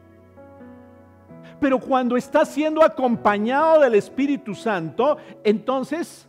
Pero 1.60 1.78
cuando 1.78 2.18
estás 2.18 2.50
siendo 2.50 2.84
acompañado 2.84 3.82
del 3.82 3.94
Espíritu 3.94 4.56
Santo, 4.56 5.18
entonces 5.44 6.28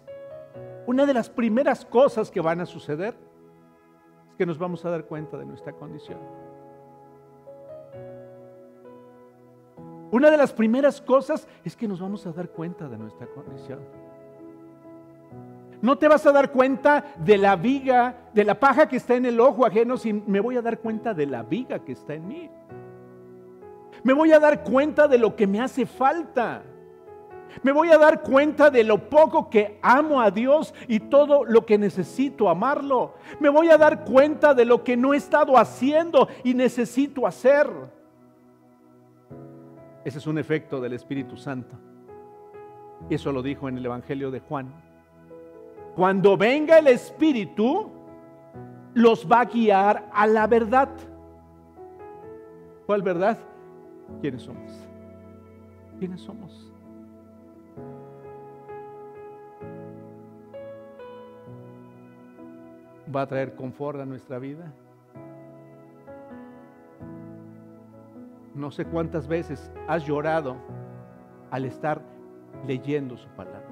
una 0.86 1.07
de 1.07 1.14
las 1.14 1.30
primeras 1.30 1.86
cosas 1.86 2.30
que 2.30 2.42
van 2.42 2.61
a 2.61 2.66
suceder 2.66 3.14
es 4.28 4.36
que 4.36 4.44
nos 4.44 4.59
vamos 4.59 4.84
a 4.84 4.90
dar 4.90 5.07
cuenta 5.07 5.38
de 5.38 5.46
nuestra 5.46 5.72
condición. 5.72 6.51
Una 10.12 10.30
de 10.30 10.36
las 10.36 10.52
primeras 10.52 11.00
cosas 11.00 11.48
es 11.64 11.74
que 11.74 11.88
nos 11.88 11.98
vamos 11.98 12.26
a 12.26 12.32
dar 12.32 12.50
cuenta 12.50 12.86
de 12.86 12.98
nuestra 12.98 13.26
condición. 13.28 13.80
No 15.80 15.96
te 15.96 16.06
vas 16.06 16.26
a 16.26 16.32
dar 16.32 16.52
cuenta 16.52 17.14
de 17.16 17.38
la 17.38 17.56
viga, 17.56 18.28
de 18.34 18.44
la 18.44 18.60
paja 18.60 18.86
que 18.86 18.98
está 18.98 19.14
en 19.14 19.24
el 19.24 19.40
ojo 19.40 19.64
ajeno, 19.64 19.96
si 19.96 20.12
me 20.12 20.40
voy 20.40 20.58
a 20.58 20.62
dar 20.62 20.80
cuenta 20.80 21.14
de 21.14 21.24
la 21.24 21.42
viga 21.42 21.78
que 21.78 21.92
está 21.92 22.12
en 22.12 22.28
mí. 22.28 22.50
Me 24.04 24.12
voy 24.12 24.32
a 24.32 24.38
dar 24.38 24.62
cuenta 24.64 25.08
de 25.08 25.16
lo 25.16 25.34
que 25.34 25.46
me 25.46 25.62
hace 25.62 25.86
falta. 25.86 26.62
Me 27.62 27.72
voy 27.72 27.88
a 27.88 27.96
dar 27.96 28.20
cuenta 28.20 28.70
de 28.70 28.84
lo 28.84 29.08
poco 29.08 29.48
que 29.48 29.78
amo 29.80 30.20
a 30.20 30.30
Dios 30.30 30.74
y 30.88 31.00
todo 31.00 31.46
lo 31.46 31.64
que 31.64 31.78
necesito 31.78 32.50
amarlo. 32.50 33.14
Me 33.40 33.48
voy 33.48 33.70
a 33.70 33.78
dar 33.78 34.04
cuenta 34.04 34.52
de 34.52 34.66
lo 34.66 34.84
que 34.84 34.94
no 34.94 35.14
he 35.14 35.16
estado 35.16 35.56
haciendo 35.56 36.28
y 36.44 36.52
necesito 36.52 37.26
hacer. 37.26 38.01
Ese 40.05 40.18
es 40.18 40.26
un 40.26 40.38
efecto 40.38 40.80
del 40.80 40.94
Espíritu 40.94 41.36
Santo. 41.36 41.76
Y 43.09 43.14
eso 43.14 43.32
lo 43.32 43.42
dijo 43.42 43.68
en 43.68 43.78
el 43.78 43.86
Evangelio 43.86 44.30
de 44.30 44.40
Juan. 44.40 44.72
Cuando 45.94 46.36
venga 46.36 46.78
el 46.78 46.88
Espíritu, 46.88 47.90
los 48.94 49.30
va 49.30 49.40
a 49.40 49.44
guiar 49.44 50.09
a 50.12 50.26
la 50.26 50.46
verdad. 50.46 50.88
¿Cuál 52.86 53.03
verdad? 53.03 53.38
¿Quiénes 54.20 54.42
somos? 54.42 54.70
¿Quiénes 55.98 56.20
somos? 56.20 56.72
¿Va 63.14 63.22
a 63.22 63.26
traer 63.26 63.55
confort 63.55 64.00
a 64.00 64.07
nuestra 64.07 64.38
vida? 64.38 64.72
No 68.55 68.70
sé 68.70 68.84
cuántas 68.84 69.26
veces 69.26 69.70
has 69.88 70.07
llorado 70.07 70.57
al 71.50 71.64
estar 71.64 72.03
leyendo 72.66 73.16
su 73.16 73.28
palabra. 73.30 73.62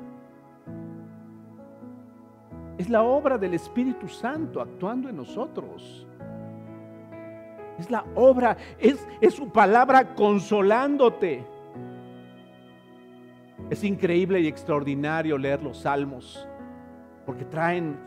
Es 2.78 2.88
la 2.88 3.02
obra 3.02 3.36
del 3.36 3.54
Espíritu 3.54 4.08
Santo 4.08 4.60
actuando 4.60 5.08
en 5.08 5.16
nosotros. 5.16 6.06
Es 7.78 7.90
la 7.90 8.04
obra, 8.14 8.56
es, 8.78 9.06
es 9.20 9.34
su 9.34 9.50
palabra 9.50 10.14
consolándote. 10.14 11.44
Es 13.68 13.84
increíble 13.84 14.40
y 14.40 14.46
extraordinario 14.46 15.36
leer 15.36 15.62
los 15.62 15.78
salmos, 15.78 16.48
porque 17.26 17.44
traen 17.44 17.98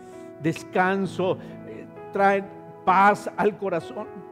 descanso, 0.42 1.38
eh, 1.68 1.86
traen 2.12 2.46
paz 2.84 3.30
al 3.38 3.58
corazón. 3.58 4.23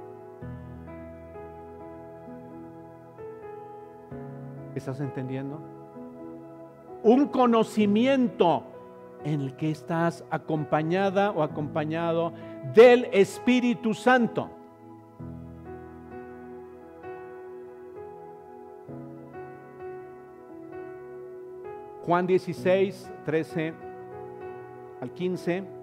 ¿Estás 4.76 5.00
entendiendo? 5.02 5.60
Un 7.04 7.28
conocimiento 7.28 8.64
en 9.24 9.42
el 9.42 9.56
que 9.56 9.72
estás 9.72 10.24
acompañada 10.30 11.32
o 11.32 11.44
acompañado 11.44 12.34
del 12.74 13.06
Espíritu 13.12 13.94
Santo. 13.94 14.50
Juan 22.06 22.26
16, 22.26 23.12
13 23.26 23.74
al 25.02 25.12
15. 25.12 25.81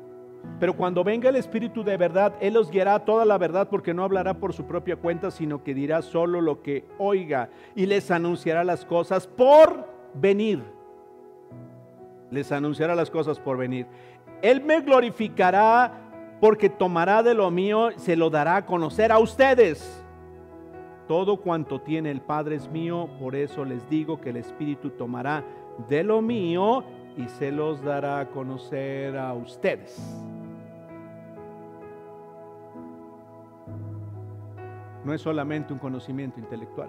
Pero 0.58 0.76
cuando 0.76 1.04
venga 1.04 1.28
el 1.28 1.36
Espíritu 1.36 1.84
de 1.84 1.96
verdad, 1.96 2.34
Él 2.40 2.56
os 2.56 2.70
guiará 2.70 2.98
toda 3.00 3.24
la 3.24 3.38
verdad 3.38 3.68
porque 3.68 3.94
no 3.94 4.02
hablará 4.02 4.34
por 4.34 4.52
su 4.52 4.64
propia 4.64 4.96
cuenta, 4.96 5.30
sino 5.30 5.62
que 5.62 5.74
dirá 5.74 6.02
solo 6.02 6.40
lo 6.40 6.62
que 6.62 6.84
oiga 6.98 7.50
y 7.76 7.86
les 7.86 8.10
anunciará 8.10 8.64
las 8.64 8.84
cosas 8.84 9.26
por 9.26 9.86
venir. 10.14 10.62
Les 12.30 12.50
anunciará 12.50 12.94
las 12.94 13.10
cosas 13.10 13.38
por 13.38 13.56
venir. 13.56 13.86
Él 14.42 14.62
me 14.62 14.80
glorificará 14.80 15.92
porque 16.40 16.68
tomará 16.68 17.22
de 17.22 17.34
lo 17.34 17.50
mío, 17.50 17.90
se 17.96 18.16
lo 18.16 18.30
dará 18.30 18.56
a 18.56 18.66
conocer 18.66 19.12
a 19.12 19.18
ustedes. 19.18 20.04
Todo 21.06 21.38
cuanto 21.38 21.80
tiene 21.80 22.10
el 22.10 22.20
Padre 22.20 22.56
es 22.56 22.68
mío, 22.70 23.08
por 23.18 23.34
eso 23.34 23.64
les 23.64 23.88
digo 23.88 24.20
que 24.20 24.30
el 24.30 24.36
Espíritu 24.36 24.90
tomará 24.90 25.44
de 25.88 26.04
lo 26.04 26.20
mío 26.20 26.84
y 27.18 27.28
se 27.28 27.50
los 27.50 27.82
dará 27.82 28.20
a 28.20 28.28
conocer 28.28 29.18
a 29.18 29.34
ustedes. 29.34 29.98
No 35.04 35.12
es 35.12 35.20
solamente 35.20 35.72
un 35.72 35.80
conocimiento 35.80 36.38
intelectual. 36.38 36.88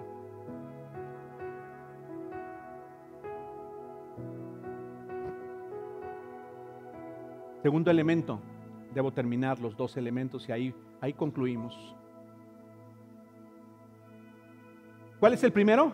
Segundo 7.62 7.90
elemento, 7.90 8.40
debo 8.94 9.12
terminar 9.12 9.58
los 9.58 9.76
dos 9.76 9.96
elementos 9.96 10.48
y 10.48 10.52
ahí, 10.52 10.74
ahí 11.00 11.12
concluimos. 11.12 11.76
¿Cuál 15.18 15.34
es 15.34 15.42
el 15.42 15.52
primero? 15.52 15.92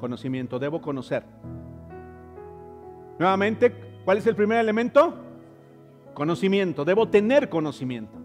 Conocimiento, 0.00 0.58
debo 0.58 0.80
conocer. 0.80 1.24
Nuevamente, 3.20 3.70
¿cuál 4.06 4.16
es 4.16 4.26
el 4.26 4.34
primer 4.34 4.58
elemento? 4.58 5.14
Conocimiento, 6.14 6.86
debo 6.86 7.06
tener 7.06 7.50
conocimiento. 7.50 8.16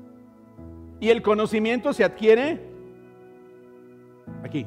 Y 1.02 1.10
el 1.10 1.22
conocimiento 1.22 1.92
se 1.92 2.06
adquiere 2.06 2.62
aquí, 4.42 4.66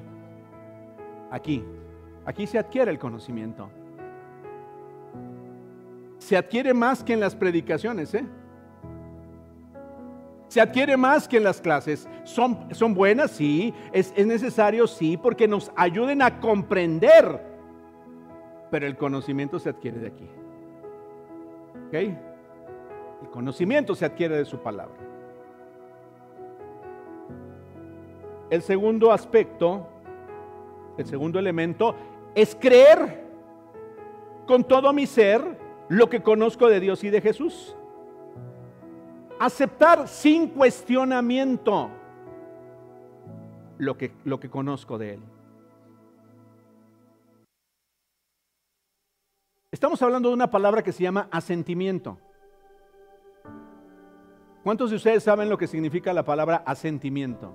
aquí, 1.30 1.64
aquí 2.26 2.46
se 2.46 2.58
adquiere 2.58 2.90
el 2.90 2.98
conocimiento. 2.98 3.70
Se 6.18 6.36
adquiere 6.36 6.74
más 6.74 7.02
que 7.02 7.14
en 7.14 7.20
las 7.20 7.34
predicaciones, 7.34 8.12
¿eh? 8.12 8.26
Se 10.48 10.60
adquiere 10.60 10.98
más 10.98 11.26
que 11.26 11.38
en 11.38 11.44
las 11.44 11.58
clases. 11.58 12.06
¿Son, 12.24 12.68
son 12.74 12.92
buenas? 12.92 13.30
Sí. 13.30 13.72
¿Es, 13.94 14.12
¿Es 14.14 14.26
necesario? 14.26 14.86
Sí, 14.88 15.16
porque 15.16 15.48
nos 15.48 15.72
ayuden 15.74 16.20
a 16.20 16.38
comprender. 16.38 17.47
Pero 18.70 18.86
el 18.86 18.96
conocimiento 18.96 19.58
se 19.58 19.70
adquiere 19.70 19.98
de 19.98 20.06
aquí. 20.08 20.28
¿Ok? 21.86 21.94
El 23.22 23.30
conocimiento 23.30 23.94
se 23.94 24.04
adquiere 24.04 24.36
de 24.36 24.44
su 24.44 24.58
palabra. 24.58 24.96
El 28.50 28.62
segundo 28.62 29.12
aspecto, 29.12 29.86
el 30.96 31.06
segundo 31.06 31.38
elemento, 31.38 31.94
es 32.34 32.54
creer 32.54 33.24
con 34.46 34.64
todo 34.64 34.92
mi 34.92 35.06
ser 35.06 35.58
lo 35.88 36.08
que 36.08 36.22
conozco 36.22 36.68
de 36.68 36.80
Dios 36.80 37.04
y 37.04 37.10
de 37.10 37.20
Jesús. 37.20 37.76
Aceptar 39.38 40.08
sin 40.08 40.48
cuestionamiento 40.48 41.90
lo 43.78 43.96
que, 43.96 44.12
lo 44.24 44.40
que 44.40 44.50
conozco 44.50 44.98
de 44.98 45.14
Él. 45.14 45.20
Estamos 49.70 50.00
hablando 50.00 50.30
de 50.30 50.34
una 50.34 50.50
palabra 50.50 50.82
que 50.82 50.92
se 50.92 51.02
llama 51.02 51.28
asentimiento. 51.30 52.18
¿Cuántos 54.64 54.90
de 54.90 54.96
ustedes 54.96 55.22
saben 55.22 55.50
lo 55.50 55.58
que 55.58 55.66
significa 55.66 56.14
la 56.14 56.24
palabra 56.24 56.62
asentimiento? 56.64 57.52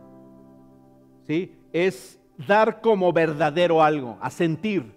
¿Sí? 1.26 1.58
Es 1.72 2.20
dar 2.48 2.82
como 2.82 3.12
verdadero 3.12 3.82
algo, 3.82 4.20
asentir. 4.22 4.94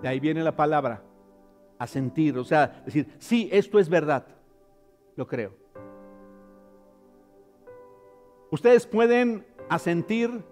De 0.00 0.08
ahí 0.08 0.20
viene 0.20 0.44
la 0.44 0.54
palabra, 0.54 1.02
asentir. 1.80 2.38
O 2.38 2.44
sea, 2.44 2.82
decir, 2.84 3.08
sí, 3.18 3.48
esto 3.50 3.80
es 3.80 3.88
verdad. 3.88 4.24
Lo 5.16 5.26
creo. 5.26 5.54
¿Ustedes 8.52 8.86
pueden 8.86 9.44
asentir 9.68 10.44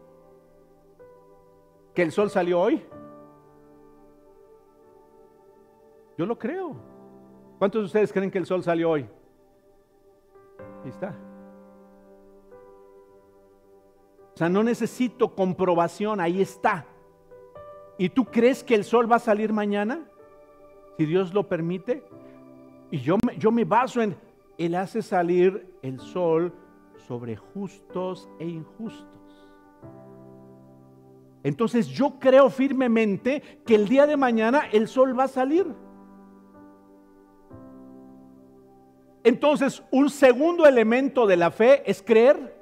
que 1.95 2.03
el 2.03 2.11
sol 2.11 2.31
salió 2.31 2.61
hoy? 2.61 2.83
Yo 6.21 6.27
lo 6.27 6.39
creo. 6.39 6.77
¿Cuántos 7.59 7.81
de 7.81 7.87
ustedes 7.87 8.13
creen 8.13 8.31
que 8.31 8.37
el 8.37 8.45
sol 8.45 8.63
salió 8.63 8.91
hoy? 8.91 9.07
Ahí 10.85 10.91
está. 10.91 11.17
O 14.35 14.37
sea, 14.37 14.51
no 14.51 14.63
necesito 14.63 15.35
comprobación, 15.35 16.21
ahí 16.21 16.43
está. 16.43 16.85
¿Y 17.97 18.11
tú 18.11 18.27
crees 18.27 18.63
que 18.63 18.75
el 18.75 18.85
sol 18.85 19.11
va 19.11 19.17
a 19.17 19.19
salir 19.19 19.55
mañana? 19.55 20.07
Si 20.99 21.07
Dios 21.07 21.33
lo 21.33 21.49
permite. 21.49 22.05
Y 22.91 22.99
yo 22.99 23.17
me, 23.27 23.39
yo 23.39 23.51
me 23.51 23.65
baso 23.65 24.03
en, 24.03 24.15
Él 24.59 24.75
hace 24.75 25.01
salir 25.01 25.75
el 25.81 26.01
sol 26.01 26.53
sobre 26.99 27.37
justos 27.37 28.29
e 28.39 28.45
injustos. 28.45 29.49
Entonces 31.43 31.87
yo 31.87 32.19
creo 32.21 32.51
firmemente 32.51 33.63
que 33.65 33.75
el 33.75 33.89
día 33.89 34.07
de 34.07 34.19
mañana 34.19 34.65
el 34.71 34.87
sol 34.87 35.19
va 35.19 35.25
a 35.25 35.29
salir. 35.29 35.67
Entonces 39.23 39.83
un 39.91 40.11
segundo 40.11 40.67
elemento 40.67 41.27
de 41.27 41.37
la 41.37 41.51
fe 41.51 41.83
es 41.91 42.03
creer. 42.03 42.59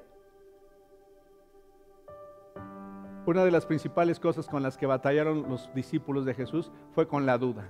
Una 3.26 3.44
de 3.44 3.50
las 3.50 3.66
principales 3.66 4.18
cosas 4.18 4.46
con 4.46 4.62
las 4.62 4.78
que 4.78 4.86
batallaron 4.86 5.48
los 5.48 5.72
discípulos 5.74 6.24
de 6.24 6.34
Jesús 6.34 6.72
fue 6.94 7.06
con 7.06 7.26
la 7.26 7.36
duda. 7.36 7.68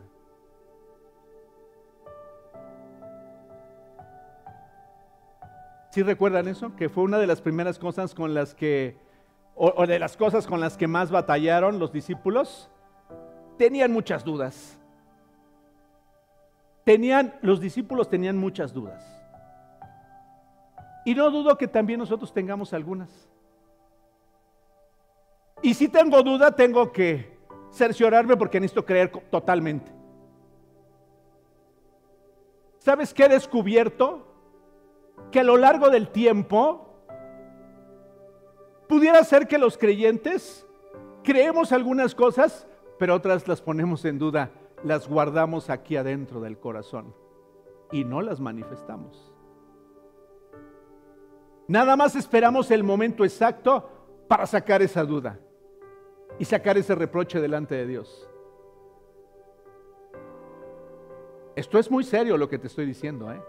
¿Sí 5.90 6.02
recuerdan 6.02 6.46
eso? 6.46 6.76
Que 6.76 6.88
fue 6.88 7.02
una 7.02 7.18
de 7.18 7.26
las 7.26 7.40
primeras 7.40 7.78
cosas 7.78 8.14
con 8.14 8.34
las 8.34 8.54
que, 8.54 8.96
o, 9.56 9.84
de 9.84 9.98
las 9.98 10.16
cosas 10.16 10.46
con 10.46 10.60
las 10.60 10.76
que 10.76 10.86
más 10.86 11.10
batallaron 11.10 11.80
los 11.80 11.92
discípulos. 11.92 12.70
Tenían 13.56 13.90
muchas 13.90 14.24
dudas. 14.24 14.77
Tenían, 16.88 17.34
los 17.42 17.60
discípulos 17.60 18.08
tenían 18.08 18.38
muchas 18.38 18.72
dudas. 18.72 19.04
Y 21.04 21.14
no 21.14 21.30
dudo 21.30 21.58
que 21.58 21.68
también 21.68 21.98
nosotros 21.98 22.32
tengamos 22.32 22.72
algunas. 22.72 23.28
Y 25.60 25.74
si 25.74 25.88
tengo 25.88 26.22
duda, 26.22 26.50
tengo 26.56 26.90
que 26.90 27.36
cerciorarme 27.72 28.38
porque 28.38 28.58
necesito 28.58 28.86
creer 28.86 29.10
totalmente. 29.30 29.92
¿Sabes 32.78 33.12
qué 33.12 33.24
he 33.24 33.28
descubierto? 33.28 34.24
que 35.30 35.40
a 35.40 35.44
lo 35.44 35.58
largo 35.58 35.90
del 35.90 36.08
tiempo 36.08 36.88
pudiera 38.88 39.22
ser 39.24 39.46
que 39.46 39.58
los 39.58 39.76
creyentes 39.76 40.66
creemos 41.22 41.70
algunas 41.70 42.14
cosas, 42.14 42.66
pero 42.98 43.14
otras 43.14 43.46
las 43.46 43.60
ponemos 43.60 44.06
en 44.06 44.18
duda, 44.18 44.50
las 44.84 45.08
guardamos 45.08 45.70
aquí 45.70 45.96
adentro 45.96 46.40
del 46.40 46.58
corazón 46.58 47.14
y 47.92 48.04
no 48.04 48.22
las 48.22 48.40
manifestamos. 48.40 49.32
Nada 51.66 51.96
más 51.96 52.16
esperamos 52.16 52.70
el 52.70 52.82
momento 52.82 53.24
exacto 53.24 53.88
para 54.26 54.46
sacar 54.46 54.82
esa 54.82 55.04
duda 55.04 55.38
y 56.38 56.44
sacar 56.44 56.78
ese 56.78 56.94
reproche 56.94 57.40
delante 57.40 57.74
de 57.74 57.86
Dios. 57.86 58.28
Esto 61.56 61.78
es 61.78 61.90
muy 61.90 62.04
serio 62.04 62.36
lo 62.36 62.48
que 62.48 62.58
te 62.58 62.68
estoy 62.68 62.86
diciendo, 62.86 63.32
¿eh? 63.32 63.42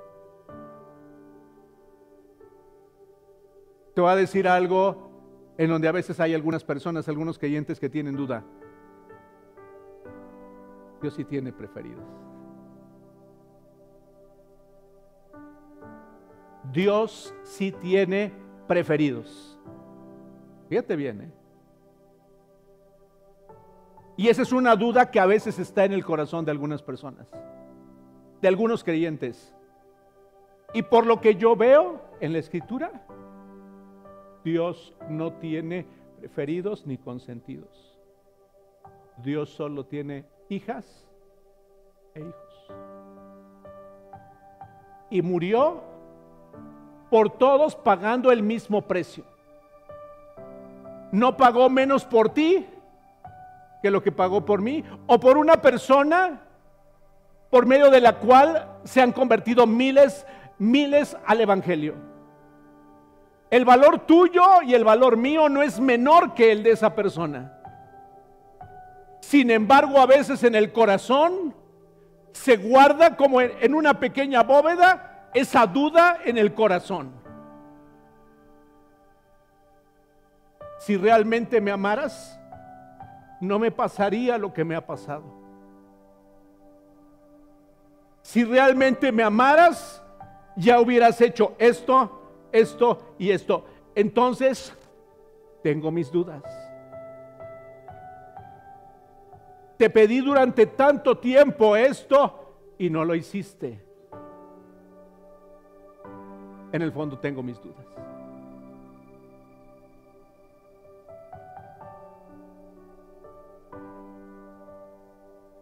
Te 3.93 4.01
voy 4.01 4.09
a 4.09 4.15
decir 4.15 4.47
algo 4.47 5.09
en 5.57 5.69
donde 5.69 5.88
a 5.88 5.91
veces 5.91 6.19
hay 6.19 6.34
algunas 6.34 6.63
personas, 6.63 7.07
algunos 7.07 7.38
creyentes 7.38 7.80
que 7.80 7.89
tienen 7.89 8.15
duda. 8.15 8.43
Dios 11.01 11.13
sí 11.13 11.23
tiene 11.23 11.51
preferidos. 11.53 12.03
Dios 16.71 17.33
sí 17.43 17.71
tiene 17.71 18.31
preferidos. 18.67 19.59
Fíjate 20.67 20.95
bien, 20.95 21.21
¿eh? 21.21 21.31
Y 24.17 24.27
esa 24.27 24.41
es 24.41 24.51
una 24.51 24.75
duda 24.75 25.09
que 25.09 25.19
a 25.19 25.25
veces 25.25 25.57
está 25.59 25.85
en 25.85 25.93
el 25.93 26.03
corazón 26.03 26.43
de 26.43 26.51
algunas 26.51 26.83
personas, 26.83 27.25
de 28.41 28.47
algunos 28.49 28.83
creyentes. 28.83 29.55
Y 30.73 30.83
por 30.83 31.05
lo 31.05 31.21
que 31.21 31.35
yo 31.35 31.55
veo 31.55 32.01
en 32.19 32.33
la 32.33 32.39
escritura, 32.39 33.05
Dios 34.43 34.93
no 35.09 35.33
tiene 35.33 35.85
preferidos 36.19 36.85
ni 36.85 36.97
consentidos. 36.97 37.97
Dios 39.23 39.49
solo 39.49 39.85
tiene 39.85 40.25
hijas 40.49 40.85
e 42.13 42.19
hijos. 42.21 42.73
Y 45.09 45.21
murió 45.21 45.83
por 47.09 47.29
todos 47.29 47.75
pagando 47.75 48.31
el 48.31 48.43
mismo 48.43 48.81
precio. 48.81 49.23
No 51.11 51.37
pagó 51.37 51.69
menos 51.69 52.05
por 52.05 52.29
ti 52.29 52.67
que 53.81 53.91
lo 53.91 54.03
que 54.03 54.11
pagó 54.11 54.45
por 54.45 54.61
mí, 54.61 54.83
o 55.07 55.19
por 55.19 55.37
una 55.37 55.61
persona 55.61 56.41
por 57.49 57.65
medio 57.65 57.89
de 57.89 58.01
la 58.01 58.17
cual 58.17 58.67
se 58.83 59.01
han 59.01 59.11
convertido 59.11 59.65
miles, 59.65 60.25
miles 60.57 61.17
al 61.25 61.41
Evangelio. 61.41 61.95
El 63.49 63.65
valor 63.65 63.99
tuyo 63.99 64.61
y 64.63 64.75
el 64.75 64.83
valor 64.83 65.17
mío 65.17 65.49
no 65.49 65.63
es 65.63 65.79
menor 65.79 66.35
que 66.35 66.51
el 66.51 66.61
de 66.61 66.71
esa 66.71 66.93
persona. 66.93 67.59
Sin 69.30 69.51
embargo, 69.51 69.99
a 69.99 70.07
veces 70.07 70.43
en 70.43 70.55
el 70.55 70.71
corazón 70.71 71.53
se 72.32 72.57
guarda 72.57 73.15
como 73.15 73.39
en 73.41 73.75
una 73.75 73.99
pequeña 73.99 74.41
bóveda 74.41 75.30
esa 75.36 75.67
duda 75.67 76.17
en 76.25 76.39
el 76.39 76.55
corazón. 76.55 77.11
Si 80.80 80.97
realmente 80.97 81.61
me 81.61 81.69
amaras, 81.69 82.39
no 83.39 83.59
me 83.59 83.69
pasaría 83.69 84.36
lo 84.39 84.51
que 84.51 84.65
me 84.65 84.75
ha 84.75 84.84
pasado. 84.84 85.25
Si 88.23 88.43
realmente 88.43 89.11
me 89.11 89.21
amaras, 89.21 90.01
ya 90.55 90.82
hubieras 90.82 91.21
hecho 91.21 91.53
esto, 91.59 92.47
esto 92.51 93.13
y 93.19 93.30
esto. 93.30 93.63
Entonces, 93.93 94.73
tengo 95.61 95.91
mis 95.91 96.11
dudas. 96.11 96.41
Te 99.80 99.89
pedí 99.89 100.19
durante 100.19 100.65
tanto 100.65 101.19
tiempo 101.19 101.73
esto 101.73 102.73
y 102.77 102.89
no 102.89 103.05
lo 103.05 103.15
hiciste. 103.15 103.82
En 106.73 106.82
el 106.82 106.91
fondo 106.91 107.17
tengo 107.17 107.41
mis 107.41 107.57
dudas. 107.61 107.86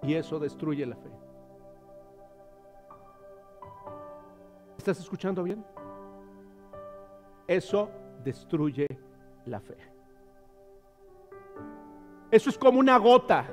Y 0.01 0.15
eso 0.15 0.39
destruye 0.39 0.84
la 0.88 0.95
fe. 0.95 1.11
¿Estás 4.80 4.99
escuchando 4.99 5.43
bien? 5.43 5.63
Eso 7.45 7.91
destruye 8.24 8.88
la 9.45 9.59
fe. 9.59 9.78
Eso 12.32 12.49
es 12.49 12.57
como 12.57 12.80
una 12.80 12.97
gota 12.97 13.47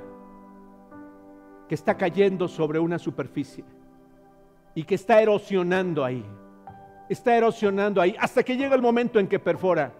está 1.75 1.97
cayendo 1.97 2.49
sobre 2.49 2.79
una 2.79 2.99
superficie 2.99 3.65
y 4.75 4.85
que 4.85 4.95
está 4.95 5.21
erosionando 5.21 6.05
ahí. 6.05 6.25
Está 7.09 7.37
erosionando 7.37 8.01
ahí 8.01 8.17
hasta 8.19 8.43
que 8.43 8.57
llega 8.57 8.75
el 8.75 8.83
momento 8.83 9.19
en 9.19 9.29
que 9.29 9.39
perfora. 9.39 9.93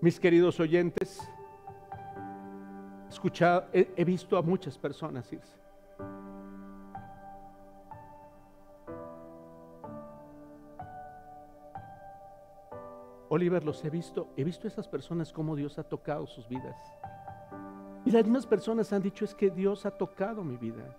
Mis 0.00 0.20
queridos 0.20 0.60
oyentes, 0.60 1.20
escuchado, 3.08 3.66
he 3.72 4.04
visto 4.04 4.36
a 4.36 4.42
muchas 4.42 4.78
personas 4.78 5.32
irse. 5.32 5.67
Oliver, 13.30 13.62
los 13.64 13.84
he 13.84 13.90
visto, 13.90 14.28
he 14.36 14.44
visto 14.44 14.66
a 14.66 14.68
esas 14.70 14.88
personas 14.88 15.32
cómo 15.32 15.54
Dios 15.54 15.78
ha 15.78 15.82
tocado 15.82 16.26
sus 16.26 16.48
vidas. 16.48 16.76
Y 18.04 18.10
las 18.10 18.24
mismas 18.24 18.46
personas 18.46 18.92
han 18.92 19.02
dicho 19.02 19.24
es 19.24 19.34
que 19.34 19.50
Dios 19.50 19.84
ha 19.84 19.90
tocado 19.90 20.42
mi 20.42 20.56
vida. 20.56 20.96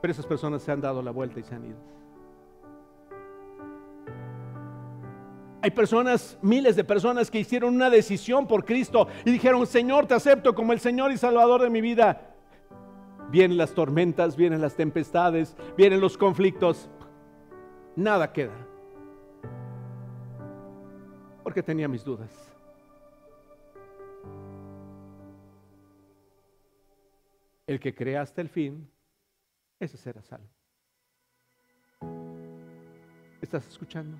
Pero 0.00 0.12
esas 0.12 0.24
personas 0.24 0.62
se 0.62 0.72
han 0.72 0.80
dado 0.80 1.02
la 1.02 1.10
vuelta 1.10 1.40
y 1.40 1.42
se 1.42 1.54
han 1.54 1.64
ido. 1.64 1.78
Hay 5.60 5.72
personas, 5.72 6.38
miles 6.40 6.76
de 6.76 6.84
personas 6.84 7.30
que 7.30 7.40
hicieron 7.40 7.74
una 7.74 7.90
decisión 7.90 8.46
por 8.46 8.64
Cristo 8.64 9.08
y 9.24 9.30
dijeron, 9.32 9.66
Señor, 9.66 10.06
te 10.06 10.14
acepto 10.14 10.54
como 10.54 10.72
el 10.72 10.80
Señor 10.80 11.12
y 11.12 11.18
Salvador 11.18 11.60
de 11.60 11.68
mi 11.68 11.80
vida. 11.80 12.34
Vienen 13.30 13.58
las 13.58 13.74
tormentas, 13.74 14.36
vienen 14.36 14.62
las 14.62 14.74
tempestades, 14.74 15.54
vienen 15.76 16.00
los 16.00 16.16
conflictos. 16.16 16.88
Nada 17.96 18.32
queda 18.32 18.67
porque 21.58 21.66
tenía 21.66 21.88
mis 21.88 22.04
dudas. 22.04 22.30
El 27.66 27.80
que 27.80 27.92
crea 27.92 28.22
hasta 28.22 28.40
el 28.40 28.48
fin, 28.48 28.88
ese 29.80 29.96
será 29.96 30.22
salvo. 30.22 30.46
¿Estás 33.42 33.66
escuchando? 33.66 34.16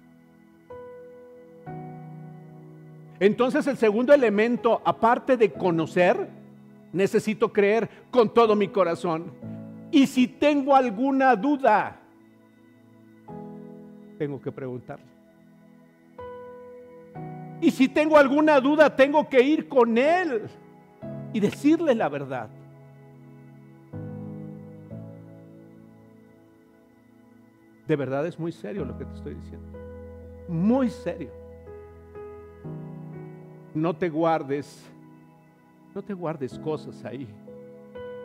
Entonces 3.20 3.68
el 3.68 3.76
segundo 3.76 4.12
elemento, 4.12 4.82
aparte 4.84 5.36
de 5.36 5.53
conocer, 5.53 6.28
necesito 6.93 7.53
creer 7.53 7.89
con 8.11 8.34
todo 8.34 8.57
mi 8.57 8.66
corazón. 8.66 9.32
Y 9.93 10.09
si 10.09 10.26
tengo 10.26 10.74
alguna 10.74 11.36
duda, 11.36 12.01
tengo 14.18 14.41
que 14.41 14.51
preguntarle. 14.51 15.18
Y 17.61 17.70
si 17.70 17.88
tengo 17.88 18.16
alguna 18.16 18.61
duda, 18.61 18.94
tengo 18.94 19.28
que 19.28 19.42
ir 19.42 19.68
con 19.68 19.98
Él 19.98 20.48
y 21.32 21.40
decirle 21.40 21.94
la 21.94 22.09
verdad. 22.09 22.48
De 27.86 27.96
verdad 27.96 28.26
es 28.26 28.38
muy 28.38 28.52
serio 28.52 28.84
lo 28.84 28.96
que 28.96 29.04
te 29.04 29.14
estoy 29.14 29.34
diciendo. 29.34 29.66
Muy 30.48 30.90
serio. 30.90 31.30
No 33.74 33.96
te 33.96 34.09
guardes, 34.09 34.84
no 35.94 36.02
te 36.02 36.12
guardes 36.12 36.59
cosas 36.59 37.04
ahí. 37.04 37.26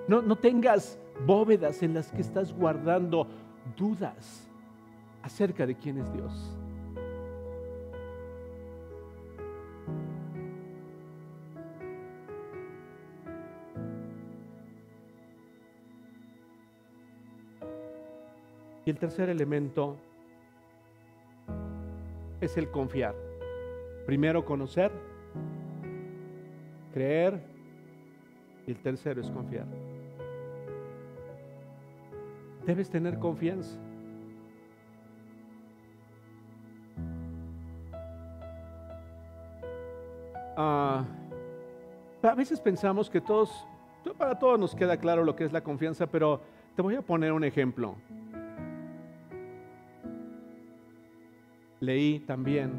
No, 0.07 0.21
no 0.21 0.35
tengas 0.35 0.99
bóvedas 1.25 1.81
en 1.81 1.93
las 1.93 2.11
que 2.11 2.21
estás 2.21 2.53
guardando 2.53 3.27
dudas 3.77 4.49
acerca 5.21 5.65
de 5.65 5.75
quién 5.75 5.97
es 5.97 6.11
Dios. 6.11 6.57
Y 18.85 18.89
el 18.89 18.97
tercer 18.97 19.29
elemento 19.29 19.97
es 22.41 22.57
el 22.57 22.69
confiar. 22.69 23.15
Primero 24.05 24.43
conocer, 24.43 24.91
creer 26.93 27.39
y 28.67 28.71
el 28.71 28.79
tercero 28.79 29.21
es 29.21 29.31
confiar. 29.31 29.65
Debes 32.65 32.89
tener 32.89 33.17
confianza. 33.19 33.77
Ah, 40.55 41.05
a 42.21 42.35
veces 42.35 42.59
pensamos 42.59 43.09
que 43.09 43.19
todos, 43.19 43.65
para 44.17 44.37
todos 44.37 44.59
nos 44.59 44.75
queda 44.75 44.97
claro 44.97 45.23
lo 45.23 45.35
que 45.35 45.45
es 45.45 45.51
la 45.51 45.61
confianza, 45.61 46.07
pero 46.07 46.41
te 46.75 46.81
voy 46.81 46.95
a 46.95 47.01
poner 47.01 47.31
un 47.31 47.43
ejemplo. 47.43 47.95
Leí 51.85 52.19
también 52.19 52.71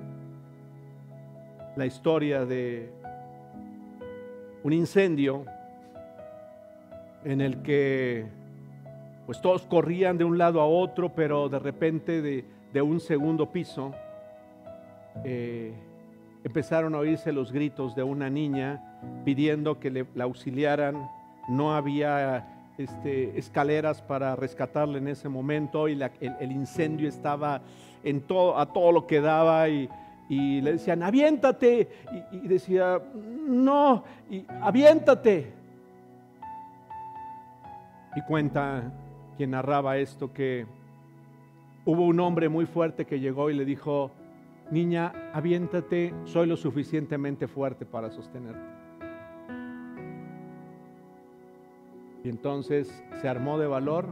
la 1.77 1.87
historia 1.87 2.45
de 2.45 2.91
un 4.63 4.73
incendio 4.73 5.45
en 7.25 7.41
el 7.41 7.63
que 7.63 8.27
pues 9.27 9.41
todos 9.41 9.63
corrían 9.63 10.19
de 10.19 10.25
un 10.25 10.39
lado 10.39 10.61
a 10.61 10.67
otro, 10.67 11.15
pero 11.15 11.49
de 11.49 11.59
repente 11.59 12.23
de, 12.23 12.83
un 12.83 13.01
segundo 13.01 13.51
piso 13.53 13.93
eh, 15.25 15.73
empezaron 16.43 16.95
a 16.95 16.99
oírse 16.99 17.33
los 17.33 17.53
gritos 17.53 17.95
de 17.95 18.03
una 18.03 18.29
niña 18.29 19.01
pidiendo 19.25 19.79
que 19.79 19.91
le, 19.91 20.07
la 20.15 20.25
auxiliaran. 20.25 21.09
No 21.49 21.75
había 21.75 22.55
este, 22.77 23.39
escaleras 23.39 24.03
para 24.03 24.35
rescatarle 24.35 24.99
en 24.99 25.09
ese 25.09 25.29
momento 25.29 25.89
y 25.89 25.99
el, 26.21 26.53
incendio 26.53 27.09
estaba 27.09 27.63
en 28.05 28.21
todo, 28.21 28.59
a 28.59 28.73
todo 28.73 28.93
lo 28.93 29.07
que 29.07 29.21
daba 29.21 29.69
y, 29.69 29.89
le 30.29 30.73
decían, 30.73 31.03
aviéntate. 31.03 31.89
Y, 32.33 32.37
y, 32.37 32.49
decía, 32.49 33.01
no, 33.15 34.05
y 34.31 34.45
aviéntate. 34.63 35.53
Y 38.17 38.23
cuenta 38.23 38.93
quien 39.37 39.51
narraba 39.51 39.97
esto 39.97 40.33
que 40.33 40.67
hubo 41.85 42.07
un 42.07 42.21
hombre 42.21 42.49
muy 42.49 42.67
fuerte 42.67 43.05
que 43.05 43.21
llegó 43.21 43.51
y 43.51 43.55
le 43.55 43.65
dijo, 43.65 44.11
niña, 44.71 45.13
aviéntate, 45.33 46.15
soy 46.25 46.47
lo 46.47 46.57
suficientemente 46.57 47.49
fuerte 47.49 47.85
para 47.85 48.11
sostenerte. 48.11 48.75
Y 52.25 52.31
entonces 52.31 53.05
se 53.21 53.29
armó 53.29 53.59
de 53.59 53.67
valor 53.67 54.07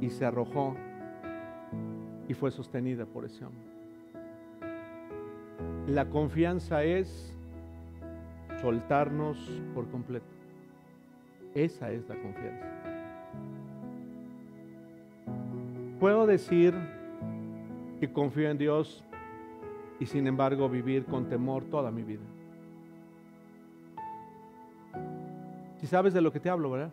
y 0.00 0.08
se 0.08 0.24
arrojó 0.24 0.74
y 2.28 2.34
fue 2.34 2.50
sostenida 2.50 3.06
por 3.06 3.24
ese 3.24 3.44
hombre. 3.44 3.62
La 5.86 6.08
confianza 6.08 6.82
es 6.82 7.32
soltarnos 8.60 9.36
por 9.74 9.90
completo. 9.90 10.26
Esa 11.54 11.90
es 11.90 12.08
la 12.08 12.16
confianza. 12.16 12.66
Puedo 16.00 16.26
decir 16.26 16.74
que 18.00 18.12
confío 18.12 18.50
en 18.50 18.58
Dios 18.58 19.04
y 20.00 20.06
sin 20.06 20.26
embargo 20.26 20.68
vivir 20.68 21.04
con 21.04 21.28
temor 21.28 21.64
toda 21.64 21.90
mi 21.90 22.02
vida. 22.02 22.24
Si 25.80 25.86
sabes 25.86 26.14
de 26.14 26.20
lo 26.20 26.32
que 26.32 26.40
te 26.40 26.48
hablo, 26.48 26.70
¿verdad? 26.70 26.90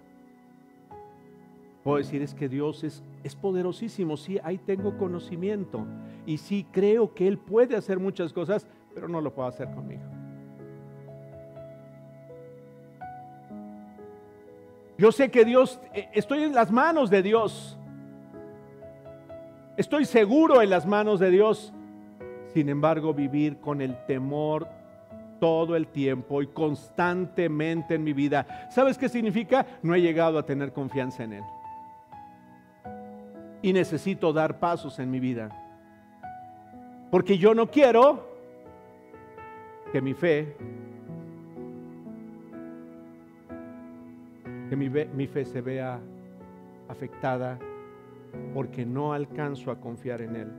Puedo 1.83 1.97
decir 1.97 2.21
es 2.21 2.33
que 2.33 2.47
Dios 2.47 2.83
es, 2.83 3.03
es 3.23 3.35
poderosísimo, 3.35 4.15
sí, 4.15 4.39
ahí 4.43 4.57
tengo 4.59 4.97
conocimiento 4.97 5.85
y 6.25 6.37
sí 6.37 6.65
creo 6.71 7.13
que 7.13 7.27
Él 7.27 7.39
puede 7.39 7.75
hacer 7.75 7.99
muchas 7.99 8.33
cosas, 8.33 8.67
pero 8.93 9.07
no 9.07 9.19
lo 9.19 9.33
puede 9.33 9.49
hacer 9.49 9.71
conmigo. 9.71 10.03
Yo 15.01 15.11
sé 15.11 15.31
que 15.31 15.43
Dios, 15.43 15.79
eh, 15.95 16.09
estoy 16.13 16.43
en 16.43 16.53
las 16.53 16.71
manos 16.71 17.09
de 17.09 17.23
Dios. 17.23 17.75
Estoy 19.75 20.05
seguro 20.05 20.61
en 20.61 20.69
las 20.69 20.85
manos 20.85 21.19
de 21.19 21.31
Dios. 21.31 21.73
Sin 22.53 22.69
embargo, 22.69 23.11
vivir 23.11 23.57
con 23.57 23.81
el 23.81 23.97
temor 24.05 24.67
todo 25.39 25.75
el 25.75 25.87
tiempo 25.87 26.43
y 26.43 26.47
constantemente 26.47 27.95
en 27.95 28.03
mi 28.03 28.13
vida. 28.13 28.69
¿Sabes 28.69 28.99
qué 28.99 29.09
significa? 29.09 29.65
No 29.81 29.95
he 29.95 30.01
llegado 30.01 30.37
a 30.37 30.45
tener 30.45 30.71
confianza 30.71 31.23
en 31.23 31.33
Él. 31.33 31.43
Y 33.61 33.73
necesito 33.73 34.33
dar 34.33 34.59
pasos 34.59 34.99
en 34.99 35.11
mi 35.11 35.19
vida. 35.19 35.49
Porque 37.11 37.37
yo 37.37 37.53
no 37.53 37.69
quiero 37.69 38.29
que 39.91 40.01
mi 40.01 40.13
fe, 40.13 40.55
que 44.69 44.75
mi, 44.75 44.89
mi 44.89 45.27
fe 45.27 45.45
se 45.45 45.61
vea 45.61 45.99
afectada 46.87 47.59
porque 48.53 48.85
no 48.85 49.13
alcanzo 49.13 49.71
a 49.71 49.79
confiar 49.79 50.21
en 50.21 50.35
Él. 50.35 50.51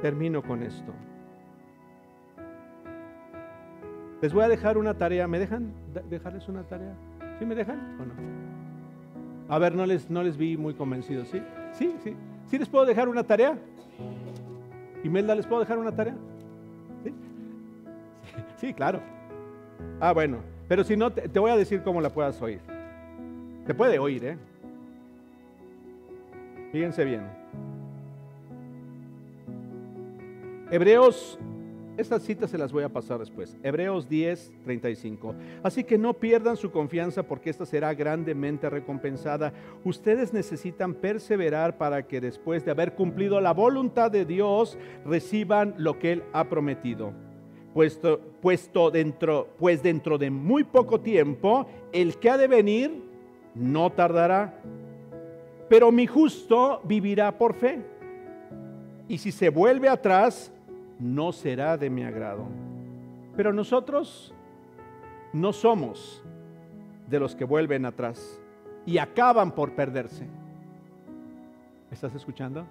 Termino 0.00 0.42
con 0.42 0.62
esto. 0.62 0.92
Les 4.20 4.32
voy 4.32 4.44
a 4.44 4.48
dejar 4.48 4.78
una 4.78 4.94
tarea. 4.94 5.26
¿Me 5.26 5.38
dejan 5.38 5.72
dejarles 6.08 6.48
una 6.48 6.62
tarea? 6.62 6.94
¿Sí 7.38 7.44
me 7.44 7.54
dejan 7.54 7.78
o 8.00 8.04
no? 8.04 8.14
A 9.48 9.58
ver, 9.58 9.74
no 9.74 9.84
les, 9.86 10.10
no 10.10 10.22
les 10.22 10.36
vi 10.36 10.56
muy 10.56 10.74
convencidos, 10.74 11.28
¿sí? 11.28 11.42
Sí, 11.74 11.94
sí. 12.02 12.16
¿Sí 12.46 12.58
les 12.58 12.68
puedo 12.68 12.84
dejar 12.86 13.08
una 13.08 13.24
tarea? 13.24 13.58
¿Imelda, 15.02 15.34
les 15.34 15.46
puedo 15.46 15.60
dejar 15.60 15.78
una 15.78 15.92
tarea? 15.92 16.14
¿Sí? 17.02 17.14
Sí, 18.56 18.72
claro. 18.72 19.00
Ah, 20.00 20.12
bueno. 20.12 20.38
Pero 20.68 20.82
si 20.84 20.96
no, 20.96 21.12
te, 21.12 21.28
te 21.28 21.38
voy 21.38 21.50
a 21.50 21.56
decir 21.56 21.82
cómo 21.82 22.00
la 22.00 22.10
puedas 22.10 22.40
oír. 22.40 22.60
Te 23.66 23.74
puede 23.74 23.98
oír, 23.98 24.24
¿eh? 24.24 24.38
Fíjense 26.72 27.04
bien. 27.04 27.22
Hebreos 30.70 31.38
estas 31.96 32.22
citas 32.22 32.50
se 32.50 32.58
las 32.58 32.72
voy 32.72 32.82
a 32.82 32.88
pasar 32.88 33.20
después. 33.20 33.56
Hebreos 33.62 34.08
10, 34.08 34.52
35. 34.64 35.34
Así 35.62 35.84
que 35.84 35.96
no 35.96 36.14
pierdan 36.14 36.56
su 36.56 36.72
confianza 36.72 37.22
porque 37.22 37.50
esta 37.50 37.64
será 37.66 37.94
grandemente 37.94 38.68
recompensada. 38.68 39.52
Ustedes 39.84 40.32
necesitan 40.32 40.94
perseverar 40.94 41.78
para 41.78 42.04
que 42.06 42.20
después 42.20 42.64
de 42.64 42.72
haber 42.72 42.94
cumplido 42.94 43.40
la 43.40 43.52
voluntad 43.52 44.10
de 44.10 44.24
Dios 44.24 44.76
reciban 45.04 45.74
lo 45.78 45.98
que 46.00 46.12
Él 46.12 46.24
ha 46.32 46.48
prometido. 46.48 47.12
Puesto, 47.72 48.20
puesto 48.40 48.90
dentro, 48.90 49.48
pues 49.58 49.82
dentro 49.82 50.18
de 50.18 50.30
muy 50.30 50.64
poco 50.64 51.00
tiempo, 51.00 51.66
el 51.92 52.16
que 52.18 52.30
ha 52.30 52.36
de 52.36 52.48
venir 52.48 53.02
no 53.54 53.90
tardará. 53.90 54.60
Pero 55.68 55.92
mi 55.92 56.06
justo 56.06 56.80
vivirá 56.84 57.38
por 57.38 57.54
fe. 57.54 57.78
Y 59.08 59.18
si 59.18 59.30
se 59.30 59.48
vuelve 59.48 59.88
atrás, 59.88 60.50
no 60.98 61.32
será 61.32 61.76
de 61.76 61.90
mi 61.90 62.04
agrado. 62.04 62.46
Pero 63.36 63.52
nosotros 63.52 64.32
no 65.32 65.52
somos 65.52 66.22
de 67.08 67.20
los 67.20 67.34
que 67.34 67.44
vuelven 67.44 67.84
atrás 67.86 68.40
y 68.86 68.98
acaban 68.98 69.52
por 69.52 69.74
perderse. 69.74 70.26
¿Estás 71.90 72.14
escuchando? 72.14 72.66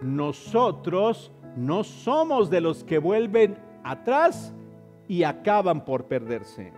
Nosotros 0.00 1.32
no 1.56 1.84
somos 1.84 2.50
de 2.50 2.60
los 2.60 2.84
que 2.84 2.98
vuelven 2.98 3.56
atrás 3.84 4.52
y 5.08 5.24
acaban 5.24 5.84
por 5.84 6.06
perderse, 6.06 6.72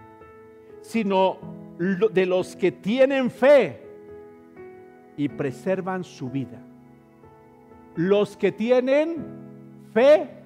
sino 0.81 1.39
de 1.79 2.27
los 2.27 2.57
que 2.57 2.73
tienen 2.73 3.31
fe 3.31 3.83
y 5.17 5.29
preservan 5.29 6.05
su 6.05 6.31
vida. 6.31 6.61
Los 7.97 8.37
que 8.37 8.53
tienen 8.53 9.25
fe 9.93 10.43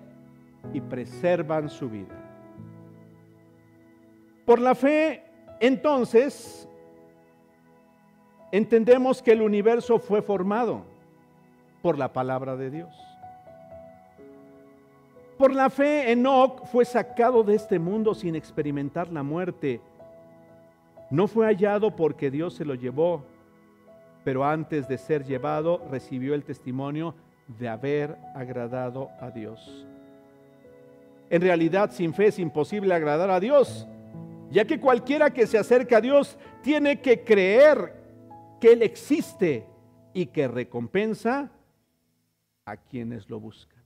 y 0.72 0.80
preservan 0.80 1.68
su 1.68 1.88
vida. 1.88 2.14
Por 4.44 4.60
la 4.60 4.74
fe, 4.74 5.24
entonces, 5.60 6.68
entendemos 8.50 9.22
que 9.22 9.32
el 9.32 9.42
universo 9.42 9.98
fue 9.98 10.22
formado 10.22 10.84
por 11.82 11.98
la 11.98 12.12
palabra 12.12 12.56
de 12.56 12.70
Dios. 12.70 12.94
Por 15.36 15.54
la 15.54 15.70
fe, 15.70 16.10
Enoch 16.10 16.64
fue 16.66 16.84
sacado 16.84 17.44
de 17.44 17.54
este 17.54 17.78
mundo 17.78 18.14
sin 18.14 18.34
experimentar 18.34 19.12
la 19.12 19.22
muerte. 19.22 19.80
No 21.10 21.28
fue 21.28 21.46
hallado 21.46 21.94
porque 21.94 22.30
Dios 22.30 22.54
se 22.54 22.64
lo 22.64 22.74
llevó, 22.74 23.22
pero 24.24 24.44
antes 24.44 24.88
de 24.88 24.98
ser 24.98 25.24
llevado 25.24 25.80
recibió 25.90 26.34
el 26.34 26.44
testimonio 26.44 27.14
de 27.46 27.68
haber 27.68 28.18
agradado 28.34 29.10
a 29.20 29.30
Dios. 29.30 29.86
En 31.30 31.42
realidad, 31.42 31.90
sin 31.90 32.14
fe 32.14 32.28
es 32.28 32.38
imposible 32.38 32.94
agradar 32.94 33.30
a 33.30 33.40
Dios, 33.40 33.86
ya 34.50 34.64
que 34.64 34.80
cualquiera 34.80 35.30
que 35.30 35.46
se 35.46 35.58
acerca 35.58 35.98
a 35.98 36.00
Dios 36.00 36.38
tiene 36.62 37.00
que 37.00 37.22
creer 37.22 37.94
que 38.60 38.72
Él 38.72 38.82
existe 38.82 39.66
y 40.14 40.26
que 40.26 40.48
recompensa 40.48 41.50
a 42.64 42.76
quienes 42.76 43.28
lo 43.28 43.40
buscan. 43.40 43.78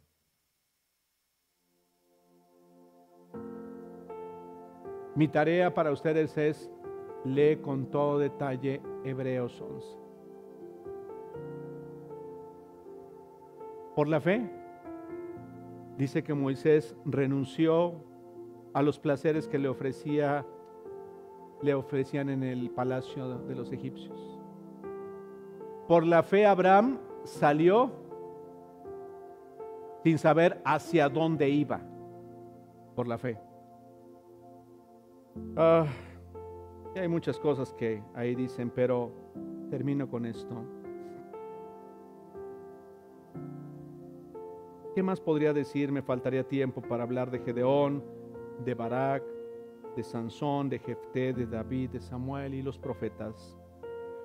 Mi 5.14 5.28
tarea 5.28 5.74
para 5.74 5.90
ustedes 5.90 6.36
es 6.38 6.70
lee 7.24 7.57
con 7.57 7.90
todo 7.90 8.18
detalle 8.18 8.80
Hebreos 9.05 9.61
11. 9.61 9.86
Por 13.95 14.09
la 14.09 14.20
fe 14.20 14.61
dice 15.97 16.22
que 16.22 16.34
Moisés 16.34 16.97
renunció 17.05 17.95
a 18.74 18.82
los 18.82 18.99
placeres 18.99 19.49
que 19.49 19.59
le 19.59 19.68
ofrecía 19.68 20.47
le 21.62 21.74
ofrecían 21.74 22.28
en 22.28 22.43
el 22.43 22.70
palacio 22.70 23.38
de 23.38 23.55
los 23.55 23.72
egipcios. 23.72 24.18
Por 25.86 26.05
la 26.05 26.22
fe 26.22 26.45
Abraham 26.45 26.99
salió 27.24 27.93
sin 30.03 30.18
saber 30.18 30.61
hacia 30.64 31.09
dónde 31.09 31.49
iba 31.49 31.80
por 32.97 33.07
la 33.07 33.16
fe. 33.16 33.38
Ah, 35.57 35.86
hay 36.97 37.09
muchas 37.09 37.38
cosas 37.38 37.72
que 37.72 38.03
ahí 38.14 38.34
dicen, 38.34 38.70
pero 38.70 39.12
termino 39.70 40.09
con 40.09 40.26
esto. 40.26 40.82
¿Qué 44.95 45.03
más 45.03 45.20
podría 45.20 45.55
decir? 45.55 45.90
Me 45.90 46.03
faltaría 46.03 46.47
tiempo 46.47 46.82
para 46.82 47.03
hablar 47.03 47.30
de 47.30 47.38
Gedeón, 47.38 48.05
de 48.62 48.74
Barak, 48.74 49.22
de 49.97 50.03
Sansón, 50.03 50.68
de 50.68 50.78
Jefté, 50.78 51.32
de 51.32 51.47
David, 51.47 51.90
de 51.90 52.01
Samuel 52.01 52.53
y 52.53 52.62
los 52.62 52.78
profetas, 52.78 53.57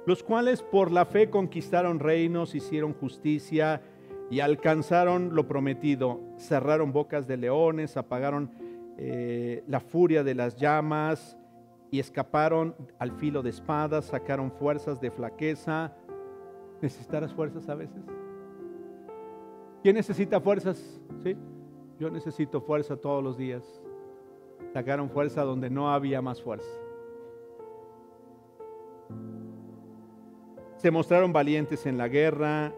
los 0.05 0.23
cuales 0.23 0.61
por 0.61 0.91
la 0.91 1.05
fe 1.05 1.29
conquistaron 1.29 1.99
reinos, 1.99 2.53
hicieron 2.53 2.93
justicia 2.93 3.81
y 4.29 4.41
alcanzaron 4.41 5.35
lo 5.35 5.47
prometido, 5.47 6.19
cerraron 6.37 6.91
bocas 6.91 7.27
de 7.27 7.37
leones, 7.37 7.95
apagaron 7.95 8.51
eh, 8.97 9.63
la 9.67 9.79
furia 9.79 10.25
de 10.25 10.35
las 10.35 10.57
llamas 10.57 11.37
y 11.91 12.01
escaparon 12.01 12.75
al 12.99 13.13
filo 13.13 13.41
de 13.41 13.51
espadas, 13.51 14.07
sacaron 14.07 14.51
fuerzas 14.51 14.99
de 14.99 15.11
flaqueza. 15.11 15.93
¿Necesitarás 16.81 17.33
fuerzas 17.33 17.69
a 17.69 17.75
veces? 17.75 18.03
¿Quién 19.83 19.95
necesita 19.95 20.39
fuerzas? 20.39 21.01
¿Sí? 21.23 21.35
Yo 21.99 22.09
necesito 22.09 22.61
fuerza 22.61 22.97
todos 22.97 23.23
los 23.23 23.37
días. 23.37 23.63
Sacaron 24.73 25.09
fuerza 25.09 25.43
donde 25.43 25.69
no 25.69 25.91
había 25.91 26.21
más 26.21 26.41
fuerza. 26.41 26.69
Se 30.75 30.91
mostraron 30.91 31.33
valientes 31.33 31.85
en 31.85 31.97
la 31.97 32.07
guerra, 32.07 32.73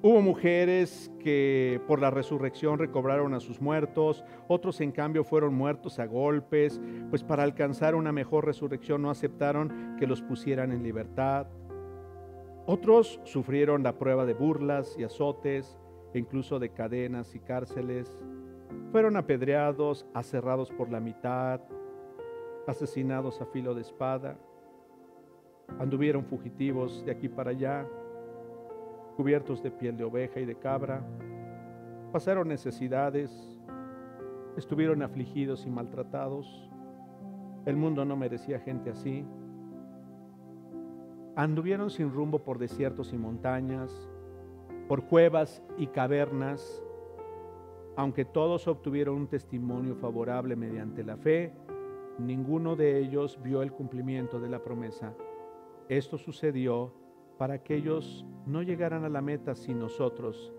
Hubo 0.00 0.22
mujeres 0.22 1.10
que 1.18 1.80
por 1.88 2.00
la 2.00 2.12
resurrección 2.12 2.78
recobraron 2.78 3.34
a 3.34 3.40
sus 3.40 3.60
muertos, 3.60 4.24
otros 4.46 4.80
en 4.80 4.92
cambio 4.92 5.24
fueron 5.24 5.54
muertos 5.54 5.98
a 5.98 6.06
golpes, 6.06 6.80
pues 7.10 7.24
para 7.24 7.42
alcanzar 7.42 7.96
una 7.96 8.12
mejor 8.12 8.46
resurrección 8.46 9.02
no 9.02 9.10
aceptaron 9.10 9.96
que 9.98 10.06
los 10.06 10.22
pusieran 10.22 10.70
en 10.70 10.84
libertad. 10.84 11.48
Otros 12.70 13.18
sufrieron 13.24 13.82
la 13.82 13.98
prueba 13.98 14.26
de 14.26 14.34
burlas 14.34 14.94
y 14.98 15.02
azotes, 15.02 15.78
e 16.12 16.18
incluso 16.18 16.58
de 16.58 16.68
cadenas 16.68 17.34
y 17.34 17.40
cárceles. 17.40 18.14
Fueron 18.92 19.16
apedreados, 19.16 20.06
aserrados 20.12 20.70
por 20.70 20.90
la 20.90 21.00
mitad, 21.00 21.62
asesinados 22.66 23.40
a 23.40 23.46
filo 23.46 23.74
de 23.74 23.80
espada. 23.80 24.38
Anduvieron 25.78 26.26
fugitivos 26.26 27.04
de 27.06 27.12
aquí 27.12 27.30
para 27.30 27.52
allá 27.52 27.86
cubiertos 29.18 29.60
de 29.64 29.72
piel 29.72 29.96
de 29.96 30.04
oveja 30.04 30.38
y 30.38 30.44
de 30.44 30.54
cabra, 30.54 31.02
pasaron 32.12 32.46
necesidades, 32.46 33.58
estuvieron 34.56 35.02
afligidos 35.02 35.66
y 35.66 35.70
maltratados. 35.70 36.70
El 37.66 37.76
mundo 37.76 38.04
no 38.04 38.14
merecía 38.14 38.60
gente 38.60 38.90
así. 38.90 39.26
Anduvieron 41.38 41.88
sin 41.88 42.10
rumbo 42.10 42.40
por 42.40 42.58
desiertos 42.58 43.12
y 43.12 43.16
montañas, 43.16 44.10
por 44.88 45.04
cuevas 45.04 45.62
y 45.76 45.86
cavernas, 45.86 46.82
aunque 47.96 48.24
todos 48.24 48.66
obtuvieron 48.66 49.14
un 49.14 49.28
testimonio 49.28 49.94
favorable 49.94 50.56
mediante 50.56 51.04
la 51.04 51.16
fe, 51.16 51.54
ninguno 52.18 52.74
de 52.74 52.98
ellos 52.98 53.38
vio 53.40 53.62
el 53.62 53.70
cumplimiento 53.70 54.40
de 54.40 54.48
la 54.48 54.64
promesa. 54.64 55.14
Esto 55.88 56.18
sucedió 56.18 56.92
para 57.38 57.62
que 57.62 57.76
ellos 57.76 58.26
no 58.44 58.62
llegaran 58.62 59.04
a 59.04 59.08
la 59.08 59.22
meta 59.22 59.54
sin 59.54 59.78
nosotros, 59.78 60.52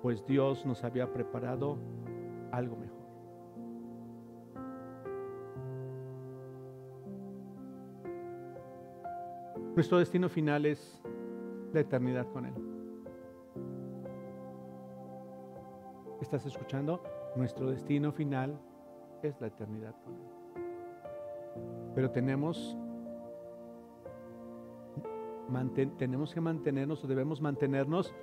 pues 0.00 0.24
Dios 0.24 0.64
nos 0.64 0.84
había 0.84 1.12
preparado 1.12 1.76
algo 2.50 2.76
mejor. 2.76 2.93
Nuestro 9.74 9.98
destino 9.98 10.28
final 10.28 10.66
es 10.66 11.02
la 11.72 11.80
eternidad 11.80 12.28
con 12.32 12.46
Él. 12.46 12.54
¿Estás 16.20 16.46
escuchando? 16.46 17.02
Nuestro 17.34 17.68
destino 17.70 18.12
final 18.12 18.56
es 19.24 19.40
la 19.40 19.48
eternidad 19.48 19.96
con 20.04 20.14
Él. 20.14 20.62
Pero 21.96 22.10
tenemos 22.10 22.76
tenemos 25.98 26.32
que 26.32 26.40
mantenernos 26.40 27.04
o 27.04 27.06
debemos 27.06 27.40
mantenernos 27.40 28.14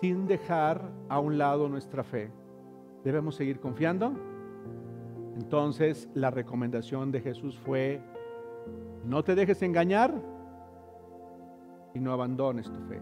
sin 0.00 0.26
dejar 0.26 0.90
a 1.08 1.18
un 1.18 1.38
lado 1.38 1.68
nuestra 1.68 2.04
fe. 2.04 2.30
Debemos 3.04 3.36
seguir 3.36 3.58
confiando. 3.58 4.12
Entonces 5.34 6.10
la 6.14 6.30
recomendación 6.30 7.10
de 7.10 7.22
Jesús 7.22 7.58
fue, 7.58 8.02
no 9.06 9.24
te 9.24 9.34
dejes 9.34 9.62
engañar 9.62 10.33
y 11.94 12.00
no 12.00 12.12
abandones 12.12 12.70
tu 12.70 12.80
fe. 12.88 13.00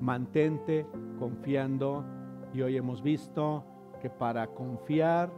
Mantente 0.00 0.86
confiando 1.18 2.04
y 2.52 2.60
hoy 2.60 2.76
hemos 2.76 3.02
visto 3.02 3.64
que 4.00 4.10
para 4.10 4.48
confiar, 4.48 5.30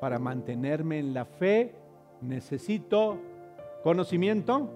para 0.00 0.18
mantenerme 0.18 0.98
en 0.98 1.14
la 1.14 1.24
fe, 1.24 1.74
necesito 2.20 3.16
conocimiento, 3.82 4.68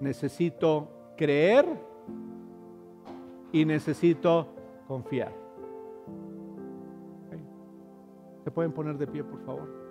necesito 0.00 0.88
creer 1.16 1.66
y 3.52 3.64
necesito 3.64 4.48
confiar. 4.88 5.32
¿Se 8.44 8.50
pueden 8.50 8.72
poner 8.72 8.96
de 8.96 9.06
pie, 9.06 9.24
por 9.24 9.44
favor? 9.44 9.85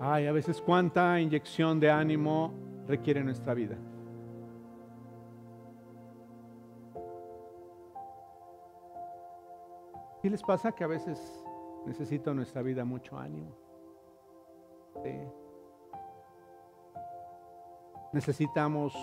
Ay, 0.00 0.26
a 0.26 0.32
veces 0.32 0.60
cuánta 0.60 1.20
inyección 1.20 1.78
de 1.78 1.90
ánimo 1.90 2.52
requiere 2.86 3.22
nuestra 3.22 3.54
vida. 3.54 3.76
¿Qué 10.20 10.30
les 10.30 10.42
pasa 10.42 10.72
que 10.72 10.84
a 10.84 10.86
veces 10.86 11.44
necesita 11.86 12.32
nuestra 12.32 12.62
vida 12.62 12.84
mucho 12.84 13.18
ánimo? 13.18 13.54
Necesitamos 18.12 18.94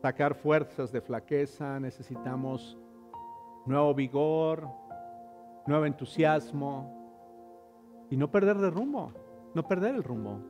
sacar 0.00 0.34
fuerzas 0.34 0.92
de 0.92 1.00
flaqueza, 1.00 1.78
necesitamos 1.78 2.78
nuevo 3.66 3.94
vigor, 3.94 4.68
nuevo 5.66 5.86
entusiasmo 5.86 7.03
y 8.10 8.16
no 8.16 8.30
perder 8.30 8.58
de 8.58 8.70
rumbo, 8.70 9.12
no 9.54 9.66
perder 9.66 9.94
el 9.94 10.02
rumbo. 10.02 10.40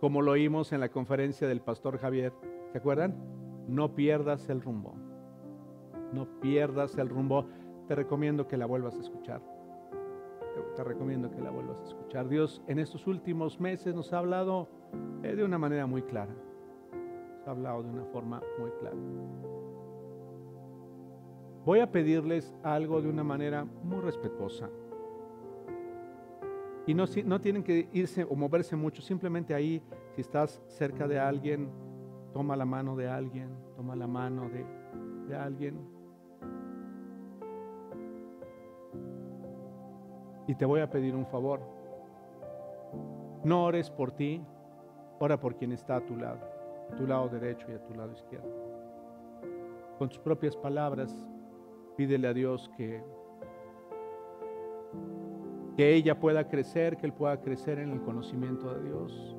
Como 0.00 0.20
lo 0.20 0.32
oímos 0.32 0.72
en 0.72 0.80
la 0.80 0.88
conferencia 0.88 1.46
del 1.46 1.60
pastor 1.60 1.98
Javier, 1.98 2.32
¿se 2.72 2.78
acuerdan? 2.78 3.16
No 3.68 3.94
pierdas 3.94 4.48
el 4.48 4.60
rumbo, 4.60 4.94
no 6.12 6.40
pierdas 6.40 6.98
el 6.98 7.08
rumbo 7.08 7.46
te 7.92 7.94
recomiendo 7.94 8.46
que 8.46 8.56
la 8.56 8.66
vuelvas 8.66 8.96
a 8.96 9.00
escuchar. 9.00 9.42
Te, 10.76 10.84
recomiendo 10.84 11.30
que 11.30 11.40
la 11.40 11.50
vuelvas 11.50 11.78
a 11.80 11.84
escuchar. 11.84 12.28
Dios 12.28 12.62
en 12.66 12.78
estos 12.78 13.06
últimos 13.06 13.60
meses 13.60 13.94
nos 13.94 14.12
ha 14.12 14.18
hablado 14.18 14.68
eh, 15.22 15.34
de 15.34 15.44
una 15.44 15.58
manera 15.58 15.86
muy 15.86 16.02
clara. 16.02 16.34
Nos 17.38 17.48
ha 17.48 17.50
hablado 17.50 17.82
de 17.82 17.90
una 17.90 18.04
forma 18.06 18.40
muy 18.58 18.70
clara. 18.80 18.96
Voy 21.64 21.80
a 21.80 21.90
pedirles 21.90 22.54
algo 22.62 23.00
de 23.02 23.08
una 23.08 23.24
manera 23.24 23.64
muy 23.64 24.00
respetuosa. 24.00 24.68
Y 26.86 26.94
no, 26.94 27.04
no 27.24 27.40
tienen 27.40 27.62
que 27.62 27.88
irse 27.92 28.24
o 28.24 28.34
moverse 28.34 28.74
mucho, 28.76 29.02
simplemente 29.02 29.54
ahí, 29.54 29.82
si 30.14 30.20
estás 30.20 30.60
cerca 30.66 31.06
de 31.06 31.18
alguien, 31.18 31.70
toma 32.32 32.56
la 32.56 32.64
mano 32.64 32.96
de 32.96 33.08
alguien, 33.08 33.50
toma 33.76 33.94
la 33.94 34.06
mano 34.06 34.48
de, 34.48 34.64
de 35.28 35.36
alguien 35.36 36.02
Y 40.46 40.54
te 40.54 40.66
voy 40.66 40.80
a 40.80 40.90
pedir 40.90 41.14
un 41.14 41.26
favor. 41.26 41.60
No 43.44 43.64
ores 43.64 43.90
por 43.90 44.10
ti, 44.10 44.44
ora 45.18 45.38
por 45.38 45.56
quien 45.56 45.72
está 45.72 45.96
a 45.96 46.04
tu 46.04 46.16
lado, 46.16 46.40
a 46.90 46.96
tu 46.96 47.06
lado 47.06 47.28
derecho 47.28 47.66
y 47.70 47.74
a 47.74 47.82
tu 47.82 47.94
lado 47.94 48.12
izquierdo. 48.12 48.50
Con 49.98 50.08
tus 50.08 50.18
propias 50.18 50.56
palabras, 50.56 51.14
pídele 51.96 52.28
a 52.28 52.34
Dios 52.34 52.70
que, 52.76 53.02
que 55.76 55.94
ella 55.94 56.18
pueda 56.18 56.48
crecer, 56.48 56.96
que 56.96 57.06
Él 57.06 57.12
pueda 57.12 57.40
crecer 57.40 57.78
en 57.78 57.90
el 57.90 58.02
conocimiento 58.02 58.74
de 58.74 58.82
Dios, 58.84 59.36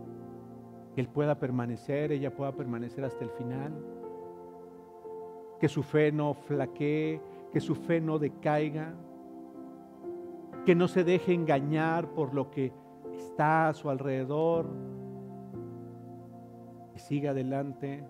que 0.95 1.01
Él 1.01 1.07
pueda 1.07 1.39
permanecer, 1.39 2.11
ella 2.11 2.35
pueda 2.35 2.53
permanecer 2.53 3.03
hasta 3.03 3.23
el 3.23 3.29
final, 3.31 3.73
que 5.59 5.69
su 5.69 5.83
fe 5.83 6.11
no 6.11 6.33
flaquee, 6.33 7.21
que 7.51 7.59
su 7.59 7.75
fe 7.75 8.01
no 8.01 8.19
decaiga, 8.19 8.95
que 10.65 10.75
no 10.75 10.87
se 10.87 11.03
deje 11.03 11.33
engañar 11.33 12.13
por 12.13 12.33
lo 12.33 12.49
que 12.49 12.73
está 13.11 13.69
a 13.69 13.73
su 13.73 13.89
alrededor, 13.89 14.67
que 16.93 16.99
siga 16.99 17.31
adelante 17.31 18.03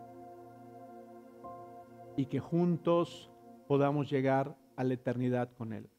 y 2.16 2.28
que 2.28 2.40
juntos 2.40 3.32
podamos 3.68 4.10
llegar 4.10 4.56
a 4.76 4.84
la 4.84 4.94
eternidad 4.94 5.50
con 5.58 5.74
Él. 5.74 5.90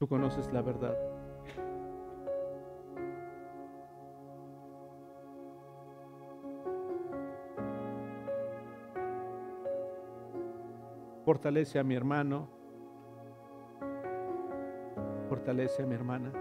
Tú 0.00 0.08
conoces 0.08 0.50
la 0.50 0.62
verdad. 0.62 0.96
Fortalece 11.26 11.78
a 11.78 11.84
mi 11.84 11.94
hermano. 11.94 12.48
Fortalece 15.28 15.82
a 15.82 15.86
mi 15.86 15.94
hermana. 15.96 16.32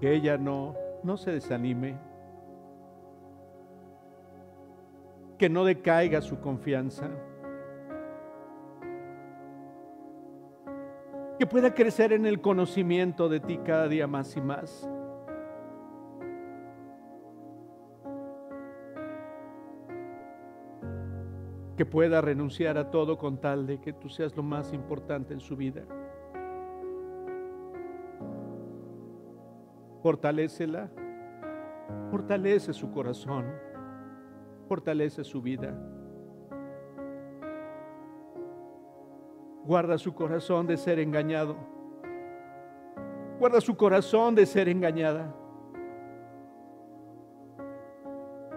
Que 0.00 0.14
ella 0.14 0.38
no, 0.38 0.74
no 1.02 1.18
se 1.18 1.30
desanime. 1.30 2.11
Que 5.42 5.48
no 5.48 5.64
decaiga 5.64 6.20
su 6.20 6.38
confianza. 6.38 7.10
Que 11.36 11.44
pueda 11.48 11.74
crecer 11.74 12.12
en 12.12 12.26
el 12.26 12.40
conocimiento 12.40 13.28
de 13.28 13.40
ti 13.40 13.58
cada 13.58 13.88
día 13.88 14.06
más 14.06 14.36
y 14.36 14.40
más. 14.40 14.88
que 21.76 21.86
pueda 21.86 22.20
renunciar 22.20 22.78
a 22.78 22.92
todo 22.92 23.18
con 23.18 23.38
tal 23.38 23.66
de 23.66 23.80
que 23.80 23.92
tú 23.92 24.08
seas 24.08 24.36
lo 24.36 24.44
más 24.44 24.72
importante 24.72 25.34
en 25.34 25.40
su 25.40 25.56
vida. 25.56 25.82
Fortalécela, 30.04 30.88
fortalece 32.12 32.72
su 32.72 32.92
corazón, 32.92 33.71
fortalece 34.72 35.22
su 35.22 35.42
vida. 35.42 35.70
Guarda 39.66 39.98
su 39.98 40.14
corazón 40.14 40.66
de 40.66 40.78
ser 40.78 40.98
engañado. 40.98 41.56
Guarda 43.38 43.60
su 43.60 43.76
corazón 43.76 44.34
de 44.34 44.46
ser 44.46 44.70
engañada. 44.70 45.30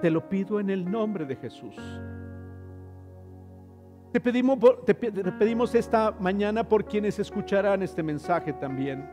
Te 0.02 0.10
lo 0.10 0.30
pido 0.30 0.62
en 0.62 0.70
el 0.70 0.90
nombre 0.90 1.26
de 1.26 1.36
Jesús. 1.36 1.76
Te 4.14 4.22
pedimos, 4.22 4.58
te 4.86 4.96
pedimos 4.96 5.76
esta 5.76 6.12
mañana 6.12 6.64
por 6.64 6.86
quienes 6.86 7.20
escucharán 7.20 7.84
este 7.84 8.02
mensaje 8.02 8.54
también. 8.54 9.06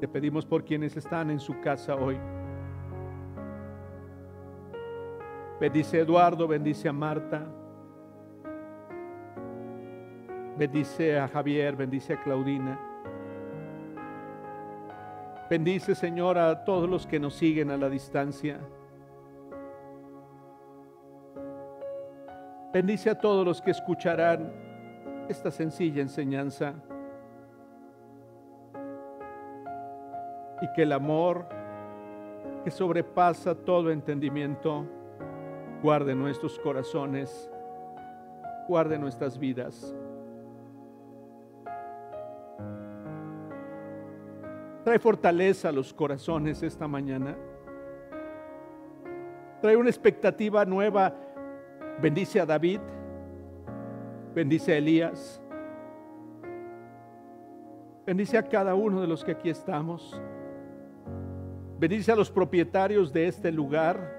Te 0.00 0.06
pedimos 0.06 0.46
por 0.46 0.64
quienes 0.64 0.96
están 0.96 1.30
en 1.30 1.40
su 1.40 1.60
casa 1.60 1.96
hoy. 1.96 2.16
Bendice 5.60 5.98
a 5.98 6.02
Eduardo, 6.02 6.46
bendice 6.46 6.88
a 6.88 6.92
Marta. 6.92 7.44
Bendice 10.56 11.18
a 11.18 11.26
Javier, 11.26 11.74
bendice 11.74 12.12
a 12.12 12.22
Claudina. 12.22 12.78
Bendice, 15.50 15.96
Señor, 15.96 16.38
a 16.38 16.64
todos 16.64 16.88
los 16.88 17.06
que 17.06 17.18
nos 17.18 17.34
siguen 17.34 17.70
a 17.70 17.76
la 17.76 17.88
distancia. 17.88 18.60
Bendice 22.72 23.10
a 23.10 23.18
todos 23.18 23.44
los 23.44 23.60
que 23.60 23.72
escucharán 23.72 24.52
esta 25.28 25.50
sencilla 25.50 26.02
enseñanza. 26.02 26.74
Y 30.60 30.72
que 30.72 30.82
el 30.82 30.92
amor 30.92 31.46
que 32.64 32.70
sobrepasa 32.70 33.54
todo 33.54 33.90
entendimiento 33.90 34.84
guarde 35.82 36.14
nuestros 36.14 36.58
corazones, 36.58 37.50
guarde 38.68 38.98
nuestras 38.98 39.38
vidas. 39.38 39.94
Trae 44.84 44.98
fortaleza 44.98 45.68
a 45.68 45.72
los 45.72 45.92
corazones 45.92 46.62
esta 46.62 46.88
mañana. 46.88 47.36
Trae 49.60 49.76
una 49.76 49.90
expectativa 49.90 50.64
nueva 50.64 51.14
Bendice 52.00 52.40
a 52.40 52.46
David, 52.46 52.78
bendice 54.32 54.72
a 54.72 54.76
Elías, 54.76 55.42
bendice 58.06 58.38
a 58.38 58.42
cada 58.44 58.76
uno 58.76 59.00
de 59.00 59.08
los 59.08 59.24
que 59.24 59.32
aquí 59.32 59.50
estamos, 59.50 60.22
bendice 61.78 62.10
a 62.10 62.16
los 62.16 62.30
propietarios 62.30 63.12
de 63.12 63.28
este 63.28 63.52
lugar, 63.52 64.16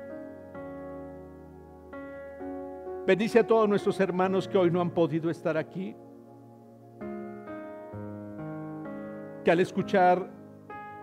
bendice 3.05 3.39
a 3.39 3.47
todos 3.47 3.67
nuestros 3.67 3.99
hermanos 3.99 4.47
que 4.47 4.57
hoy 4.57 4.71
no 4.71 4.79
han 4.79 4.91
podido 4.91 5.29
estar 5.29 5.57
aquí, 5.57 5.95
que 9.43 9.51
al 9.51 9.59
escuchar 9.59 10.29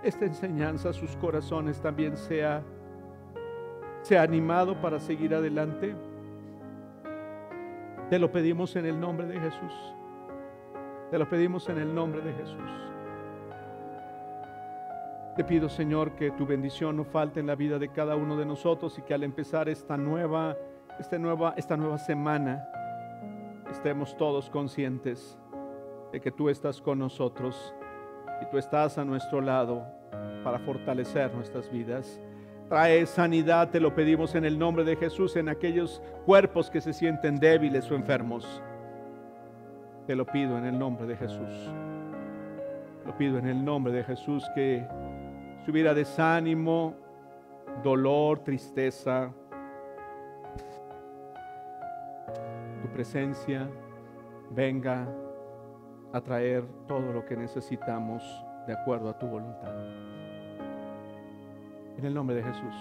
esta 0.02 0.24
enseñanza 0.24 0.92
sus 0.92 1.16
corazones 1.16 1.80
también 1.80 2.16
sea, 2.16 2.62
sea 4.02 4.22
animado 4.22 4.80
para 4.80 4.98
seguir 4.98 5.34
adelante. 5.34 5.94
Te 8.08 8.18
lo 8.18 8.30
pedimos 8.30 8.76
en 8.76 8.86
el 8.86 9.00
nombre 9.00 9.26
de 9.26 9.40
Jesús. 9.40 9.94
Te 11.10 11.18
lo 11.18 11.28
pedimos 11.28 11.68
en 11.68 11.78
el 11.78 11.92
nombre 11.92 12.20
de 12.20 12.32
Jesús. 12.34 12.95
Te 15.36 15.44
pido, 15.44 15.68
Señor, 15.68 16.12
que 16.12 16.30
tu 16.30 16.46
bendición 16.46 16.96
no 16.96 17.04
falte 17.04 17.40
en 17.40 17.46
la 17.46 17.54
vida 17.54 17.78
de 17.78 17.90
cada 17.90 18.16
uno 18.16 18.38
de 18.38 18.46
nosotros 18.46 18.98
y 18.98 19.02
que 19.02 19.12
al 19.12 19.22
empezar 19.22 19.68
esta 19.68 19.98
nueva, 19.98 20.56
esta 20.98 21.18
nueva, 21.18 21.52
esta 21.58 21.76
nueva 21.76 21.98
semana 21.98 22.66
estemos 23.70 24.16
todos 24.16 24.48
conscientes 24.48 25.38
de 26.10 26.22
que 26.22 26.32
tú 26.32 26.48
estás 26.48 26.80
con 26.80 26.98
nosotros 26.98 27.74
y 28.40 28.46
tú 28.50 28.56
estás 28.56 28.96
a 28.96 29.04
nuestro 29.04 29.42
lado 29.42 29.84
para 30.42 30.58
fortalecer 30.58 31.34
nuestras 31.34 31.70
vidas. 31.70 32.18
Trae 32.70 33.04
sanidad, 33.04 33.68
te 33.68 33.78
lo 33.78 33.94
pedimos 33.94 34.34
en 34.34 34.46
el 34.46 34.58
nombre 34.58 34.84
de 34.84 34.96
Jesús, 34.96 35.36
en 35.36 35.50
aquellos 35.50 36.00
cuerpos 36.24 36.70
que 36.70 36.80
se 36.80 36.94
sienten 36.94 37.38
débiles 37.38 37.90
o 37.90 37.94
enfermos. 37.94 38.62
Te 40.06 40.16
lo 40.16 40.24
pido 40.24 40.56
en 40.56 40.64
el 40.64 40.78
nombre 40.78 41.06
de 41.06 41.14
Jesús. 41.14 41.70
Lo 43.04 43.16
pido 43.18 43.38
en 43.38 43.46
el 43.46 43.62
nombre 43.62 43.92
de 43.92 44.02
Jesús 44.02 44.44
que 44.54 44.84
si 45.66 45.72
hubiera 45.72 45.94
desánimo, 45.94 46.94
dolor, 47.82 48.38
tristeza, 48.38 49.32
tu 52.80 52.88
presencia 52.92 53.68
venga 54.50 55.08
a 56.12 56.20
traer 56.20 56.64
todo 56.86 57.12
lo 57.12 57.26
que 57.26 57.36
necesitamos 57.36 58.22
de 58.68 58.74
acuerdo 58.74 59.08
a 59.08 59.18
tu 59.18 59.26
voluntad. 59.26 59.74
En 61.98 62.04
el 62.04 62.14
nombre 62.14 62.36
de 62.36 62.44
Jesús. 62.44 62.74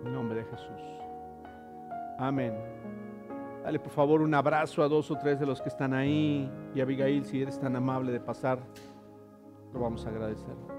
En 0.00 0.06
el 0.08 0.12
nombre 0.12 0.38
de 0.38 0.44
Jesús. 0.46 0.82
Amén. 2.18 2.54
Dale 3.62 3.78
por 3.78 3.92
favor 3.92 4.20
un 4.20 4.34
abrazo 4.34 4.82
a 4.82 4.88
dos 4.88 5.12
o 5.12 5.16
tres 5.16 5.38
de 5.38 5.46
los 5.46 5.62
que 5.62 5.68
están 5.68 5.94
ahí. 5.94 6.50
Y 6.74 6.80
Abigail, 6.80 7.24
si 7.24 7.40
eres 7.40 7.60
tan 7.60 7.76
amable 7.76 8.10
de 8.10 8.18
pasar, 8.18 8.58
lo 9.72 9.78
vamos 9.78 10.04
a 10.04 10.08
agradecer. 10.08 10.77